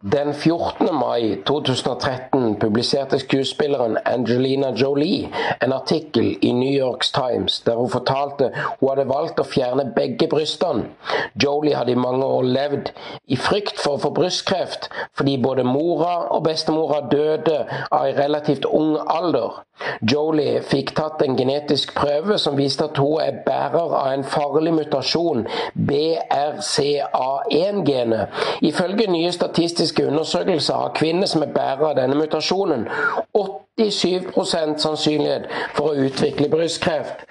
Den 0.05 0.35
14. 0.35 0.93
mai 0.93 1.43
2013 1.47 2.59
publiserte 2.59 3.19
skuespilleren 3.19 3.99
Angelina 4.05 4.73
Jolie 4.75 5.29
en 5.61 5.73
artikkel 5.73 6.39
i 6.41 6.53
New 6.53 6.73
York 6.73 7.05
Times 7.15 7.61
der 7.61 7.77
hun 7.77 7.91
fortalte 7.91 8.51
hun 8.81 8.89
hadde 8.89 9.09
valgt 9.09 9.39
å 9.39 9.47
fjerne 9.47 9.85
begge 9.95 10.27
brystene. 10.27 10.89
Jolie 11.39 11.79
hadde 11.79 11.95
i 11.95 12.03
mange 12.03 12.27
år 12.27 12.43
levd 12.43 12.91
i 13.31 13.39
frykt 13.39 13.79
for 13.79 13.95
å 13.95 14.03
få 14.03 14.11
brystkreft 14.17 14.91
fordi 15.15 15.37
både 15.39 15.63
mora 15.63 16.17
og 16.35 16.49
bestemora 16.49 17.05
døde 17.07 17.61
av 17.93 18.09
en 18.09 18.19
relativt 18.19 18.67
ung 18.67 18.99
alder. 19.07 19.63
Jolie 20.03 20.59
fikk 20.67 20.97
tatt 20.99 21.23
en 21.25 21.37
genetisk 21.39 21.95
prøve 21.95 22.39
som 22.39 22.57
viste 22.59 22.85
at 22.87 22.99
hun 22.99 23.21
er 23.23 23.33
bærer 23.47 23.95
av 23.99 24.13
en 24.13 24.25
farlig 24.27 24.73
mutasjon, 24.75 25.47
BRCA1-genet. 25.89 28.29
Ifølge 28.67 29.07
nye 29.11 29.33
statistiske 29.35 29.92
undersøkelser 30.01 30.75
av 30.75 30.95
kvinner 30.97 31.29
som 31.31 31.45
er 31.45 31.53
bærere 31.55 31.93
av 31.93 31.99
denne 32.01 32.17
mutasjonen, 32.17 32.87
87% 33.33 34.83
sannsynlighet 34.83 35.47
for 35.77 35.93
å 35.93 36.07
utvikle 36.07 36.49
brystkreft. 36.53 37.25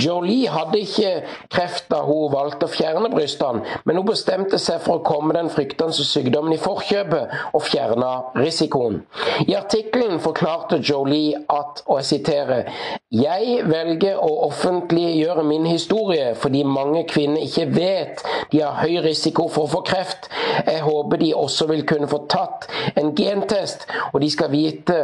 Jolie 0.00 0.50
hadde 0.52 0.82
ikke 0.82 1.12
kreft 1.52 1.88
da 1.92 2.02
hun 2.06 2.32
valgte 2.32 2.68
å 2.68 2.72
fjerne 2.72 3.10
brystene, 3.12 3.64
men 3.84 4.00
hun 4.00 4.08
bestemte 4.08 4.60
seg 4.62 4.82
for 4.84 5.00
å 5.00 5.06
komme 5.06 5.36
den 5.36 5.48
fryktende 5.52 5.96
sykdommen 5.96 6.54
i 6.56 6.60
forkjøpet 6.60 7.54
og 7.56 7.64
fjerne 7.64 8.10
risikoen. 8.38 9.00
I 9.46 9.56
artikkelen 9.58 10.20
forklarte 10.24 10.80
Jolie 10.84 11.40
at, 11.52 11.82
og 11.86 12.00
jeg 12.02 12.10
siterer, 12.10 12.72
jeg 13.12 13.62
velger 13.66 14.20
å 14.20 14.30
offentliggjøre 14.48 15.44
min 15.46 15.66
historie 15.68 16.34
fordi 16.36 16.64
mange 16.66 17.04
kvinner 17.08 17.44
ikke 17.46 17.68
vet 17.72 18.24
de 18.52 18.60
har 18.62 18.80
høy 18.82 19.00
risiko 19.04 19.46
for 19.52 19.66
å 19.66 19.72
få 19.76 19.82
kreft. 19.86 20.28
Jeg 20.66 20.82
håper 20.84 21.20
de 21.20 21.32
også 21.36 21.68
vil 21.70 21.84
kunne 21.88 22.05
få 22.10 22.22
tatt 22.30 22.68
en 22.96 23.14
gentest, 23.16 23.86
og 24.12 24.20
de 24.20 24.30
skal 24.30 24.50
vite 24.52 25.00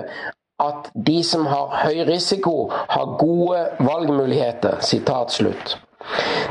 at 0.63 0.91
de 0.95 1.23
som 1.27 1.47
har 1.47 1.73
høy 1.85 2.05
risiko, 2.07 2.71
har 2.71 3.17
gode 3.19 3.63
valgmuligheter. 3.83 4.79
Sitat 4.81 5.33
slutt. 5.35 5.79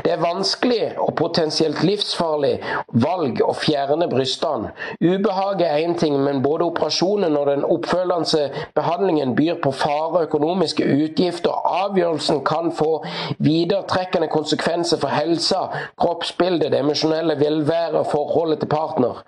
Det 0.04 0.12
er 0.12 0.22
vanskelig 0.22 0.92
og 0.98 1.14
potensielt 1.18 1.82
livsfarlig 1.86 2.56
valg 3.04 3.40
å 3.46 3.52
fjerne 3.54 4.08
brystene. 4.10 4.72
Ubehaget 5.00 5.66
er 5.68 5.84
én 5.86 5.94
ting, 5.98 6.16
men 6.24 6.42
både 6.42 6.66
operasjonen 6.66 7.36
og 7.38 7.46
den 7.46 7.64
oppfølgende 7.64 8.48
behandlingen 8.74 9.34
byr 9.38 9.60
på 9.62 9.72
fare, 9.76 10.24
økonomiske 10.26 10.84
utgifter. 10.84 11.54
Avgjørelsen 11.84 12.42
kan 12.46 12.72
få 12.74 12.90
videretrekkende 13.38 14.28
konsekvenser 14.32 15.00
for 15.02 15.14
helsa, 15.14 15.62
kroppsbildet, 16.00 16.72
det 16.72 16.82
emosjonelle 16.82 17.38
velværet 17.40 18.00
og 18.00 18.10
forholdet 18.10 18.62
til 18.62 18.72
partner. 18.72 19.22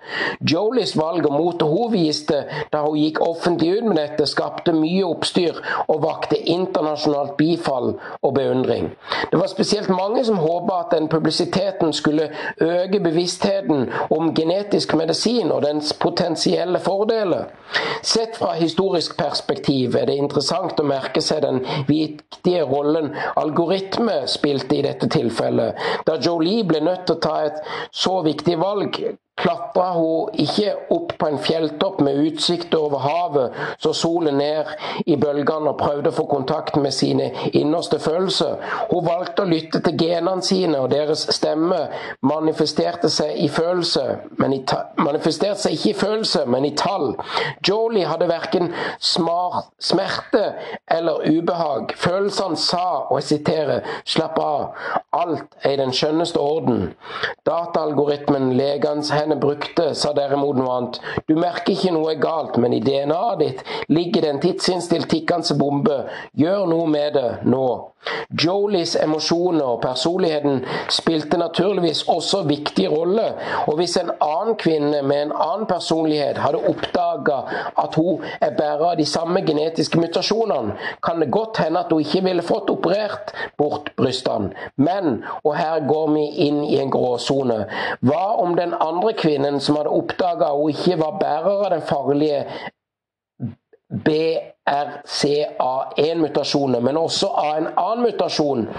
Jolies 0.51 0.95
valg 0.99 1.25
og 1.29 1.37
motet 1.37 1.67
hun 1.69 1.93
viste 1.93 2.41
da 2.73 2.83
hun 2.85 2.99
gikk 2.99 3.21
offentlig 3.23 3.77
ut 3.77 3.89
med 3.89 3.99
dette, 3.99 4.27
skapte 4.29 4.73
mye 4.75 5.05
oppstyr 5.07 5.61
og 5.87 6.03
vakte 6.03 6.39
internasjonalt 6.39 7.35
bifall 7.39 7.93
og 8.21 8.35
beundring. 8.35 8.91
Det 9.31 9.39
var 9.39 9.51
spesielt 9.51 9.89
mange 9.89 10.25
som 10.25 10.39
håpa 10.65 10.79
at 10.79 10.91
den 10.91 11.07
publisiteten 11.07 11.93
skulle 11.93 12.29
øke 12.61 12.99
bevisstheten 12.99 13.89
om 14.09 14.33
genetisk 14.35 14.93
medisin 14.93 15.51
og 15.51 15.61
dens 15.63 15.93
potensielle 15.93 16.79
fordeler. 16.79 17.45
Sett 18.01 18.37
fra 18.37 18.53
historisk 18.53 19.17
perspektiv 19.17 19.95
er 19.95 20.05
det 20.05 20.17
interessant 20.17 20.79
å 20.79 20.87
merke 20.87 21.21
seg 21.21 21.43
den 21.43 21.61
viktige 21.87 22.63
rollen 22.63 23.13
algoritme 23.35 24.25
spilte 24.27 24.75
i 24.77 24.81
dette 24.85 25.09
tilfellet. 25.09 25.75
Da 26.05 26.17
Jolie 26.21 26.63
ble 26.63 26.81
nødt 26.81 27.05
til 27.05 27.15
å 27.15 27.21
ta 27.21 27.35
et 27.45 27.61
så 27.91 28.21
viktig 28.25 28.57
valg, 28.59 28.99
klatra 29.35 29.91
hun 29.93 30.35
ikke 30.39 30.71
opp 30.95 31.13
på 31.19 31.27
en 31.27 31.39
fjelltopp 31.43 31.99
med 32.05 32.19
utsikt 32.23 32.75
over 32.77 33.01
havet, 33.03 33.57
så 33.83 33.91
solen 33.93 34.37
ned 34.39 34.69
i 35.05 35.17
bølgene 35.19 35.73
og 35.73 35.79
prøvde 35.79 36.11
å 36.11 36.15
få 36.15 36.25
kontakt 36.29 36.77
med 36.79 36.93
sine 36.95 37.29
innerste 37.51 37.99
følelser. 37.99 38.55
Hun 38.91 39.05
valgte 39.05 39.43
å 39.43 39.49
lytte 39.49 39.81
til 39.83 39.97
genene 39.99 40.43
sine, 40.45 40.79
og 40.79 40.91
deres 40.93 41.25
stemme 41.35 41.81
manifesterte 42.25 43.11
seg 43.11 43.35
i 43.43 43.49
følelse, 43.51 44.05
men 44.39 44.55
i 44.55 44.61
manifesterte 45.03 45.65
seg 45.65 45.75
ikke 45.75 45.91
i 45.91 45.99
følelse, 45.99 46.45
men 46.49 46.65
i 46.65 46.73
tall. 46.77 47.11
Jolie 47.67 48.07
hadde 48.07 48.29
verken 48.31 48.71
smerte 49.03 50.45
eller 50.91 51.25
ubehag. 51.27 51.93
Følelsene 51.99 52.57
sa, 52.59 52.85
og 53.09 53.19
jeg 53.19 53.29
siterer, 53.33 53.83
slapp 54.07 54.39
av, 54.39 54.65
alt 55.15 55.59
er 55.61 55.75
i 55.75 55.81
den 55.81 55.93
skjønneste 55.95 56.39
orden. 56.39 56.93
Dataalgoritmen 57.47 58.53
legens 58.57 59.11
henne 59.25 59.39
brukte, 59.41 59.89
sa 59.97 60.13
derimot 60.15 60.57
noe 60.59 60.77
annet. 60.77 61.01
Du 61.27 61.35
merker 61.35 61.73
ikke 61.75 61.93
noe 61.95 62.13
er 62.13 62.21
galt, 62.21 62.57
men 62.61 62.77
i 62.77 62.81
DNA-et 62.85 63.41
ditt 63.41 63.65
ligger 63.91 64.23
det 64.23 64.31
en 64.31 64.43
tidsinnstilt 64.43 65.09
tikkende 65.11 65.57
bombe. 65.59 65.99
Gjør 66.37 66.69
noe 66.71 66.87
med 66.89 67.17
det 67.17 67.29
nå. 67.49 67.67
Jolies 68.43 68.95
emosjoner 68.99 69.65
og 69.75 69.81
personligheten 69.83 70.63
spilte 70.91 71.37
naturligvis 71.37 72.03
også 72.11 72.43
viktig 72.49 72.87
rolle, 72.91 73.27
og 73.67 73.77
hvis 73.79 73.97
en 74.01 74.11
annen 74.23 74.57
kvinne 74.61 75.01
med 75.05 75.21
en 75.27 75.33
annen 75.33 75.67
personlighet 75.69 76.39
hadde 76.41 76.63
oppdaga 76.69 77.39
at 77.81 77.95
hun 77.99 78.23
er 78.41 78.55
bærer 78.57 78.85
av 78.91 78.99
de 78.99 79.07
samme 79.09 79.41
genetiske 79.45 79.99
mutasjonene, 79.99 80.75
kan 81.03 81.21
det 81.21 81.31
godt 81.33 81.61
hende 81.63 81.81
at 81.85 81.91
hun 81.93 82.03
ikke 82.05 82.23
ville 82.27 82.45
fått 82.45 82.71
operert 82.73 83.33
bort 83.57 83.91
brystene. 83.97 84.53
Men, 84.77 85.23
og 85.43 85.55
her 85.57 85.85
går 85.87 86.13
vi 86.15 86.25
inn 86.47 86.63
i 86.65 86.79
en 86.81 86.93
gråsone, 86.93 87.65
hva 88.05 88.23
om 88.41 88.55
den 88.57 88.73
andre 88.79 89.13
kvinnen 89.17 89.61
som 89.63 89.79
hadde 89.79 89.93
oppdaga 89.95 90.53
hun 90.55 90.73
ikke 90.73 90.99
var 91.01 91.19
bærer 91.21 91.67
av 91.67 91.71
den 91.75 91.85
farlige 91.85 92.45
BRCA1-mutasjoner, 94.05 96.81
men 96.81 96.97
også 96.97 97.27
av 97.27 97.57
en 97.57 97.67
annen 97.77 98.03
mutasjon, 98.05 98.69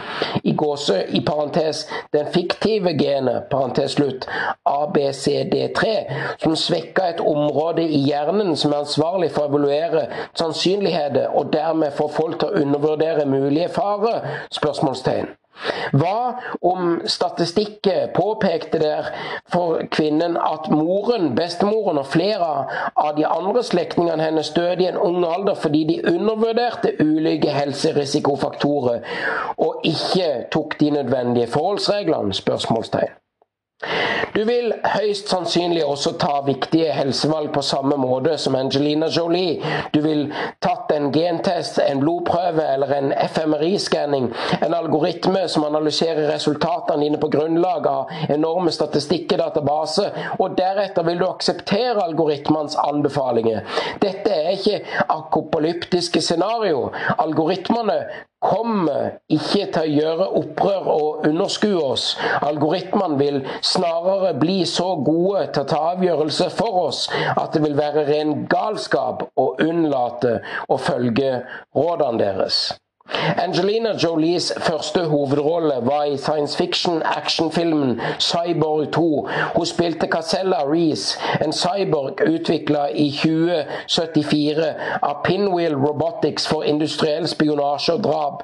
i 0.42 0.52
gåse, 0.52 1.04
i 1.08 1.20
parentes, 1.24 1.88
den 2.12 2.26
fiktive 2.34 2.98
genet, 2.98 3.42
parentes 3.50 3.92
slutt, 3.96 4.28
ABCD3, 4.68 5.80
som 6.42 6.56
svekker 6.58 7.04
et 7.14 7.20
område 7.20 7.82
i 7.86 7.98
hjernen 8.08 8.56
som 8.56 8.72
er 8.72 8.78
ansvarlig 8.84 9.30
for 9.32 9.42
å 9.46 9.48
evaluere 9.52 10.06
sannsynligheter, 10.38 11.26
og 11.32 11.52
dermed 11.54 11.92
få 11.96 12.08
folk 12.12 12.38
til 12.40 12.48
å 12.48 12.56
undervurdere 12.64 13.26
mulige 13.30 13.68
farer? 13.72 14.20
spørsmålstegn. 14.52 15.26
Hva 15.92 16.36
om 16.62 17.00
statistikken 17.06 18.12
påpekte 18.14 18.78
der 18.78 19.10
for 19.52 19.82
kvinnen 19.90 20.36
at 20.36 20.70
moren, 20.70 21.34
bestemoren 21.36 21.98
og 21.98 22.06
flere 22.06 22.50
av 22.96 23.16
de 23.16 23.26
andre 23.26 23.62
slektningene 23.62 24.22
hennes 24.22 24.50
døde 24.56 24.84
i 24.84 24.90
en 24.90 25.00
ung 25.00 25.24
alder 25.24 25.54
fordi 25.54 25.84
de 25.88 26.00
undervurderte 26.14 26.96
ulike 27.00 27.50
helserisikofaktorer 27.50 29.00
og 29.56 29.80
ikke 29.84 30.30
tok 30.52 30.80
de 30.80 30.90
nødvendige 30.90 31.46
forholdsreglene? 31.46 32.34
spørsmålstegn. 32.34 33.25
Du 34.34 34.44
vil 34.44 34.70
høyst 34.88 35.28
sannsynlig 35.28 35.82
også 35.84 36.14
ta 36.20 36.38
viktige 36.46 36.94
helsevalg 36.96 37.50
på 37.52 37.60
samme 37.64 37.98
måte 38.00 38.38
som 38.40 38.54
Angelina 38.56 39.10
Jolie. 39.12 39.58
Du 39.92 39.98
vil 40.04 40.22
tatt 40.64 40.92
en 40.96 41.10
gentest, 41.12 41.76
en 41.84 42.00
blodprøve 42.00 42.64
eller 42.74 42.94
en 42.96 43.12
FMRI-skanning, 43.12 44.30
en 44.64 44.76
algoritme 44.76 45.42
som 45.52 45.66
analyserer 45.68 46.30
resultatene 46.32 47.04
dine 47.04 47.20
på 47.20 47.28
grunnlag 47.32 47.88
av 47.90 48.14
enorme 48.32 48.72
statistikkdatabaser, 48.72 50.16
og 50.40 50.56
deretter 50.56 51.04
vil 51.08 51.20
du 51.20 51.26
akseptere 51.28 52.04
algoritmens 52.04 52.78
anbefalinger. 52.80 53.60
Dette 54.00 54.32
er 54.32 54.56
ikke 54.56 54.80
akopolyptiske 55.18 56.24
scenario. 56.24 56.88
Algoritmene 57.20 58.00
kommer 58.46 59.18
ikke 59.32 59.66
til 59.74 59.82
å 59.82 59.94
gjøre 60.00 60.28
opprør 60.40 60.88
og 60.92 61.26
underskue 61.28 61.82
oss. 61.82 62.06
Algoritmene 62.46 63.18
vil 63.20 63.40
snarere 63.64 64.32
bli 64.38 64.60
så 64.68 64.92
gode 65.06 65.48
til 65.50 65.64
å 65.64 65.70
ta 65.72 65.82
avgjørelser 65.92 66.54
for 66.54 66.80
oss 66.86 67.06
at 67.34 67.52
det 67.54 67.64
vil 67.66 67.76
være 67.78 68.06
ren 68.10 68.46
galskap 68.50 69.28
å 69.36 69.50
unnlate 69.62 70.38
å 70.70 70.80
følge 70.80 71.40
rådene 71.76 72.22
deres. 72.22 72.66
Angelina 73.38 73.92
Jolies 73.96 74.52
første 74.58 75.04
hovedrolle 75.04 75.74
var 75.82 76.04
i 76.04 76.16
science 76.16 76.56
fiction-actionfilmen 76.56 78.00
Cyborg 78.18 78.92
2. 78.92 79.28
Hun 79.56 79.66
spilte 79.66 80.06
Casella 80.06 80.56
Reece, 80.72 81.18
en 81.44 81.52
cyborg 81.52 82.20
utvikla 82.28 82.88
i 82.94 83.10
2074 83.10 84.74
av 85.02 85.22
Pinwheel 85.24 85.74
Robotics 85.74 86.48
for 86.48 86.62
industriell 86.62 87.28
spionasje 87.28 87.92
og 87.94 88.04
drap. 88.04 88.42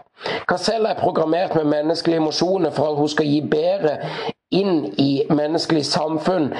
Casella 0.48 0.88
er 0.88 1.00
programmert 1.00 1.54
med 1.54 1.64
menneskelige 1.64 2.16
emosjoner 2.16 2.70
for 2.70 2.92
at 2.92 2.96
hun 2.96 3.08
skal 3.08 3.26
gi 3.26 3.40
bedre 3.40 3.98
inn 4.50 4.92
i 4.98 5.22
menneskelig 5.30 5.84
samfunn 5.86 6.52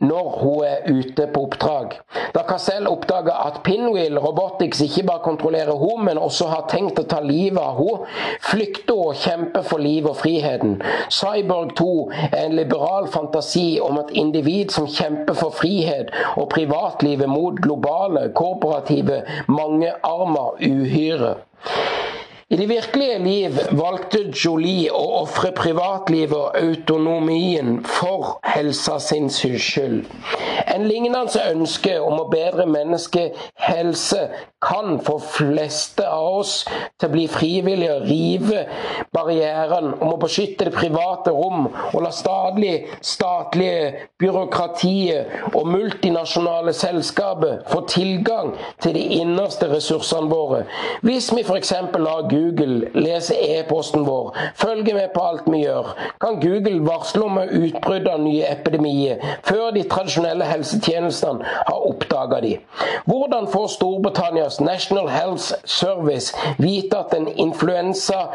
når 0.00 0.30
hun 0.40 0.64
er 0.64 0.92
ute 0.92 1.26
på 1.32 1.42
oppdrag. 1.46 1.96
Da 2.34 2.42
Cassell 2.48 2.86
oppdaga 2.88 3.36
at 3.46 3.62
Pinwheel 3.64 4.18
Robotics 4.18 4.80
ikke 4.84 5.06
bare 5.08 5.24
kontrollerer 5.24 5.78
henne, 5.80 6.04
men 6.04 6.18
også 6.18 6.48
har 6.50 6.66
tenkt 6.70 7.00
å 7.00 7.06
ta 7.08 7.20
livet 7.24 7.60
av 7.62 7.80
henne, 7.80 8.10
flykter 8.44 8.94
hun 8.94 9.12
og 9.12 9.20
kjemper 9.22 9.64
for 9.66 9.82
livet 9.82 10.10
og 10.12 10.18
friheten. 10.20 10.76
Cyborg 11.12 11.74
2 11.78 11.90
er 12.26 12.38
en 12.44 12.56
liberal 12.58 13.08
fantasi 13.12 13.78
om 13.82 14.00
et 14.02 14.12
individ 14.16 14.74
som 14.74 14.88
kjemper 14.90 15.36
for 15.38 15.54
frihet 15.54 16.12
og 16.36 16.48
privatlivet 16.52 17.30
mot 17.30 17.58
globale, 17.62 18.28
korporative, 18.36 19.22
mangearma 19.48 20.50
uhyre. 20.60 21.36
I 22.48 22.56
det 22.56 22.66
virkelige 22.70 23.18
liv 23.18 23.56
valgte 23.74 24.20
Jolie 24.30 24.86
å 24.94 25.00
ofre 25.24 25.48
privatlivet 25.50 26.36
og 26.38 26.54
autonomien 26.60 27.80
for 27.82 28.36
helsa 28.46 29.00
sin 29.02 29.26
skyld. 29.34 30.04
En 30.70 30.86
lignende 30.86 31.42
ønske 31.50 31.96
om 31.98 32.20
å 32.22 32.28
bedre 32.30 32.68
menneskehelse 32.70 34.20
kan 34.62 35.00
få 35.02 35.16
fleste 35.22 36.06
av 36.06 36.38
oss 36.40 36.52
til 36.98 37.08
å 37.08 37.12
bli 37.16 37.24
frivillige 37.30 37.96
og 37.96 38.06
rive 38.10 38.62
barrieren 39.14 39.92
om 39.98 40.14
å 40.14 40.20
beskytte 40.22 40.68
det 40.68 40.74
private 40.76 41.34
rom 41.34 41.66
og 41.66 41.98
la 42.04 42.12
stadig 42.14 42.74
statlige 43.04 44.06
byråkratiet 44.22 45.50
og 45.52 45.66
multinasjonale 45.70 46.74
selskaper 46.76 47.62
få 47.70 47.82
tilgang 47.90 48.54
til 48.82 48.94
de 48.96 49.04
innerste 49.18 49.66
ressursene 49.70 50.30
våre. 50.30 50.64
Hvis 51.02 51.32
vi 51.34 51.42
f.eks. 51.42 51.74
lar 51.98 52.26
Google 52.36 52.90
lese 52.94 53.34
e-posten 53.34 54.04
vår, 54.06 54.36
følge 54.60 54.94
med 54.94 55.08
på 55.14 55.24
alt 55.30 55.48
vi 55.50 55.62
gjør, 55.64 55.92
kan 56.20 56.40
Google 56.42 56.82
varsle 56.86 57.24
om 57.24 57.40
utbrudd 57.40 58.08
av 58.12 58.20
nye 58.24 58.44
epidemier 58.50 59.22
før 59.46 59.72
de 59.76 59.86
tradisjonelle 59.90 60.48
helsetjenestene 60.50 61.56
har 61.70 61.88
oppdaga 61.90 62.42
de. 62.44 62.56
Hvordan 63.08 63.48
får 63.52 63.66
Storbritannias 63.76 64.60
National 64.60 65.08
Health 65.08 65.52
Service 65.64 66.34
vite 66.58 66.98
at 66.98 67.14
en 67.16 67.28
influensa 67.28 68.26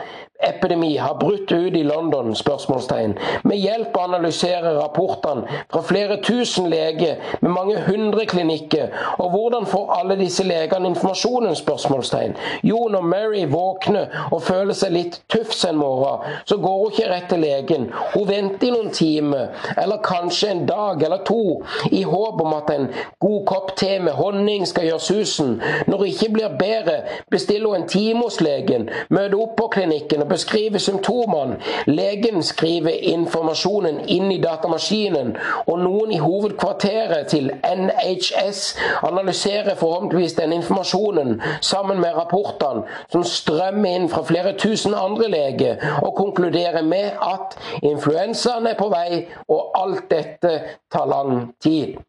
epidemi 0.42 0.98
har 0.98 1.18
brutt 1.20 1.52
ut 1.52 1.76
i 1.78 1.84
London? 1.84 2.36
spørsmålstegn. 2.36 3.14
Med 3.44 3.58
hjelp 3.62 3.98
å 3.98 4.06
analysere 4.08 4.74
rapportene 4.78 5.60
fra 5.72 5.82
flere 5.86 6.18
tusen 6.24 6.70
leger 6.72 7.20
med 7.42 7.52
mange 7.52 7.78
hundre 7.86 8.26
klinikker. 8.26 8.90
Og 9.20 9.30
hvordan 9.36 9.66
får 9.70 9.92
alle 10.00 10.18
disse 10.20 10.44
legene 10.44 10.90
informasjonen? 10.92 11.56
spørsmålstegn. 11.56 12.36
Jo, 12.64 12.88
når 12.92 13.02
Mary 13.02 13.46
våkner 13.52 13.91
og 14.32 14.42
føler 14.44 14.76
seg 14.78 14.94
litt 14.96 15.20
tufs 15.32 15.64
en 15.68 15.80
morgen, 15.80 16.26
så 16.46 16.58
går 16.58 16.78
hun 16.78 16.92
ikke 16.92 17.10
rett 17.12 17.28
til 17.32 17.44
legen. 17.44 17.88
Hun 18.14 18.28
venter 18.28 18.68
i 18.68 18.72
noen 18.74 18.92
timer, 18.96 19.52
eller 19.78 20.02
kanskje 20.06 20.52
en 20.52 20.66
dag 20.70 21.04
eller 21.04 21.24
to, 21.28 21.62
i 21.92 22.04
håp 22.08 22.42
om 22.42 22.56
at 22.58 22.72
en 22.74 22.88
god 23.22 23.46
kopp 23.50 23.74
te 23.80 23.98
med 24.00 24.16
honning 24.18 24.66
skal 24.70 24.88
gjøre 24.90 25.06
susen. 25.06 25.58
Når 25.88 26.04
hun 26.04 26.12
ikke 26.12 26.32
blir 26.36 26.58
bedre, 26.60 26.98
bestiller 27.32 27.72
hun 27.72 27.82
en 27.82 27.90
time 27.90 28.26
hos 28.26 28.42
legen, 28.42 28.90
møter 29.10 29.38
opp 29.40 29.56
på 29.60 29.70
klinikken 29.76 30.26
og 30.26 30.32
beskriver 30.32 30.82
symptomene. 30.82 31.60
Legen 31.88 32.44
skriver 32.46 32.96
informasjonen 33.14 34.02
inn 34.12 34.32
i 34.32 34.40
datamaskinen, 34.44 35.36
og 35.68 35.80
noen 35.84 36.14
i 36.16 36.22
hovedkvarteret 36.22 37.32
til 37.32 37.52
NHS 37.66 38.64
analyserer 39.08 39.76
forhåpentligvis 39.80 40.38
den 40.40 40.54
informasjonen 40.54 41.42
sammen 41.62 42.02
med 42.02 42.16
rapportene 42.18 42.84
som 43.12 43.24
strømmer 43.28 43.81
inn 43.86 44.10
fra 44.12 44.24
flere 44.28 44.54
tusen 44.60 44.96
andre 44.98 45.30
leger, 45.32 45.82
og 46.02 46.16
konkluderer 46.20 46.84
med 46.86 47.18
at 47.26 47.58
influensaen 47.82 48.68
er 48.68 48.78
på 48.80 48.90
vei, 48.94 49.26
og 49.48 49.72
alt 49.82 50.08
dette 50.12 50.56
tar 50.92 51.10
lang 51.10 51.52
tid. 51.64 52.00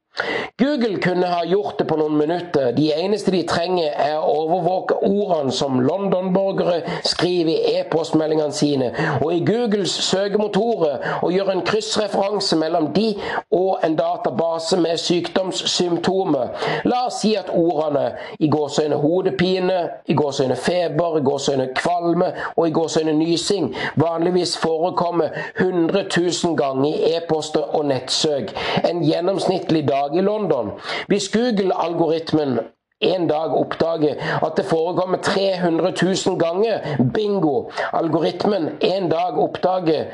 Google 0.59 1.01
kunne 1.01 1.27
ha 1.27 1.45
gjort 1.45 1.79
det 1.79 1.85
på 1.89 1.97
noen 1.97 2.17
minutter. 2.17 2.73
De 2.77 2.91
eneste 2.93 3.33
de 3.33 3.41
trenger, 3.49 3.95
er 3.97 4.19
å 4.21 4.33
overvåke 4.43 4.99
ordene 5.09 5.53
som 5.55 5.79
London-borgere 5.81 6.83
skriver 7.09 7.53
i 7.53 7.79
e-postmeldingene 7.79 8.53
sine, 8.53 8.91
og 9.23 9.33
i 9.33 9.41
Googles 9.47 9.95
søkemotorer, 10.05 11.23
og 11.23 11.33
gjøre 11.33 11.57
en 11.57 11.65
kryssreferanse 11.67 12.59
mellom 12.61 12.91
de 12.93 13.15
og 13.57 13.81
en 13.87 13.97
database 13.97 14.77
med 14.77 15.01
sykdomssymptomer. 15.01 16.53
La 16.85 17.07
oss 17.07 17.23
si 17.23 17.33
at 17.39 17.49
ordene 17.49 18.13
i 18.39 18.51
gåseøyne 18.53 19.01
hodepine, 19.01 19.81
i 20.13 20.19
gåseøyne 20.19 20.59
feber, 20.61 21.19
i 21.19 21.25
gåseøyne 21.25 21.71
kvalme 21.79 22.29
og 22.57 22.69
i 22.69 22.75
gåseøyne 22.77 23.17
nysing 23.17 23.73
vanligvis 23.97 24.59
forekommer 24.61 25.33
100 25.57 26.05
000 26.05 26.57
ganger 26.61 26.93
i 26.93 27.17
e-poster 27.17 27.65
og 27.73 27.89
nettsøk. 27.89 28.53
En 28.85 29.01
gjennomsnittlig 29.07 29.87
dag 29.89 30.02
dag 30.03 30.17
i 30.17 30.21
London. 30.21 30.71
Hvis 31.07 31.33
Google-algoritmen 31.33 32.59
en 33.03 33.29
dag 33.29 33.55
oppdager 33.55 34.15
at 34.47 34.53
det 34.57 34.65
forekommer 34.65 35.19
300 35.19 35.93
000 36.27 36.39
ganger 36.39 36.97
bingo, 37.15 37.71
algoritmen 37.93 38.69
en 38.81 39.11
dag 39.11 39.39
oppdager 39.39 40.05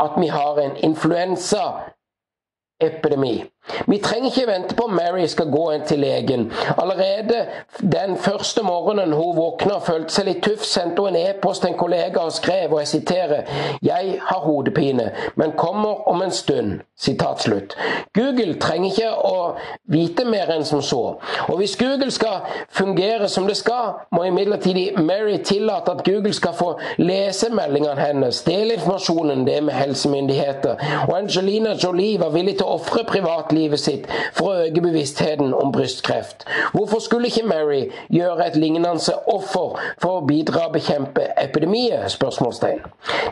at 0.00 0.10
vi 0.20 0.26
har 0.26 0.58
en 0.58 0.76
influensaepidemi, 0.76 3.44
Vi 3.86 3.98
trenger 3.98 4.30
ikke 4.30 4.46
vente 4.46 4.74
på 4.74 4.86
Mary 4.86 5.26
skal 5.26 5.50
gå 5.50 5.64
inn 5.74 5.84
til 5.86 6.00
legen. 6.02 6.46
Allerede 6.78 7.46
den 7.80 8.16
første 8.16 8.62
morgenen 8.62 9.12
hun 9.12 9.36
våkna 9.36 9.78
og 9.78 9.86
følte 9.86 10.14
seg 10.14 10.28
litt 10.28 10.42
tøff, 10.44 10.64
sendte 10.66 11.02
hun 11.02 11.14
en 11.14 11.20
e-post 11.30 11.64
til 11.64 11.72
en 11.72 11.78
kollega 11.78 12.24
og 12.24 12.32
skrev, 12.32 12.72
og 12.72 12.78
jeg 12.80 12.88
siterer, 12.88 13.42
'Jeg 13.82 14.20
har 14.26 14.40
hodepine, 14.40 15.10
men 15.36 15.52
kommer 15.52 16.08
om 16.08 16.22
en 16.22 16.30
stund'. 16.30 16.80
Sitat 17.00 17.40
slutt. 17.40 17.76
Google 18.14 18.58
trenger 18.60 18.90
ikke 18.90 19.10
å 19.24 19.54
vite 19.88 20.24
mer 20.24 20.50
enn 20.52 20.64
som 20.68 20.82
så. 20.84 21.14
Og 21.48 21.56
hvis 21.56 21.76
Google 21.80 22.10
skal 22.10 22.42
fungere 22.68 23.28
som 23.28 23.46
det 23.48 23.56
skal, 23.56 23.94
må 24.12 24.26
imidlertid 24.28 24.98
Mary 24.98 25.38
tillate 25.44 25.90
at 25.90 26.04
Google 26.04 26.32
skal 26.36 26.52
få 26.52 26.74
lese 26.98 27.48
meldingene 27.56 27.96
hennes, 27.96 28.42
dele 28.44 28.76
informasjonen 28.76 29.46
det 29.46 29.62
med 29.64 29.74
helsemyndigheter. 29.74 30.76
Og 31.08 31.16
Angelina 31.18 31.72
Jolie 31.84 32.20
var 32.20 32.34
villig 32.36 32.58
til 32.58 32.68
å 32.68 32.76
ofre 32.76 33.06
privatlivet 33.50 33.80
sitt 33.80 34.06
for 34.36 34.50
å 34.50 34.66
øke 34.66 34.82
bevisstheten 34.84 35.54
om 35.54 35.72
brystkreft. 35.72 36.46
Hvorfor 36.72 37.00
skulle 37.02 37.30
ikke 37.30 37.46
Mary 37.46 37.90
gjøre 38.10 38.46
et 38.46 38.56
lignende 38.56 38.90
offer 39.26 39.78
for 40.00 40.20
å 40.20 40.26
bidra 40.26 40.68
å 40.68 40.74
bekjempe 40.74 41.30
epidemiet? 41.40 42.10
spørsmålstegn. 42.10 42.80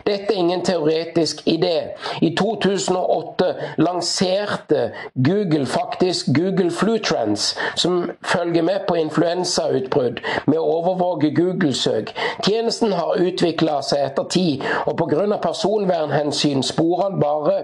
Dette 0.05 0.33
er 0.33 0.37
ingen 0.37 0.61
teoretisk 0.65 1.41
idé. 1.47 1.95
I 2.21 2.33
2008 2.37 3.49
lanserte 3.77 4.91
Google 5.15 5.65
faktisk 5.65 6.31
Google 6.35 6.71
Flutrans, 6.71 7.57
som 7.75 8.11
følger 8.25 8.63
med 8.63 8.85
på 8.87 8.97
influensautbrudd 8.99 10.21
med 10.47 10.59
å 10.59 10.67
overvåke 10.79 11.31
Google-søk. 11.35 12.13
Tjenesten 12.45 12.93
har 12.95 13.19
utvikla 13.19 13.79
seg 13.85 14.05
etter 14.09 14.29
tid, 14.31 14.65
og 14.85 14.97
pga. 14.99 15.37
personvernhensyn 15.41 16.63
sporer 16.63 17.03
han 17.03 17.19
bare 17.19 17.57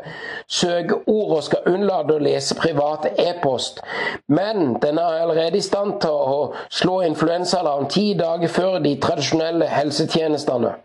søkeord 0.47 1.35
og 1.37 1.43
skal 1.43 1.65
unnlate 1.71 2.15
å 2.15 2.21
lese 2.21 2.44
private 2.53 3.09
e-post. 3.17 3.81
Men 4.27 4.77
den 4.81 4.97
er 4.97 5.21
allerede 5.21 5.57
i 5.57 5.61
stand 5.61 5.99
til 6.01 6.09
å 6.09 6.39
slå 6.69 7.01
influensaalarm 7.07 7.87
ti 7.89 8.13
dager 8.19 8.47
før 8.47 8.79
de 8.79 8.95
tradisjonelle 9.01 9.69
helsetjenestene. 9.71 10.75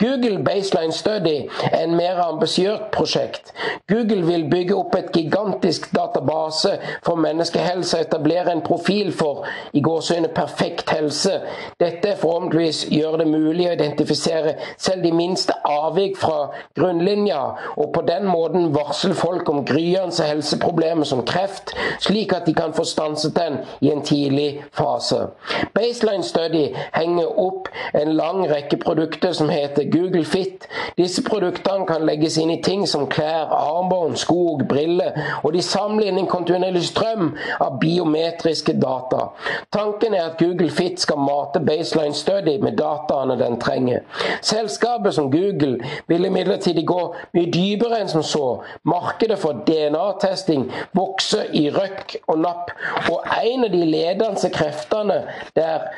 Google 0.00 0.44
Baseline 0.44 0.92
Study 0.92 1.48
er 1.72 1.84
en 1.84 1.96
mer 1.96 2.20
ambisiøst 2.22 2.82
prosjekt. 2.92 3.52
Google 3.88 4.26
vil 4.26 4.44
bygge 4.50 4.74
opp 4.76 4.94
et 4.94 5.10
gigantisk 5.12 5.88
database 5.96 6.76
for 7.02 7.18
menneskehelse 7.18 7.98
og 7.98 8.04
etablere 8.06 8.52
en 8.52 8.62
profil 8.62 9.12
for 9.12 9.46
i 9.72 9.82
gåsøgne 9.82 10.28
perfekt 10.34 10.90
helse. 10.90 11.40
Dette 11.80 12.14
forhåpentligvis 12.20 12.84
gjør 12.94 13.18
det 13.22 13.26
mulig 13.32 13.66
å 13.68 13.74
identifisere 13.74 14.54
selv 14.76 15.02
de 15.02 15.12
minste 15.12 15.56
avvik 15.66 16.16
fra 16.20 16.38
grunnlinja, 16.78 17.40
og 17.76 17.92
på 17.94 18.04
den 18.06 18.28
måten 18.30 18.70
varsle 18.74 19.14
folk 19.18 19.50
om 19.50 19.64
gryende 19.66 20.24
helseproblemer 20.24 21.04
som 21.04 21.24
kreft, 21.26 21.74
slik 22.00 22.32
at 22.32 22.46
de 22.46 22.54
kan 22.54 22.72
få 22.76 22.86
stanset 22.86 23.34
den 23.36 23.58
i 23.80 23.90
en 23.90 24.04
tidlig 24.06 24.62
fase. 24.72 25.26
Baseline 25.74 26.22
Study 26.22 26.68
henger 26.94 27.34
opp 27.40 27.68
en 27.98 28.14
lang 28.16 28.44
rekke 28.48 28.78
produkter 28.84 29.34
som 29.34 29.48
heter 29.48 29.57
Google 29.90 30.24
Fit. 30.24 30.66
Disse 30.96 31.22
produktene 31.22 31.86
kan 31.86 32.04
legges 32.06 32.38
inn 32.38 32.50
i 32.50 32.60
ting 32.62 32.86
som 32.86 33.06
klær, 33.10 33.50
armbånd, 33.54 34.16
skog, 34.18 34.64
briller, 34.68 35.16
og 35.42 35.52
de 35.54 35.62
samler 35.62 36.10
inn 36.10 36.18
en 36.22 36.30
kontinuerlig 36.30 36.84
strøm 36.88 37.32
av 37.60 37.78
biometriske 37.82 38.74
data. 38.80 39.28
Tanken 39.74 40.14
er 40.14 40.30
at 40.30 40.42
Google 40.42 40.70
Fit 40.70 41.00
skal 41.00 41.20
mate 41.22 41.62
Baseline 41.64 42.16
Study 42.16 42.58
med 42.62 42.78
dataene 42.80 43.38
den 43.40 43.58
trenger. 43.62 44.04
Selskapet 44.42 45.14
som 45.14 45.30
Google 45.30 45.78
vil 46.10 46.28
imidlertid 46.28 46.80
gå 46.86 47.00
mye 47.36 47.52
dypere 47.54 48.02
enn 48.02 48.12
som 48.12 48.24
så. 48.26 48.46
Markedet 48.88 49.38
for 49.42 49.64
DNA-testing 49.68 50.68
vokser 50.96 51.50
i 51.56 51.68
røkk 51.74 52.18
og 52.26 52.42
napp, 52.44 52.72
og 53.10 53.26
en 53.38 53.66
av 53.66 53.74
de 53.74 53.84
ledende 53.86 54.52
kreftene 54.54 55.22
der 55.56 55.90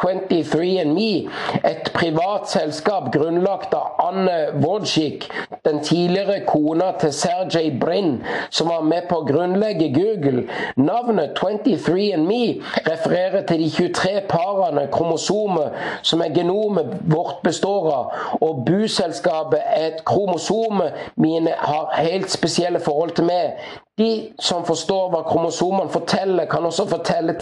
23andMe, 0.00 1.28
et 1.64 1.90
privat 1.94 2.50
selskap 2.50 3.08
grunnlagt 3.14 3.74
av 3.74 4.00
Anne 4.08 4.36
Wojcik, 4.62 5.28
den 5.64 5.80
tidligere 5.84 6.40
kona 6.46 6.92
til 7.00 7.12
Sergej 7.12 7.70
Brin, 7.80 8.22
som 8.50 8.68
var 8.68 8.84
med 8.86 9.08
på 9.08 9.20
å 9.20 9.26
grunnlegge 9.28 9.88
Google. 9.94 10.44
Navnet 10.76 11.38
23andMe 11.40 12.60
refererer 12.86 13.46
til 13.48 13.64
de 13.64 13.70
23 13.70 14.20
parene 14.28 14.86
kromosomer 14.92 15.72
som 16.02 16.22
er 16.24 16.34
genomet 16.36 16.96
vårt 17.10 17.42
består 17.46 17.90
av, 17.92 18.14
og 18.40 18.64
buselskapet 18.68 19.60
er 19.64 19.90
et 19.90 20.04
kromosome 20.06 20.90
mine 21.16 21.54
har 21.58 21.92
helt 21.96 22.30
spesielle 22.30 22.80
forhold 22.80 23.16
til 23.16 23.28
meg. 23.30 23.56
De 23.98 24.10
som 24.38 24.64
forstår 24.68 25.08
hva 25.12 25.22
kromosomene 25.24 25.90
forteller, 25.92 26.44
kan 26.50 26.66
også 26.68 26.84
fortelle 26.90 27.36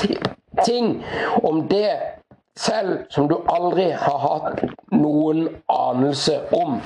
ting 0.64 1.00
om 1.42 1.64
det 1.68 1.90
selv 2.58 3.04
som 3.10 3.28
du 3.28 3.36
aldri 3.50 3.90
har 3.90 4.18
hatt 4.22 4.64
noen 4.94 5.48
anelse 5.72 6.38
om. 6.54 6.78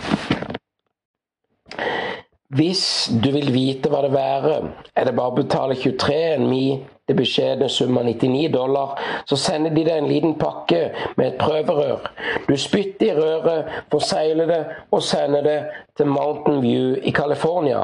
Hvis 2.48 3.10
du 3.12 3.28
vil 3.34 3.50
vite 3.52 3.90
hva 3.92 4.00
det 4.06 4.16
er, 4.16 4.70
er 4.96 5.04
det 5.04 5.16
bare 5.16 5.34
å 5.34 5.36
betale 5.36 5.76
23 5.76 6.14
enn 6.38 6.46
mi 6.48 6.62
det 7.08 7.16
beskjedne 7.16 7.68
sum 7.72 7.96
av 7.96 8.04
99 8.04 8.48
dollar, 8.52 8.94
så 9.28 9.36
sender 9.40 9.72
de 9.72 9.84
deg 9.84 10.00
en 10.00 10.08
liten 10.08 10.34
pakke 10.40 10.80
med 11.16 11.26
et 11.26 11.38
prøverør. 11.40 12.08
Du 12.48 12.54
spytter 12.60 13.10
i 13.10 13.14
røret, 13.16 13.70
forsegler 13.92 14.48
det 14.48 14.60
og 14.92 15.04
sender 15.04 15.44
det 15.44 15.58
til 15.98 16.06
Mountain 16.06 16.62
View 16.62 16.96
i 17.02 17.10
California. 17.12 17.80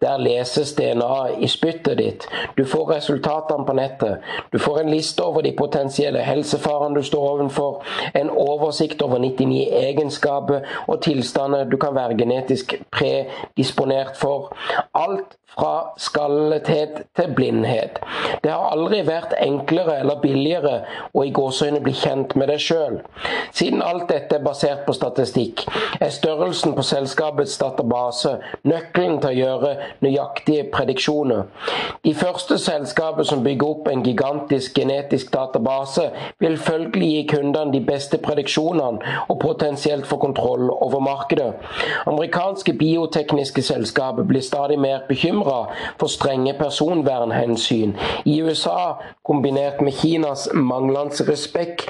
Der 0.00 0.18
leses 0.18 0.72
DNA 0.72 1.26
i 1.40 1.48
spyttet 1.48 1.98
ditt. 1.98 2.26
Du 2.58 2.64
får 2.64 2.90
resultatene 2.90 3.66
på 3.66 3.72
nettet. 3.72 4.18
Du 4.52 4.58
får 4.58 4.80
en 4.80 4.90
liste 4.90 5.24
over 5.24 5.42
de 5.42 5.54
potensielle 5.58 6.20
helsefarene 6.20 6.96
du 6.96 7.02
står 7.02 7.28
overfor, 7.30 7.84
en 8.14 8.30
oversikt 8.30 9.02
over 9.02 9.18
99 9.18 9.68
egenskaper 9.72 10.60
og 10.86 11.00
tilstander 11.02 11.64
du 11.64 11.76
kan 11.76 11.94
være 11.94 12.18
genetisk 12.18 12.74
predisponert 12.92 14.16
for. 14.20 14.52
Alt 14.94 15.38
fra 15.54 15.92
skallethet 15.96 17.02
til 17.16 17.34
blindhet. 17.36 17.98
Det 18.42 18.50
har 18.50 18.72
aldri 18.74 19.02
vært 19.06 19.36
enklere 19.38 20.00
eller 20.00 20.18
billigere 20.22 20.74
å 21.14 21.24
i 21.24 21.32
gåseøyne 21.34 21.82
bli 21.84 21.94
kjent 21.94 22.34
med 22.38 22.50
deg 22.50 22.62
sjøl. 22.62 22.98
Siden 23.54 23.82
alt 23.82 24.08
dette 24.10 24.38
er 24.38 24.44
basert 24.44 24.84
på 24.86 24.96
statistikk, 24.96 25.64
er 26.00 26.10
størrelsen 26.14 26.74
på 26.74 26.82
selskapets 26.86 27.53
database 27.60 28.36
nøkkelen 28.64 29.20
til 29.22 29.30
å 29.30 29.38
gjøre 29.38 29.72
nøyaktige 30.04 30.66
prediksjoner. 30.72 31.44
De 32.04 32.14
første 32.14 32.58
selskapene 32.58 33.26
som 33.28 33.44
bygger 33.44 33.70
opp 33.70 33.88
en 33.90 34.04
gigantisk 34.04 34.74
genetisk 34.78 35.32
database, 35.34 36.10
vil 36.40 36.58
følgelig 36.58 37.10
gi 37.10 37.22
kundene 37.34 37.72
de 37.72 37.80
beste 37.84 38.18
prediksjonene 38.22 39.14
og 39.28 39.38
potensielt 39.42 40.06
få 40.06 40.18
kontroll 40.22 40.70
over 40.70 41.00
markedet. 41.04 41.52
Amerikanske 42.06 42.74
biotekniske 42.78 43.62
selskaper 43.62 44.26
blir 44.28 44.44
stadig 44.44 44.78
mer 44.80 45.04
bekymra 45.08 45.60
for 46.00 46.12
strenge 46.12 46.54
personvernhensyn. 46.58 47.96
I 48.24 48.40
USA, 48.42 48.94
kombinert 49.24 49.80
med 49.80 49.92
Kinas 49.92 50.48
manglende 50.54 51.24
respekt, 51.28 51.88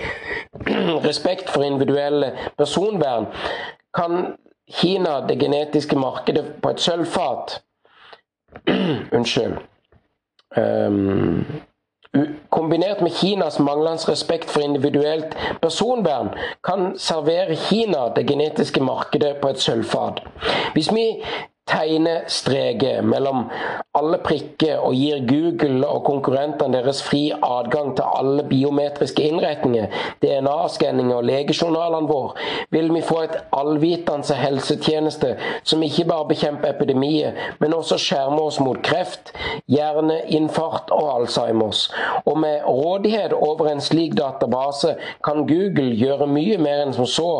respekt 1.09 1.51
for 1.51 1.62
individuelle 1.62 2.33
personvern, 2.59 3.27
kan 3.95 4.35
Kina 4.71 5.21
det 5.29 5.39
genetiske 5.41 5.97
markedet 5.97 6.55
på 6.62 6.71
et 6.71 6.81
sølvfat 6.81 7.61
Unnskyld. 9.17 9.57
Um, 10.57 11.45
kombinert 12.51 13.01
med 13.03 13.11
Kinas 13.11 13.59
manglende 13.59 14.12
respekt 14.12 14.51
for 14.51 14.61
individuelt 14.61 15.35
personvern, 15.62 16.29
kan 16.65 16.99
servere 16.99 17.57
Kina 17.57 18.09
det 18.17 18.27
genetiske 18.29 18.81
markedet 18.81 19.37
på 19.43 19.49
et 19.49 19.59
sølvfat. 19.59 20.23
Hvis 20.73 20.93
vi 20.95 21.25
tegnestreker 21.67 23.03
mellom 23.03 23.47
alle 23.97 24.19
prikker 24.25 24.83
og 24.85 24.97
gir 24.99 25.23
Google 25.29 25.87
og 25.89 26.03
konkurrentene 26.05 26.77
deres 26.77 27.01
fri 27.03 27.31
adgang 27.33 27.95
til 27.97 28.05
alle 28.19 28.45
biometriske 28.49 29.25
innretninger, 29.25 29.87
DNA-skanninger 30.23 31.17
og 31.17 31.25
legejournalene 31.29 32.11
våre, 32.11 32.35
vil 32.75 32.91
vi 32.95 33.03
få 33.07 33.21
et 33.25 33.37
allvitende 33.57 34.37
helsetjeneste 34.37 35.35
som 35.62 35.83
ikke 35.87 36.05
bare 36.11 36.29
bekjemper 36.29 36.75
epidemier, 36.75 37.33
men 37.61 37.77
også 37.77 37.99
skjermer 38.03 38.49
oss 38.49 38.61
mot 38.61 38.83
kreft, 38.85 39.33
hjerneinfarkt 39.71 40.93
og 40.93 41.11
Alzheimers. 41.15 41.87
Og 42.25 42.39
med 42.41 42.67
rådighet 42.67 43.33
over 43.33 43.71
en 43.71 43.81
slik 43.81 44.17
database 44.19 44.95
kan 45.25 45.47
Google 45.49 45.95
gjøre 45.97 46.29
mye 46.29 46.59
mer 46.61 46.85
enn 46.85 46.95
som 46.97 47.09
så. 47.09 47.31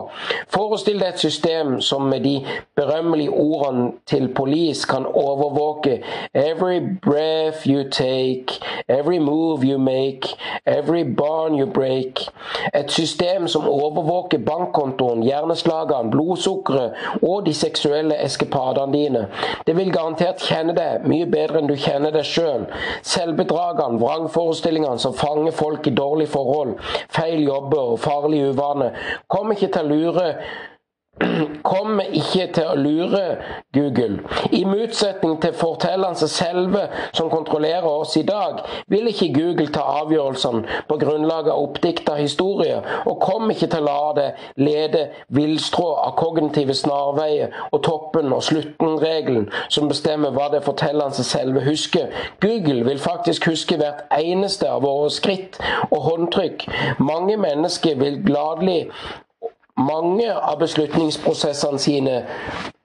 Forestill 0.55 1.03
deg 1.03 1.14
et 1.14 1.27
system 1.27 1.77
som 1.85 2.09
med 2.09 2.25
de 2.25 2.39
berømmelige 2.79 3.35
ordene 3.35 3.93
til 4.07 4.14
police 4.35 4.87
kan 4.89 5.07
overvåke 5.07 5.99
every 6.35 6.81
breath 6.81 7.67
you 7.67 7.85
take, 7.91 8.61
every 8.89 9.19
move 9.19 9.65
you 9.65 9.79
make, 9.79 10.29
every 10.67 11.05
barn 11.05 11.55
you 11.55 11.67
break. 11.67 12.29
Et 12.75 12.91
system 12.91 13.49
som 13.49 13.69
overvåker 13.69 14.39
bankkontoen, 14.39 15.23
hjerneslagene, 15.23 16.11
blodsukkeret 16.11 17.21
og 17.23 17.47
de 17.47 17.55
seksuelle 17.55 18.17
eskepadene 18.25 18.93
dine. 18.93 19.27
Det 19.67 19.77
vil 19.77 19.93
garantert 19.93 20.41
kjenne 20.41 20.73
deg 20.77 21.05
mye 21.09 21.29
bedre 21.29 21.61
enn 21.61 21.69
du 21.69 21.77
kjenner 21.77 22.15
deg 22.15 22.25
sjøl. 22.25 22.65
Selv. 23.03 23.35
Selvbedragene, 23.35 23.99
vrangforestillingene 24.01 24.99
som 24.99 25.15
fanger 25.15 25.53
folk 25.53 25.87
i 25.87 25.95
dårlige 25.95 26.31
forhold, 26.31 26.77
feil 27.11 27.43
jobber 27.43 27.95
og 27.95 28.01
farlige 28.01 28.51
uvaner, 28.53 28.95
kommer 29.29 29.57
ikke 29.57 29.73
til 29.75 29.91
å 29.91 29.97
lure 29.97 30.27
kommer 31.62 32.05
ikke 32.12 32.49
til 32.55 32.67
å 32.67 32.75
lure 32.79 33.23
Google. 33.75 34.19
I 34.53 34.65
motsetning 34.67 35.37
til 35.43 35.55
fortellerne 35.57 36.29
selve 36.29 36.85
som 37.15 37.31
kontrollerer 37.31 37.87
oss 37.87 38.17
i 38.19 38.25
dag, 38.27 38.62
vil 38.91 39.09
ikke 39.11 39.31
Google 39.35 39.71
ta 39.75 39.85
avgjørelsene 40.01 40.81
på 40.89 40.99
grunnlag 41.01 41.51
av 41.53 41.62
oppdikta 41.69 42.17
historier, 42.19 42.83
og 43.07 43.23
kommer 43.23 43.55
ikke 43.55 43.71
til 43.73 43.85
å 43.85 43.89
la 43.89 44.12
det 44.19 44.29
lede 44.61 45.05
villstrå 45.35 45.87
av 46.05 46.17
kognitive 46.19 46.75
snarveier 46.75 47.55
og 47.71 47.83
toppen 47.87 48.33
og 48.35 48.43
slutten-regelen 48.47 49.49
som 49.69 49.91
bestemmer 49.91 50.35
hva 50.35 50.51
det 50.53 50.65
fortellerne 50.67 51.25
selve 51.25 51.62
husker. 51.65 52.11
Google 52.43 52.85
vil 52.89 53.03
faktisk 53.03 53.49
huske 53.53 53.79
hvert 53.81 54.07
eneste 54.19 54.69
av 54.71 54.83
våre 54.85 55.11
skritt 55.15 55.61
og 55.91 56.01
håndtrykk. 56.09 56.67
Mange 56.99 57.39
mennesker 57.41 57.99
vil 58.01 58.21
gladelig 58.27 58.89
mange 59.77 60.31
av 60.33 60.59
beslutningsprosessene 60.59 61.79
sine 61.79 62.22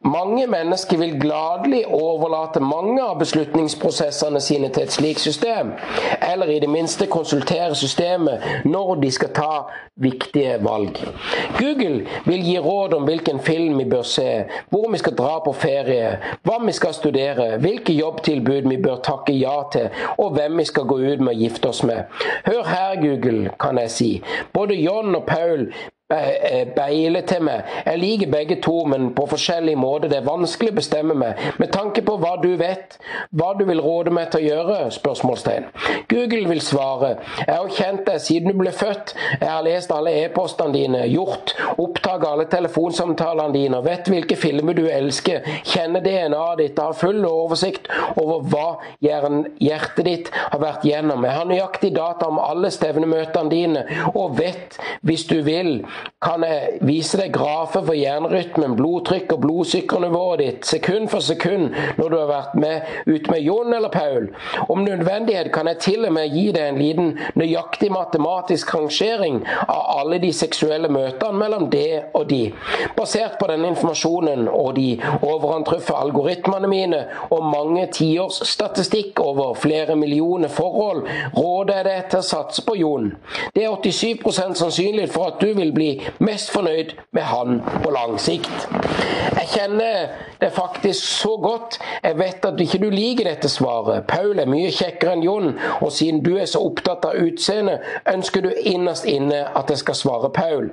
mange 0.10 0.48
mennesker 0.48 0.98
vil 0.98 1.18
gladelig 1.20 1.82
overlate 1.92 2.62
mange 2.64 3.02
av 3.04 3.18
beslutningsprosessene 3.20 4.40
sine 4.42 4.70
til 4.72 4.86
et 4.88 4.94
slikt 4.96 5.20
system, 5.20 5.74
eller 6.24 6.48
i 6.54 6.60
det 6.64 6.70
minste 6.72 7.10
konsultere 7.12 7.76
systemet 7.76 8.64
når 8.66 8.96
de 9.04 9.12
skal 9.12 9.34
ta 9.36 9.50
viktige 10.00 10.56
valg. 10.64 10.98
Google 11.60 12.08
vil 12.26 12.48
gi 12.48 12.56
råd 12.64 12.96
om 12.96 13.06
hvilken 13.12 13.44
film 13.44 13.78
vi 13.84 13.90
bør 13.92 14.08
se, 14.08 14.30
hvor 14.72 14.88
vi 14.92 15.04
skal 15.04 15.18
dra 15.20 15.36
på 15.44 15.54
ferie, 15.54 16.16
hva 16.48 16.58
vi 16.64 16.78
skal 16.80 16.96
studere, 16.96 17.52
hvilke 17.60 17.94
jobbtilbud 17.94 18.72
vi 18.72 18.80
bør 18.82 19.04
takke 19.04 19.36
ja 19.36 19.60
til, 19.76 19.92
og 20.18 20.32
hvem 20.40 20.64
vi 20.64 20.70
skal 20.72 20.88
gå 20.88 21.02
ut 21.04 21.20
med 21.20 21.36
å 21.36 21.40
gifte 21.44 21.76
oss 21.76 21.84
med. 21.84 22.08
Hør 22.48 22.64
her, 22.72 22.98
Google, 23.04 23.52
kan 23.60 23.78
jeg 23.84 23.96
si. 24.00 24.12
Både 24.56 24.80
John 24.80 25.12
og 25.16 25.28
Paul 25.28 25.68
beile 26.10 27.22
til 27.30 27.43
meg. 27.45 27.68
Jeg 27.86 27.99
liker 28.01 28.32
begge 28.32 28.55
to, 28.66 28.76
men 28.89 29.12
på 29.14 29.28
forskjellig 29.30 29.76
måte. 29.78 30.10
Det 30.10 30.18
er 30.18 30.26
vanskelig 30.26 30.72
å 30.74 30.78
bestemme 30.80 31.14
meg. 31.18 31.38
Med 31.62 31.70
tanke 31.74 32.01
på 32.05 32.16
hva 32.18 32.32
du 32.41 32.49
vet, 32.57 32.97
hva 33.30 33.51
du 33.57 33.62
vil 33.70 33.82
råde 33.84 34.14
meg 34.14 34.32
til 34.34 34.41
å 34.41 34.47
gjøre? 34.47 34.78
spørsmålstegn. 34.89 35.68
Google 36.10 36.49
vil 36.49 36.62
svare. 36.66 37.12
Jeg 37.45 37.53
har 37.55 37.70
kjent 37.78 38.05
deg 38.07 38.22
siden 38.24 38.53
du 38.53 38.57
ble 38.57 38.74
født. 38.74 39.14
Jeg 39.36 39.49
har 39.49 39.62
lest 39.66 39.93
alle 39.93 40.16
e-postene 40.24 40.74
dine, 40.74 41.03
gjort 41.12 41.53
opptak 41.78 42.24
av 42.24 42.34
alle 42.34 42.47
telefonsamtalene 42.49 43.53
dine, 43.53 43.78
og 43.78 43.86
vet 43.86 44.10
hvilke 44.10 44.38
filmer 44.39 44.78
du 44.78 44.86
elsker, 44.89 45.45
kjenner 45.68 46.03
DNA-et 46.05 46.64
ditt, 46.64 46.82
har 46.82 46.97
full 46.97 47.22
oversikt 47.30 47.89
over 48.20 48.41
hva 48.49 48.68
hjertet 49.03 50.05
ditt 50.07 50.34
har 50.34 50.62
vært 50.62 50.86
gjennom. 50.89 51.26
Jeg 51.28 51.38
har 51.38 51.49
nøyaktig 51.49 51.93
data 51.95 52.30
om 52.30 52.41
alle 52.41 52.72
stevnemøtene 52.74 53.53
dine, 53.53 53.86
og 54.16 54.38
vet, 54.39 54.80
hvis 55.05 55.28
du 55.30 55.39
vil, 55.45 55.84
kan 56.20 56.43
jeg 56.43 56.80
vise 56.84 57.16
deg 57.16 57.32
grafer 57.32 57.84
for 57.88 57.95
hjernerytmen, 57.95 58.76
blodtrykk 58.76 59.32
og 59.38 59.43
blodsukkernivået 59.45 60.41
ditt 60.41 60.68
sekund 60.68 61.08
for 61.12 61.24
sekund 61.24 61.70
når 61.95 62.10
du 62.12 62.16
har 62.20 62.28
vært 62.28 62.58
med 62.60 62.89
ut 63.08 63.30
med 63.32 63.45
Jon 63.45 63.76
eller 63.76 63.91
Paul. 63.93 64.28
Om 64.68 64.84
nødvendighet 64.84 65.52
kan 65.56 65.70
jeg 65.72 65.80
til 65.86 66.06
og 66.10 66.14
med 66.18 66.36
gi 66.36 66.50
deg 66.56 66.74
en 66.74 66.82
liten 66.82 67.14
nøyaktig 67.39 67.91
matematisk 67.95 68.74
rangering 68.76 69.39
av 69.62 69.86
alle 70.00 70.20
de 70.20 70.34
seksuelle 70.36 70.91
møtene 70.91 71.39
mellom 71.39 71.70
det 71.72 72.12
og 72.14 72.28
de. 72.30 72.41
Basert 72.97 73.39
på 73.39 73.47
den 73.52 73.64
informasjonen 73.70 74.50
og 74.52 74.76
de 74.76 74.89
overantruffe 75.22 75.95
algoritmene 75.95 76.68
mine 76.68 77.02
og 77.30 77.47
mange 77.47 77.88
tiårs 77.95 78.41
statistikk 78.50 79.24
over 79.24 79.56
flere 79.56 79.95
millioner 79.95 80.52
forhold, 80.52 81.06
råder 81.38 81.80
jeg 81.80 81.88
deg 81.89 82.12
til 82.12 82.20
å 82.20 82.28
satse 82.28 82.68
på 82.68 82.76
Jon. 82.80 83.12
Det 83.56 83.64
er 83.64 83.72
87% 83.72 84.60
sannsynlighet 84.60 85.16
for 85.16 85.32
at 85.32 85.39
du 85.39 85.54
vil 85.56 85.72
bli 85.76 85.89
mest 86.20 86.52
fornøyd 86.54 86.96
med 87.16 87.28
han 87.32 87.62
på 87.84 87.94
lang 87.94 88.18
sikt. 88.22 88.68
Jeg 89.40 89.48
kjenner 89.54 90.12
det 90.40 90.48
er 90.48 90.52
faktisk 90.52 91.20
så 91.20 91.40
godt. 91.42 91.80
Jeg 92.04 92.18
vet 92.18 92.46
at 92.46 92.60
ikke 92.60 92.78
du 92.78 92.90
liker 92.90 93.24
dette 93.24 93.50
svaret. 93.50 94.04
Paul 94.08 94.40
er 94.40 94.48
mye 94.48 94.72
kjekkere 94.72 95.18
enn 95.18 95.24
Jon, 95.24 95.50
og 95.82 95.92
siden 95.92 96.22
du 96.24 96.38
er 96.38 96.48
så 96.48 96.62
opptatt 96.64 97.04
av 97.06 97.18
utseende, 97.20 97.80
ønsker 98.14 98.46
du 98.46 98.54
innerst 98.64 99.06
inne 99.06 99.42
at 99.60 99.70
jeg 99.70 99.82
skal 99.82 99.98
svare 100.00 100.30
Paul. 100.32 100.70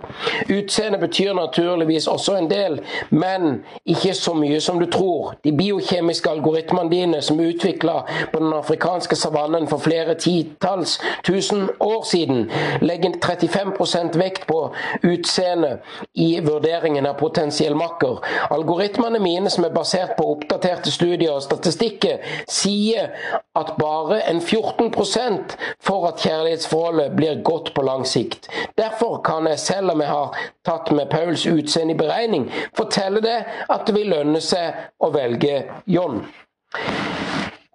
Utseende 0.47 1.01
betyr 1.03 1.35
naturligvis 1.35 2.07
også 2.07 2.37
en 2.39 2.51
del, 2.51 2.79
men 3.11 3.65
ikke 3.85 4.15
så 4.15 4.37
mye 4.39 4.61
som 4.63 4.79
du 4.79 4.87
tror. 4.91 5.35
De 5.45 5.53
biokjemiske 5.57 6.31
algoritmene 6.31 6.91
dine 6.91 7.23
som 7.23 7.41
er 7.41 7.51
utvikla 7.57 7.97
på 8.33 8.43
den 8.45 8.55
afrikanske 8.55 9.19
savannen 9.19 9.67
for 9.69 9.83
flere 9.83 10.15
titalls 10.15 11.01
tusen 11.27 11.69
år 11.81 12.05
siden, 12.07 12.47
legger 12.81 13.19
35% 13.25 14.19
vekt 14.19 14.47
på 14.47 14.63
utseende 15.03 15.79
i 16.15 16.39
vurderingen 16.45 17.07
av 17.07 17.19
potensiell 17.19 17.75
makker. 17.75 18.23
Algoritmene 18.55 19.19
mine 19.19 19.51
som 19.57 19.67
er 19.67 19.75
basert 19.75 20.15
på 20.19 20.29
oppdaterte 20.35 20.93
studier 20.93 21.35
og 21.35 21.43
statistikker, 21.45 22.21
sier 22.51 23.11
at 23.57 23.75
bare 23.81 24.21
en 24.31 24.41
14% 24.43 25.57
for 25.83 26.09
at 26.11 26.23
kjærlighetsforholdet 26.25 27.17
blir 27.17 27.43
godt 27.47 27.73
på 27.75 27.85
lang 27.87 28.07
sikt. 28.09 28.51
Derfor 28.79 29.21
kan 29.27 29.49
jeg, 29.51 29.59
selv 29.63 29.97
om 29.97 30.05
jeg 30.05 30.13
har 30.13 30.49
tatt 30.67 30.93
med 30.93 31.11
Pauls 31.13 31.47
utseende 31.49 31.97
i 31.97 32.01
beregning, 32.01 32.51
fortelle 32.77 33.25
det 33.25 33.39
at 33.73 33.87
det 33.89 33.97
vil 33.97 34.13
lønne 34.13 34.43
seg 34.45 34.77
å 35.01 35.13
velge 35.17 35.63
John. 35.89 36.23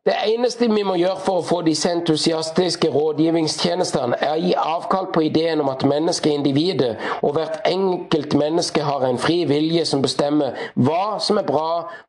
Det 0.06 0.14
eneste 0.26 0.66
vi 0.66 0.82
må 0.82 0.96
gjøre 0.98 1.22
for 1.22 1.40
å 1.40 1.46
få 1.46 1.60
disse 1.62 1.90
entusiastiske 1.94 2.90
rådgivningstjenestene, 2.90 4.18
er 4.18 4.32
å 4.34 4.40
gi 4.42 4.56
avkall 4.58 5.12
på 5.14 5.22
ideen 5.28 5.62
om 5.62 5.70
at 5.70 5.86
mennesket 5.86 6.32
er 6.32 6.40
individet, 6.40 6.96
og 7.22 7.36
hvert 7.36 7.60
enkelt 7.70 8.34
menneske 8.34 8.82
har 8.82 9.06
en 9.06 9.22
fri 9.22 9.44
vilje 9.46 9.84
som 9.86 10.02
bestemmer 10.02 10.58
hva 10.74 11.20
som 11.22 11.38
er 11.38 11.46
bra, 11.46 11.68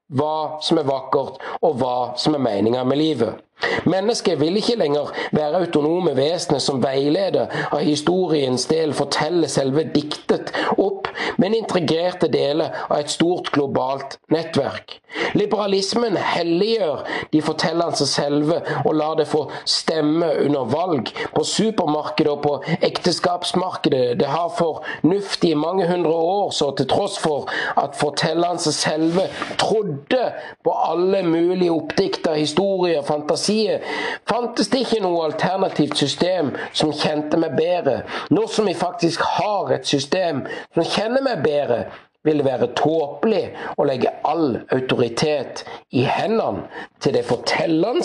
hva 0.08 0.38
som 0.64 0.80
er 0.80 0.88
vakkert, 0.88 1.36
og 1.60 1.76
hva 1.82 1.96
som 2.16 2.32
er 2.32 2.46
meninga 2.48 2.80
med 2.88 3.02
livet. 3.02 3.44
Mennesket 3.84 4.40
vil 4.40 4.56
ikke 4.60 4.78
lenger 4.80 5.12
være 5.32 5.62
autonome 5.64 6.14
vesener 6.16 6.62
som 6.62 6.82
veileder 6.82 7.50
av 7.70 7.82
historiens 7.82 8.66
del 8.70 8.94
forteller 8.96 9.50
selve 9.50 9.84
diktet 9.94 10.52
opp, 10.76 11.10
men 11.38 11.56
integrerte 11.56 12.30
deler 12.32 12.74
av 12.88 13.00
et 13.00 13.12
stort 13.12 13.52
globalt 13.54 14.18
nettverk. 14.32 14.98
Liberalismen 15.36 16.16
helliggjør 16.16 17.02
de 17.32 17.40
fortellende 17.44 18.06
selve 18.08 18.60
og 18.84 18.94
lar 18.96 19.16
det 19.18 19.26
få 19.28 19.44
stemme 19.68 20.28
under 20.44 20.68
valg. 20.72 21.12
På 21.34 21.44
supermarkedet 21.44 22.32
og 22.32 22.42
på 22.44 22.54
ekteskapsmarkedet. 22.80 24.18
Det 24.20 24.28
har 24.28 24.52
fornuft 24.56 25.44
i 25.44 25.54
mange 25.54 25.88
hundre 25.88 26.12
år, 26.12 26.50
så 26.50 26.70
til 26.76 26.88
tross 26.88 27.18
for 27.20 27.48
at 27.80 27.96
fortellende 27.98 28.72
selve 28.72 29.28
trodde 29.60 30.22
på 30.64 30.76
alle 30.88 31.22
mulige 31.26 31.72
oppdikta 31.72 32.34
historier 32.36 33.02
og 33.02 33.08
fantasier, 33.52 33.80
fantes 34.28 34.68
det 34.68 34.80
ikke 34.80 35.02
noe 35.02 35.24
alternativt 35.26 35.96
system 35.96 36.52
som 36.72 36.92
kjente 36.92 37.38
meg 37.38 37.56
bedre. 37.56 38.02
Nå 38.30 38.46
som 38.48 38.66
vi 38.66 38.74
faktisk 38.74 39.20
har 39.38 39.72
et 39.72 39.86
system 39.86 40.44
som 40.74 40.84
kjenner 40.84 41.22
meg 41.22 41.42
bedre, 41.44 41.86
vil 42.24 42.38
det 42.38 42.46
være 42.46 42.70
tåpelig 42.78 43.48
å 43.76 43.84
legge 43.84 44.12
all 44.22 44.60
autoritet 44.70 45.64
i 45.90 46.04
hendene 46.06 46.68
til 47.02 47.16
det 47.16 47.24
fortellende 47.26 48.04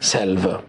selve 0.00 0.60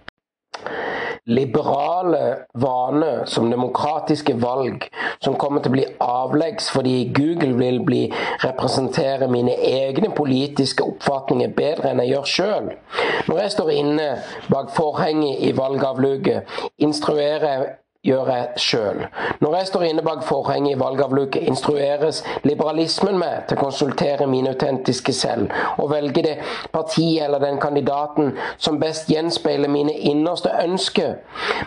liberale 1.29 2.45
vaner 2.53 3.25
som 3.29 3.49
demokratiske 3.51 4.33
valg, 4.41 4.87
som 5.23 5.37
kommer 5.39 5.61
til 5.61 5.71
å 5.71 5.77
bli 5.77 5.85
avleggs 6.03 6.69
fordi 6.73 6.95
Google 7.15 7.53
vil 7.59 7.81
bli 7.85 8.01
representere 8.43 9.29
mine 9.31 9.53
egne 9.69 10.09
politiske 10.17 10.85
oppfatninger 10.85 11.53
bedre 11.57 11.91
enn 11.91 12.01
jeg 12.03 12.15
gjør 12.15 12.31
sjøl. 12.35 12.71
Når 13.27 13.43
jeg 13.43 13.53
står 13.55 13.75
inne 13.75 14.09
bak 14.49 14.73
forhenget 14.75 15.45
i 15.45 15.53
valgavluket, 15.57 16.49
instruerer 16.81 17.47
jeg 17.49 17.69
gjør 18.03 18.29
jeg 18.31 18.47
sjøl. 18.63 19.01
Når 19.43 19.55
jeg 19.57 19.67
står 19.67 19.81
inne 19.83 20.03
bak 20.05 20.21
forhenget 20.23 20.77
i 20.77 20.79
valgavluket, 20.79 21.43
instrueres 21.51 22.21
liberalismen 22.47 23.17
meg 23.19 23.49
til 23.49 23.57
å 23.57 23.65
konsultere 23.65 24.27
min 24.31 24.47
autentiske 24.47 25.11
selv 25.11 25.51
og 25.75 25.89
velge 25.91 26.23
det 26.23 26.37
partiet 26.71 27.25
eller 27.25 27.43
den 27.43 27.59
kandidaten 27.59 28.31
som 28.55 28.79
best 28.79 29.11
gjenspeiler 29.11 29.67
mine 29.67 29.91
innerste 29.91 30.51
ønsker. 30.63 31.17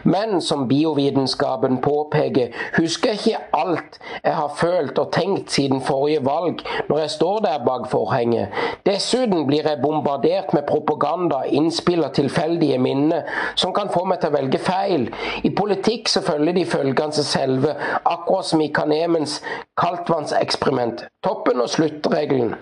Men 0.08 0.40
som 0.40 0.64
biovitenskapen 0.70 1.82
påpeker, 1.84 2.56
husker 2.78 3.12
jeg 3.12 3.20
ikke 3.20 3.60
alt 3.60 4.00
jeg 4.22 4.32
har 4.38 4.56
følt 4.56 5.02
og 5.04 5.12
tenkt 5.12 5.52
siden 5.52 5.84
forrige 5.84 6.24
valg 6.24 6.64
når 6.88 7.02
jeg 7.02 7.14
står 7.18 7.44
der 7.44 7.60
bak 7.68 7.90
forhenget. 7.92 8.56
Dessuten 8.88 9.44
blir 9.50 9.68
jeg 9.68 9.82
bombardert 9.84 10.56
med 10.56 10.64
propaganda, 10.64 11.42
innspill 11.44 12.06
og 12.06 12.16
tilfeldige 12.16 12.80
minner 12.80 13.28
som 13.52 13.76
kan 13.76 13.92
få 13.92 14.06
meg 14.08 14.24
til 14.24 14.32
å 14.32 14.38
velge 14.38 14.64
feil. 14.64 15.10
I 15.44 15.52
politikk 15.52 16.08
så 16.08 16.21
følger 16.22 16.52
de 16.52 16.66
følgende 16.66 17.24
selve, 17.24 17.74
akkurat 18.04 18.44
som 18.44 18.60
i 18.60 18.72
Kanemens 18.74 19.42
kaldtvannseksperiment. 19.80 21.04
Toppen 21.24 21.60
og 21.60 21.68
sluttregelen. 21.68 22.54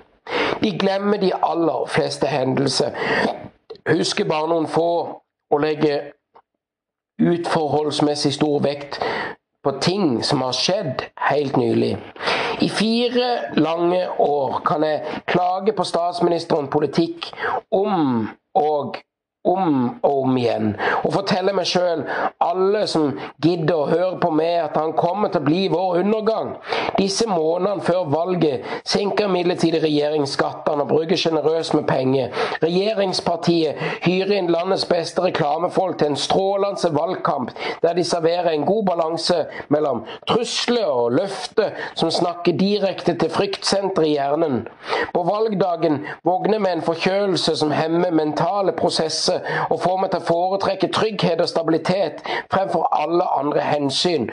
De 0.63 0.79
glemmer 0.79 1.17
de 1.17 1.33
aller 1.43 1.87
fleste 1.89 2.27
hendelser. 2.27 2.91
Husker 3.91 4.25
bare 4.29 4.49
noen 4.49 4.69
få 4.69 4.91
og 5.51 5.61
legger 5.61 6.13
utforholdsmessig 7.21 8.33
stor 8.35 8.61
vekt 8.65 9.01
på 9.65 9.73
ting 9.83 10.25
som 10.25 10.43
har 10.45 10.57
skjedd 10.57 11.05
helt 11.31 11.57
nylig. 11.57 11.95
I 12.61 12.69
fire 12.69 13.29
lange 13.57 14.01
år 14.19 14.61
kan 14.67 14.85
jeg 14.85 15.23
klage 15.27 15.73
på 15.77 15.85
statsministeren 15.85 16.69
politikk 16.73 17.31
om 17.73 18.29
og 18.55 18.97
om 19.45 20.01
og 20.03 20.23
om 20.23 20.37
igjen. 20.37 20.75
Og 21.05 21.15
fortelle 21.15 21.53
meg 21.57 21.69
sjøl, 21.69 22.03
alle 22.45 22.83
som 22.91 23.15
gidder 23.41 23.73
å 23.77 23.87
høre 23.89 24.19
på 24.21 24.29
meg, 24.37 24.59
at 24.67 24.77
han 24.77 24.93
kommer 24.99 25.33
til 25.33 25.41
å 25.41 25.47
bli 25.47 25.63
vår 25.73 26.03
undergang. 26.03 26.51
Disse 26.99 27.25
månedene 27.29 27.85
før 27.85 28.11
valget 28.13 28.67
senker 28.85 29.31
midlertidig 29.33 29.81
regjeringsskattene 29.85 30.85
og 30.85 30.93
bruker 30.93 31.17
sjenerøst 31.21 31.77
med 31.79 31.87
penger. 31.89 32.37
Regjeringspartiet 32.61 33.81
hyrer 34.05 34.35
inn 34.37 34.53
landets 34.53 34.85
beste 34.91 35.25
reklamefolk 35.25 35.97
til 36.01 36.13
en 36.13 36.21
strålende 36.21 36.93
valgkamp 36.93 37.55
der 37.81 37.97
de 37.97 38.05
serverer 38.05 38.53
en 38.53 38.67
god 38.69 38.85
balanse 38.91 39.39
mellom 39.73 40.03
trusler 40.29 40.85
og 40.85 41.17
løfter 41.17 41.73
som 41.99 42.13
snakker 42.13 42.59
direkte 42.61 43.17
til 43.17 43.33
fryktsenteret 43.33 44.11
i 44.11 44.15
hjernen. 44.19 44.61
På 45.15 45.25
valgdagen 45.25 46.03
våkner 46.27 46.61
med 46.61 46.77
en 46.77 46.85
forkjølelse 46.85 47.57
som 47.57 47.73
hemmer 47.75 48.13
mentale 48.15 48.77
prosesser 48.77 49.30
helse 49.31 49.67
og 49.71 49.81
får 49.81 49.99
meg 50.01 50.13
til 50.13 50.23
å 50.23 50.29
foretrekke 50.29 50.91
trygghet 50.95 51.43
og 51.43 51.49
stabilitet 51.51 52.23
fremfor 52.53 52.89
alle 52.97 53.27
andre 53.39 53.65
hensyn. 53.65 54.31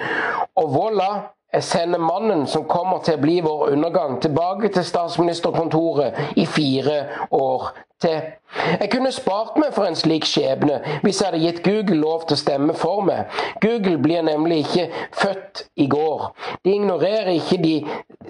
Og 0.58 0.72
voilà, 0.76 1.10
jeg 1.54 1.64
sender 1.64 2.00
mannen 2.00 2.48
som 2.48 2.66
kommer 2.68 3.00
til 3.06 3.16
å 3.16 3.22
bli 3.22 3.38
vår 3.45 3.70
undergang, 3.72 4.18
tilbake 4.22 4.72
til 4.76 4.84
statsministerkontoret 4.84 6.36
i 6.36 6.45
fire 6.45 6.98
år 7.32 7.70
til. 8.02 8.22
Jeg 8.80 8.89
kunne 8.91 9.12
spart 9.12 9.58
meg 9.60 9.74
for 9.76 9.88
en 9.89 9.98
slik 9.98 10.26
skjebne 10.26 10.78
hvis 11.04 11.20
jeg 11.20 11.28
hadde 11.28 11.39
gitt 11.41 11.60
Google 11.66 11.98
lov 12.00 12.24
til 12.28 12.38
å 12.38 12.39
stemme 12.39 12.76
for 12.78 13.02
meg. 13.06 13.32
Google 13.64 13.98
blir 14.02 14.24
nemlig 14.24 14.62
ikke 14.64 14.86
født 15.20 15.64
i 15.84 15.88
går. 15.91 16.24
De 16.64 16.76
ignorerer 16.78 17.34
ikke 17.36 17.58
de 17.60 17.74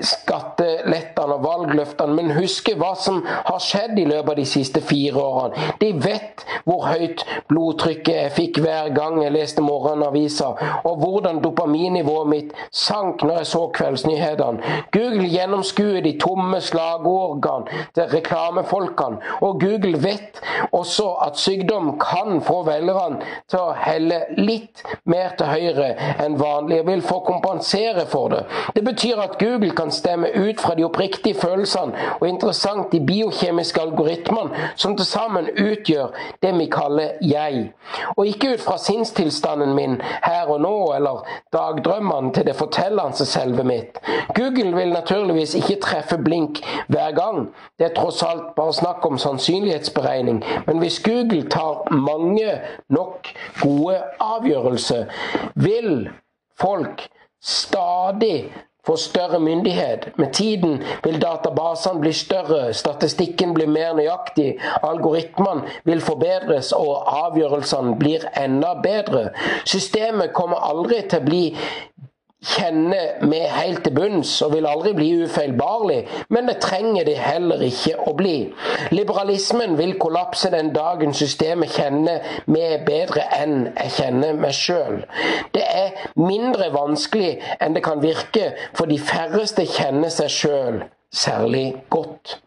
skattelettene 0.04 1.38
og 1.38 1.46
valgløftene, 1.46 2.16
men 2.18 2.34
husker 2.38 2.80
hva 2.82 2.94
som 2.98 3.22
har 3.28 3.62
skjedd 3.64 4.00
i 4.02 4.08
løpet 4.10 4.34
av 4.34 4.40
de 4.40 4.48
siste 4.50 4.82
fire 4.82 5.22
årene. 5.22 5.68
De 5.82 5.92
vet 6.02 6.46
hvor 6.66 6.88
høyt 6.90 7.24
blodtrykket 7.52 8.14
jeg 8.16 8.36
fikk 8.38 8.62
hver 8.66 8.92
gang 8.98 9.22
jeg 9.22 9.36
leste 9.36 9.66
morgenavisa, 9.66 10.50
og 10.82 11.04
hvordan 11.04 11.44
dopaminnivået 11.46 12.34
mitt 12.34 12.58
sank 12.72 13.17
når 13.24 13.38
jeg 13.38 13.48
så 13.48 13.64
kveldsnyhetene. 13.78 14.74
Google 14.94 15.28
gjennomskuer 15.32 16.02
de 16.06 16.14
tomme 16.22 16.62
slagordene 16.62 17.86
til 17.96 18.04
reklamefolkene. 18.14 19.18
og 19.42 19.60
Google 19.60 20.04
vet 20.04 20.42
også 20.72 21.08
at 21.28 21.38
sykdom 21.38 22.00
kan 22.00 22.42
få 22.42 22.64
velgerne 22.64 23.22
til 23.50 23.60
å 23.60 23.76
helle 23.78 24.22
litt 24.38 24.84
mer 25.04 25.36
til 25.38 25.48
høyre 25.48 25.90
enn 26.24 26.38
vanlig, 26.40 26.82
og 26.82 26.88
vil 26.88 27.02
få 27.02 27.20
kompensere 27.26 28.06
for 28.10 28.30
det. 28.34 28.44
Det 28.76 28.84
betyr 28.86 29.22
at 29.22 29.38
Google 29.40 29.72
kan 29.76 29.92
stemme 29.92 30.28
ut 30.36 30.62
fra 30.62 30.76
de 30.76 30.86
oppriktige 30.86 31.40
følelsene 31.40 32.16
og 32.20 32.28
interessant 32.28 32.92
de 32.92 33.02
biokjemiske 33.06 33.82
algoritmene 33.82 34.72
som 34.76 34.96
til 34.98 35.06
sammen 35.06 35.50
utgjør 35.54 36.14
det 36.44 36.54
vi 36.58 36.68
kaller 36.72 37.18
jeg, 37.22 37.72
og 38.16 38.28
ikke 38.28 38.54
ut 38.54 38.64
fra 38.64 38.78
sinnstilstanden 38.82 39.76
min 39.76 39.98
her 40.24 40.50
og 40.50 40.62
nå 40.62 40.76
eller 40.96 41.26
dagdrømmene 41.54 42.34
til 42.34 42.48
det 42.48 42.56
fortellende 42.56 42.97
selve 43.26 43.64
mitt. 43.64 44.00
Google 44.36 44.76
vil 44.76 44.90
naturligvis 44.94 45.56
ikke 45.56 45.80
treffe 45.82 46.18
blink 46.18 46.62
hver 46.88 47.12
gang. 47.16 47.48
Det 47.80 47.86
er 47.86 47.96
tross 47.96 48.24
alt 48.24 48.56
bare 48.56 48.74
snakk 48.74 49.06
om 49.06 49.18
sannsynlighetsberegning. 49.18 50.44
Men 50.68 50.78
hvis 50.78 51.00
Google 51.00 51.50
tar 51.50 51.88
mange 51.92 52.60
nok 52.90 53.28
gode 53.62 54.02
avgjørelser, 54.20 55.06
vil 55.56 56.10
folk 56.60 57.08
stadig 57.42 58.52
få 58.88 58.96
større 58.96 59.40
myndighet. 59.40 60.18
Med 60.18 60.34
tiden 60.34 60.84
vil 61.04 61.22
databasene 61.22 62.00
bli 62.00 62.14
større, 62.14 62.74
statistikken 62.74 63.54
blir 63.54 63.68
mer 63.68 63.94
nøyaktig, 63.94 64.60
algoritmene 64.84 65.68
vil 65.84 66.02
forbedres 66.02 66.72
og 66.72 67.04
avgjørelsene 67.26 67.98
blir 68.00 68.24
enda 68.44 68.74
bedre. 68.84 69.30
Systemet 69.66 70.34
kommer 70.34 70.64
aldri 70.72 71.02
til 71.10 71.20
å 71.20 71.28
bli 71.28 71.44
kjenner 72.46 73.18
vi 73.30 73.40
helt 73.50 73.84
til 73.84 73.96
bunns 73.98 74.32
og 74.46 74.52
vil 74.54 74.68
aldri 74.70 74.94
bli 74.94 75.08
ufeilbarlig, 75.26 76.00
men 76.30 76.50
det 76.50 76.60
trenger 76.62 77.08
det 77.08 77.18
heller 77.18 77.64
ikke 77.66 77.96
å 77.98 78.14
bli. 78.18 78.36
Liberalismen 78.94 79.78
vil 79.80 79.96
kollapse 80.00 80.52
den 80.54 80.70
dagen 80.76 81.16
systemet 81.18 81.74
kjenner 81.74 82.22
vi 82.46 82.64
bedre 82.86 83.26
enn 83.40 83.72
jeg 83.72 83.96
kjenner 83.98 84.38
meg 84.38 84.54
sjøl. 84.58 85.02
Det 85.56 85.66
er 85.66 86.10
mindre 86.20 86.70
vanskelig 86.76 87.38
enn 87.60 87.78
det 87.78 87.86
kan 87.86 88.04
virke, 88.06 88.52
for 88.78 88.86
de 88.86 89.00
færreste 89.02 89.66
kjenner 89.66 90.14
seg 90.14 90.34
sjøl 90.34 90.84
særlig 91.14 91.72
godt. 91.90 92.38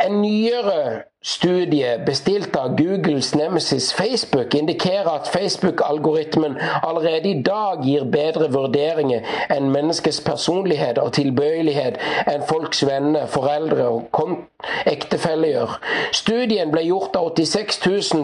En 0.00 0.20
nyere 0.20 1.09
studie 1.22 1.98
bestilt 2.06 2.56
av 2.56 2.76
Googles 2.76 3.34
nemesis 3.34 3.92
Facebook 3.92 4.54
indikerer 4.54 5.08
at 5.08 5.28
Facebook-algoritmen 5.28 6.56
allerede 6.82 7.28
i 7.28 7.42
dag 7.42 7.84
gir 7.84 8.06
bedre 8.08 8.48
vurderinger 8.48 9.26
enn 9.52 9.68
menneskets 9.68 10.22
personlighet 10.24 10.96
og 10.98 11.12
tilbøyelighet 11.18 11.98
enn 12.24 12.46
folks 12.48 12.80
venner, 12.88 13.26
foreldre 13.28 13.88
og 13.90 14.08
ektefelle 14.88 15.50
gjør. 15.52 15.76
Studien 16.16 16.72
ble 16.72 16.86
gjort 16.86 17.18
av 17.20 17.28
86 17.36 17.82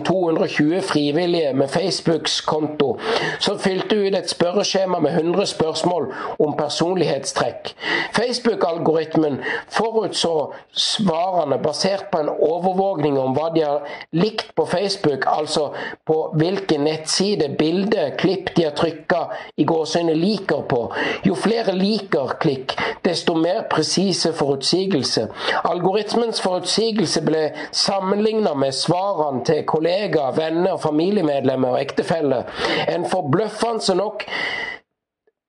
220 0.08 0.80
frivillige 0.88 1.52
med 1.52 1.68
Facebooks 1.68 2.38
konto, 2.48 2.94
som 3.38 3.60
fylte 3.60 4.00
ut 4.00 4.16
et 4.16 4.32
spørreskjema 4.32 5.02
med 5.04 5.20
100 5.20 5.52
spørsmål 5.52 6.08
om 6.40 6.56
personlighetstrekk. 6.56 7.74
Facebook-algoritmen 8.16 9.42
forutså 9.68 10.34
svarene 10.72 11.60
basert 11.60 12.08
på 12.12 12.24
en 12.24 12.32
overvåking 12.32 12.85
overvåkning 12.86 13.18
om 13.18 13.34
hva 13.36 13.50
de 13.54 13.62
har 13.64 13.80
likt 14.12 14.54
på 14.54 14.66
Facebook, 14.66 15.26
altså 15.26 15.72
på 16.06 16.16
hvilken 16.38 16.84
nettside, 16.86 17.48
bilde, 17.58 18.10
klipp 18.18 18.54
de 18.56 18.64
har 18.64 18.74
trykka 18.76 19.20
i 19.56 19.64
gåseøyne 19.64 20.14
'liker' 20.14 20.66
på. 20.68 20.92
Jo 21.26 21.34
flere 21.34 21.72
liker-klikk, 21.72 22.76
desto 23.04 23.34
mer 23.34 23.66
presise 23.70 24.32
forutsigelse. 24.32 25.28
Algoritmens 25.64 26.40
forutsigelse 26.40 27.22
ble 27.26 27.50
sammenligna 27.72 28.54
med 28.54 28.72
svarene 28.72 29.44
til 29.44 29.64
kollegaer, 29.66 30.32
venner, 30.36 30.76
familiemedlemmer 30.76 31.68
og 31.76 31.80
ektefeller. 31.80 32.42
En 32.88 33.04
forbløffende 33.04 33.94
nok 33.96 34.24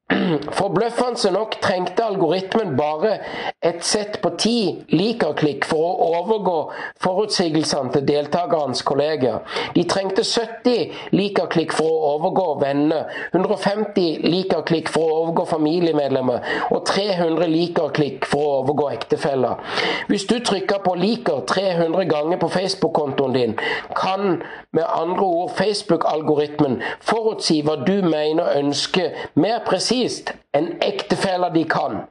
Forbløffende 0.07 1.31
nok 1.33 1.55
trengte 1.61 2.03
algoritmen 2.03 2.77
bare 2.77 3.17
et 3.65 3.81
sett 3.83 4.21
på 4.23 4.29
ti 4.39 4.59
liker-klikk 4.87 5.65
for 5.67 5.83
å 5.83 6.05
overgå 6.21 6.55
forutsigelsene 7.03 7.91
til 7.91 8.05
deltakernes 8.07 8.85
kolleger. 8.87 9.41
De 9.75 9.83
trengte 9.83 10.23
70 10.23 11.11
liker-klikk 11.11 11.75
for 11.75 11.91
å 11.91 12.13
overgå 12.13 12.45
venner, 12.61 13.11
150 13.33 14.23
liker-klikk 14.23 14.91
for 14.93 15.09
å 15.09 15.17
overgå 15.25 15.45
familiemedlemmer 15.51 16.71
og 16.71 16.85
300 16.87 17.51
liker-klikk 17.51 18.29
for 18.31 18.45
å 18.45 18.55
overgå 18.61 18.87
ektefeller. 18.95 19.59
Hvis 20.07 20.27
du 20.31 20.37
trykker 20.39 20.79
på 20.87 20.95
'liker' 20.95 21.43
300 21.51 22.07
ganger 22.07 22.39
på 22.39 22.47
Facebook-kontoen 22.55 23.35
din, 23.35 23.59
kan 23.91 24.39
med 24.71 24.87
andre 24.87 25.25
ord 25.25 25.51
Facebook-algoritmen 25.59 26.79
forutsi 27.01 27.59
hva 27.61 27.75
du 27.83 27.99
mener 28.07 28.55
ønsker 28.55 29.11
mer 29.35 29.59
presist 29.67 29.96
presist 29.97 30.33
en 30.51 30.79
ektefelle 30.79 31.51
de 31.51 31.65
kan. 31.65 32.09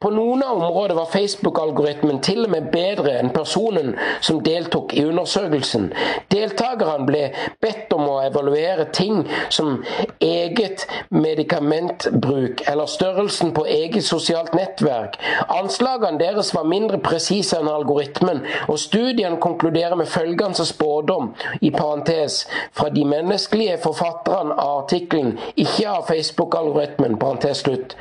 På 0.00 0.10
noen 0.10 0.42
av 0.42 0.56
områdene 0.56 0.96
var 0.98 1.10
Facebook-algoritmen 1.12 2.20
til 2.24 2.44
og 2.46 2.52
med 2.54 2.70
bedre 2.72 3.18
enn 3.20 3.32
personen 3.34 3.94
som 4.24 4.40
deltok 4.44 4.94
i 4.96 5.04
undersøkelsen. 5.04 5.90
Deltakerne 6.32 7.06
ble 7.08 7.22
bedt 7.60 7.92
om 7.96 8.06
å 8.08 8.18
evaluere 8.24 8.88
ting 8.96 9.24
som 9.52 9.82
eget 10.24 10.86
medikamentbruk 11.12 12.62
eller 12.70 12.88
størrelsen 12.88 13.52
på 13.56 13.66
eget 13.68 14.06
sosialt 14.06 14.54
nettverk. 14.56 15.18
Anslagene 15.52 16.20
deres 16.20 16.54
var 16.56 16.68
mindre 16.68 17.00
presise 17.04 17.58
enn 17.58 17.68
algoritmen, 17.68 18.44
og 18.68 18.80
studien 18.80 19.36
konkluderer 19.42 19.98
med 19.98 20.08
følgende 20.08 20.66
spådom, 20.66 21.32
i 21.60 21.70
parentes, 21.74 22.46
fra 22.72 22.88
de 22.92 23.04
menneskelige 23.08 23.78
forfatterne 23.82 24.54
av 24.54 24.84
artikkelen, 24.84 25.36
ikke 25.56 25.88
av 25.90 26.06
Facebook-algoritmen, 26.08 27.18
parentes 27.20 27.64
slutt. 27.64 27.96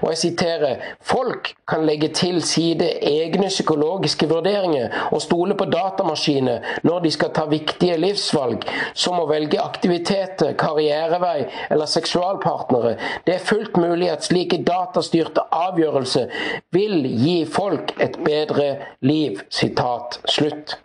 Og 0.00 0.10
jeg 0.12 0.22
siterer 0.24 0.90
Folk 1.00 1.54
kan 1.68 1.86
legge 1.86 2.10
til 2.12 2.42
side 2.44 2.84
egne 3.08 3.48
psykologiske 3.48 4.26
vurderinger 4.28 4.92
og 5.10 5.22
stole 5.24 5.56
på 5.56 5.64
datamaskiner 5.72 6.66
når 6.84 7.00
de 7.06 7.12
skal 7.14 7.32
ta 7.34 7.46
viktige 7.48 7.96
livsvalg, 7.96 8.66
som 8.94 9.16
å 9.16 9.24
velge 9.30 9.62
aktiviteter, 9.62 10.52
karrierevei 10.60 11.46
eller 11.70 11.88
seksualpartnere. 11.88 12.96
Det 13.24 13.38
er 13.38 13.48
fullt 13.48 13.80
mulig 13.80 14.10
at 14.12 14.28
slike 14.28 14.60
datastyrte 14.66 15.46
avgjørelser 15.56 16.28
vil 16.76 17.08
gi 17.08 17.38
folk 17.48 17.96
et 17.98 18.20
bedre 18.20 18.70
liv. 19.00 19.40
Sitat 19.48 20.20
slutt. 20.28 20.76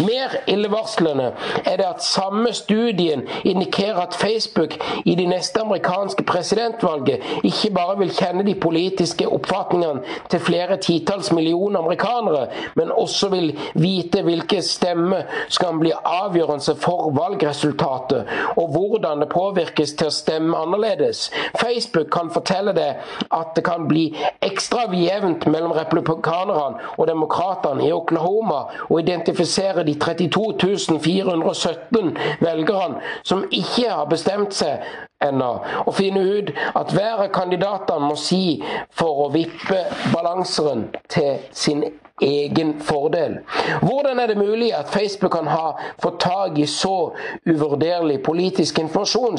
Mer 0.00 0.28
illevarslende 0.46 1.32
er 1.64 1.76
det 1.76 1.86
at 1.88 2.02
samme 2.04 2.52
studien 2.52 3.22
indikerer 3.44 4.00
at 4.00 4.14
Facebook 4.14 4.76
i 5.04 5.14
de 5.14 5.26
neste 5.26 5.60
amerikanske 5.60 6.22
presidentvalget 6.24 7.22
ikke 7.44 7.70
bare 7.74 7.96
vil 7.98 8.12
kjenne 8.14 8.44
de 8.46 8.54
politiske 8.54 9.28
oppfatningene 9.28 10.02
til 10.30 10.40
flere 10.40 10.76
titalls 10.76 11.32
millioner 11.32 11.80
amerikanere, 11.80 12.46
men 12.74 12.92
også 12.92 13.28
vil 13.32 13.58
vite 13.74 14.22
hvilke 14.22 14.62
stemmer 14.62 15.26
skal 15.48 15.80
bli 15.80 15.92
avgjørende 16.04 16.76
for 16.80 17.10
valgresultatet, 17.16 18.28
og 18.56 18.68
hvordan 18.76 19.24
det 19.24 19.30
påvirkes 19.32 19.96
til 19.98 20.10
å 20.10 20.14
stemme 20.14 20.56
annerledes. 20.56 21.30
Facebook 21.60 22.10
kan 22.12 22.30
fortelle 22.30 22.74
deg 22.76 23.02
at 23.32 23.56
det 23.56 23.64
kan 23.66 23.88
bli 23.88 24.06
ekstra 24.44 24.86
jevnt 24.94 25.46
mellom 25.50 25.74
republikanerne 25.76 26.92
og 26.96 27.08
demokratene 27.08 27.86
i 27.88 27.92
Oklahoma, 27.92 28.62
og 28.90 29.00
identifisere 29.00 29.55
identifisere 29.56 29.84
de 29.84 29.94
32 29.94 31.00
417 31.00 32.16
velgerne 32.40 33.00
som 33.22 33.44
ikke 33.50 33.90
har 33.90 34.06
bestemt 34.10 34.54
seg 34.54 34.82
ennå, 35.22 35.60
og 35.86 35.94
finne 35.94 36.20
ut 36.20 36.50
at 36.76 36.92
hver 36.92 37.22
av 37.24 37.30
kandidatene 37.32 38.08
må 38.08 38.16
si 38.16 38.62
for 38.90 39.26
å 39.26 39.30
vippe 39.32 39.84
balanseren 40.12 40.90
til 41.08 41.38
sin 41.52 41.84
egen 42.22 42.80
fordel. 42.80 43.40
Hvordan 43.82 44.20
er 44.20 44.26
det 44.26 44.38
mulig 44.38 44.72
at 44.74 44.88
Facebook 44.88 45.32
kan 45.32 45.48
ha 45.48 45.74
fått 46.00 46.20
tak 46.20 46.58
i 46.58 46.66
så 46.66 47.12
uvurderlig 47.44 48.22
politisk 48.22 48.78
informasjon? 48.78 49.36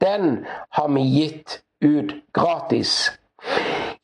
Den 0.00 0.46
har 0.70 0.88
vi 0.88 1.02
gitt 1.02 1.60
ut 1.82 2.14
gratis 2.34 3.12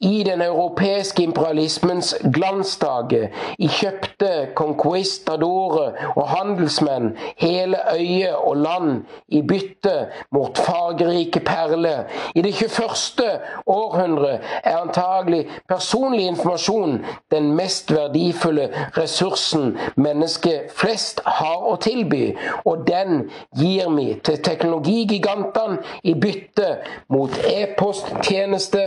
i 0.03 0.23
den 0.27 0.43
europeiske 0.43 1.23
imperialismens 1.23 2.15
glansdager, 2.35 3.29
i 3.59 3.69
kjøpte 3.71 4.31
conquistadorer 4.59 5.93
og 6.17 6.29
handelsmenn, 6.29 7.13
hele 7.37 7.79
øyer 7.95 8.35
og 8.35 8.57
land 8.57 9.05
i 9.29 9.43
bytte 9.43 9.95
mot 10.35 10.59
fargerike 10.59 11.41
perler. 11.41 12.05
I 12.35 12.43
det 12.43 12.55
21. 12.55 13.29
århundre 13.67 14.39
er 14.65 14.77
antagelig 14.77 15.47
personlig 15.69 16.27
informasjon 16.27 16.99
den 17.31 17.53
mest 17.57 17.93
verdifulle 17.93 18.69
ressursen 18.97 19.79
mennesket 19.97 20.73
flest 20.77 21.23
har 21.27 21.63
å 21.63 21.77
tilby, 21.83 22.33
og 22.65 22.87
den 22.89 23.29
gir 23.59 23.91
vi 23.95 24.09
til 24.25 24.43
teknologigigantene 24.43 25.79
i 26.03 26.15
bytte 26.19 26.75
mot 27.13 27.39
e-posttjeneste 27.47 28.83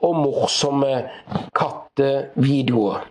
og 0.00 0.14
morsomme 0.60 1.10
kattevideoer. 1.56 3.06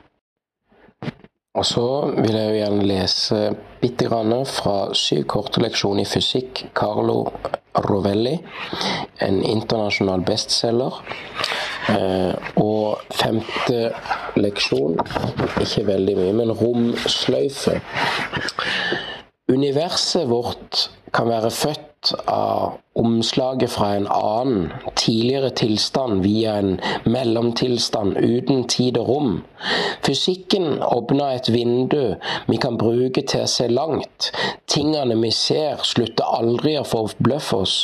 Og 1.58 1.66
så 1.66 2.12
vil 2.14 2.36
jeg 2.36 2.50
jo 2.50 2.58
gjerne 2.60 2.86
lese 2.88 3.40
bitte 3.82 4.06
grann 4.08 4.46
fra 4.46 4.94
syv 4.94 5.26
korte 5.28 5.62
leksjoner 5.64 6.06
i 6.06 6.08
fysikk. 6.08 6.68
Carlo 6.78 7.32
Rovelli, 7.90 8.36
en 9.26 9.42
internasjonal 9.42 10.22
bestselger. 10.28 11.02
Eh, 11.90 12.36
og 12.62 13.02
femte 13.18 13.90
leksjon, 14.38 15.00
ikke 15.64 15.88
veldig 15.88 16.18
mye, 16.20 16.38
men 16.38 16.54
romsløyfe. 16.54 17.80
Universet 19.50 20.30
vårt 20.30 20.90
kan 21.12 21.32
være 21.32 21.50
født 21.50 21.89
av 22.26 22.80
omslaget 23.00 23.72
fra 23.72 23.94
en 23.96 24.08
annen, 24.08 24.72
tidligere 24.96 25.50
tilstand 25.50 26.24
via 26.24 26.58
en 26.60 26.80
mellomtilstand 27.06 28.18
uten 28.18 28.66
tid 28.68 28.98
og 29.00 29.08
rom. 29.10 29.32
Fysikken 30.06 30.82
åpner 30.84 31.38
et 31.38 31.52
vindu 31.54 32.16
vi 32.48 32.60
kan 32.62 32.78
bruke 32.80 33.24
til 33.24 33.46
å 33.46 33.52
se 33.52 33.70
langt. 33.72 34.32
Tingene 34.70 35.16
vi 35.22 35.32
ser, 35.36 35.84
slutter 35.84 36.28
aldri 36.40 36.76
å 36.80 36.88
forbløffe 36.88 37.64
oss. 37.64 37.78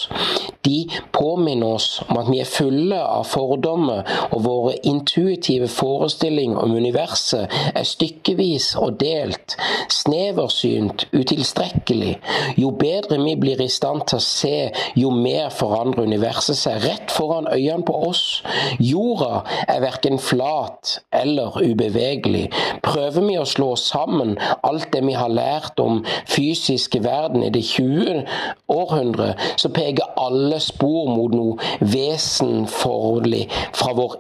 De 0.65 0.87
påminner 1.11 1.75
oss 1.77 2.01
om 2.07 2.17
at 2.19 2.29
vi 2.31 2.41
er 2.41 2.49
fulle 2.49 2.99
av 2.99 3.27
fordommer, 3.29 4.03
og 4.31 4.43
våre 4.45 4.75
intuitive 4.87 5.69
forestillinger 5.71 6.61
om 6.61 6.75
universet 6.75 7.53
er 7.75 7.85
stykkevis 7.87 8.71
og 8.81 8.97
delt, 9.01 9.57
sneversynt, 9.93 11.07
utilstrekkelig. 11.13 12.15
Jo 12.59 12.71
bedre 12.79 13.19
vi 13.21 13.35
blir 13.39 13.61
i 13.61 13.69
stand 13.71 14.07
til 14.09 14.19
å 14.19 14.25
se, 14.25 14.55
jo 14.97 15.11
mer 15.13 15.51
forandrer 15.53 16.07
universet 16.09 16.57
seg 16.59 16.81
rett 16.85 17.13
foran 17.13 17.49
øynene 17.51 17.85
på 17.85 17.95
oss. 18.09 18.23
Jorda 18.81 19.43
er 19.67 19.83
verken 19.83 20.19
flat 20.21 20.99
eller 21.13 21.59
ubevegelig. 21.61 22.47
Prøver 22.85 23.27
vi 23.27 23.37
å 23.39 23.47
slå 23.49 23.73
sammen 23.79 24.35
alt 24.65 24.91
det 24.93 25.03
vi 25.05 25.15
har 25.17 25.31
lært 25.31 25.79
om 25.81 26.01
fysiske 26.31 27.01
verden 27.05 27.45
i 27.45 27.51
det 27.53 27.63
20. 27.67 28.25
århundre, 28.71 29.33
så 29.61 29.69
peker 29.73 30.15
alle 30.21 30.54
spor 30.63 31.09
mot 31.11 31.33
noe 31.35 31.57
vesenforlig 31.81 33.45
fra 33.75 33.93
vår 33.97 34.15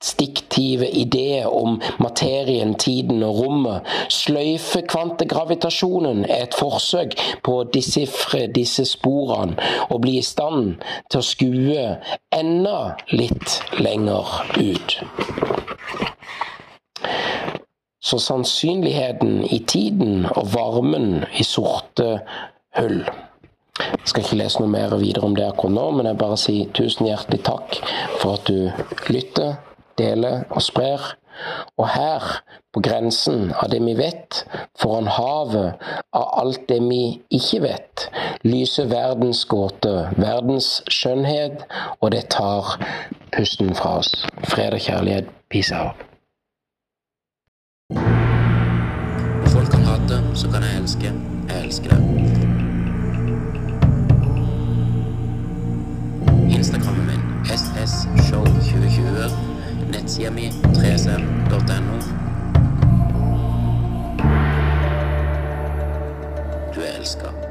instinktive 0.00 0.88
ideer 0.88 1.46
om 1.46 1.80
materien, 1.98 2.74
tiden 2.74 3.22
og 3.26 3.38
rommet. 3.42 3.88
Sløyfe 4.08 4.82
kvantegravitasjonen 4.88 6.24
er 6.24 6.46
et 6.46 6.56
forsøk 6.58 7.16
på 7.44 7.58
å 7.60 7.68
disifre 7.74 8.46
disse 8.54 8.86
sporene 8.88 9.56
og 9.88 10.00
bli 10.04 10.18
i 10.20 10.26
stand 10.26 10.78
til 11.10 11.20
å 11.20 11.28
skue 11.32 11.88
enda 12.36 12.78
litt 13.12 13.60
lenger 13.80 14.38
ut. 14.56 15.00
Så 18.00 18.18
sannsynligheten 18.18 19.44
i 19.44 19.58
tiden 19.68 20.24
og 20.32 20.54
varmen 20.54 21.26
i 21.36 21.44
sorte 21.44 22.22
hull. 22.78 23.02
Jeg 23.78 24.08
skal 24.08 24.24
ikke 24.24 24.38
lese 24.40 24.60
noe 24.60 24.72
mer 24.72 24.94
videre 25.00 25.26
om 25.26 25.34
det 25.36 25.46
akkurat 25.46 25.74
nå, 25.76 25.86
men 25.96 26.10
jeg 26.10 26.20
bare 26.20 26.38
sier 26.40 26.70
tusen 26.76 27.08
hjertelig 27.08 27.42
takk 27.46 27.80
for 28.20 28.36
at 28.36 28.50
du 28.50 29.12
lytter 29.12 29.58
deler 30.00 30.44
og 30.50 30.62
sprer. 30.62 31.14
Og 31.78 31.88
her, 31.88 32.26
på 32.72 32.82
grensen 32.84 33.52
av 33.56 33.70
det 33.72 33.80
vi 33.84 33.94
vet, 33.96 34.42
foran 34.78 35.08
havet 35.08 35.80
av 36.12 36.26
alt 36.42 36.66
det 36.68 36.80
vi 36.84 37.02
ikke 37.32 37.62
vet, 37.64 38.06
lyser 38.44 38.90
verdens 38.90 39.44
gåte, 39.48 40.10
verdens 40.20 40.82
skjønnhet, 40.92 41.64
og 42.00 42.12
det 42.12 42.26
tar 42.36 42.76
pusten 43.32 43.74
fra 43.78 43.98
oss. 44.02 44.12
Fred 44.52 44.76
og 44.76 44.84
kjærlighet. 44.84 45.32
Peace 45.50 45.74
out. 45.74 46.06
Folk 49.50 49.72
kan 49.72 49.88
hate, 49.88 50.22
så 50.34 50.52
kan 50.52 50.62
jeg 50.62 50.82
elske. 50.82 51.18
Jeg 51.48 51.64
elsker 51.64 51.96
det. 51.96 52.49
Instagrammen 56.60 57.06
min 57.06 57.20
ssshow2020, 57.44 59.30
nettsida 59.90 60.30
mi 60.30 60.52
3sl.no. 60.62 61.96
Du 66.74 66.80
er 66.80 66.98
elska. 66.98 67.49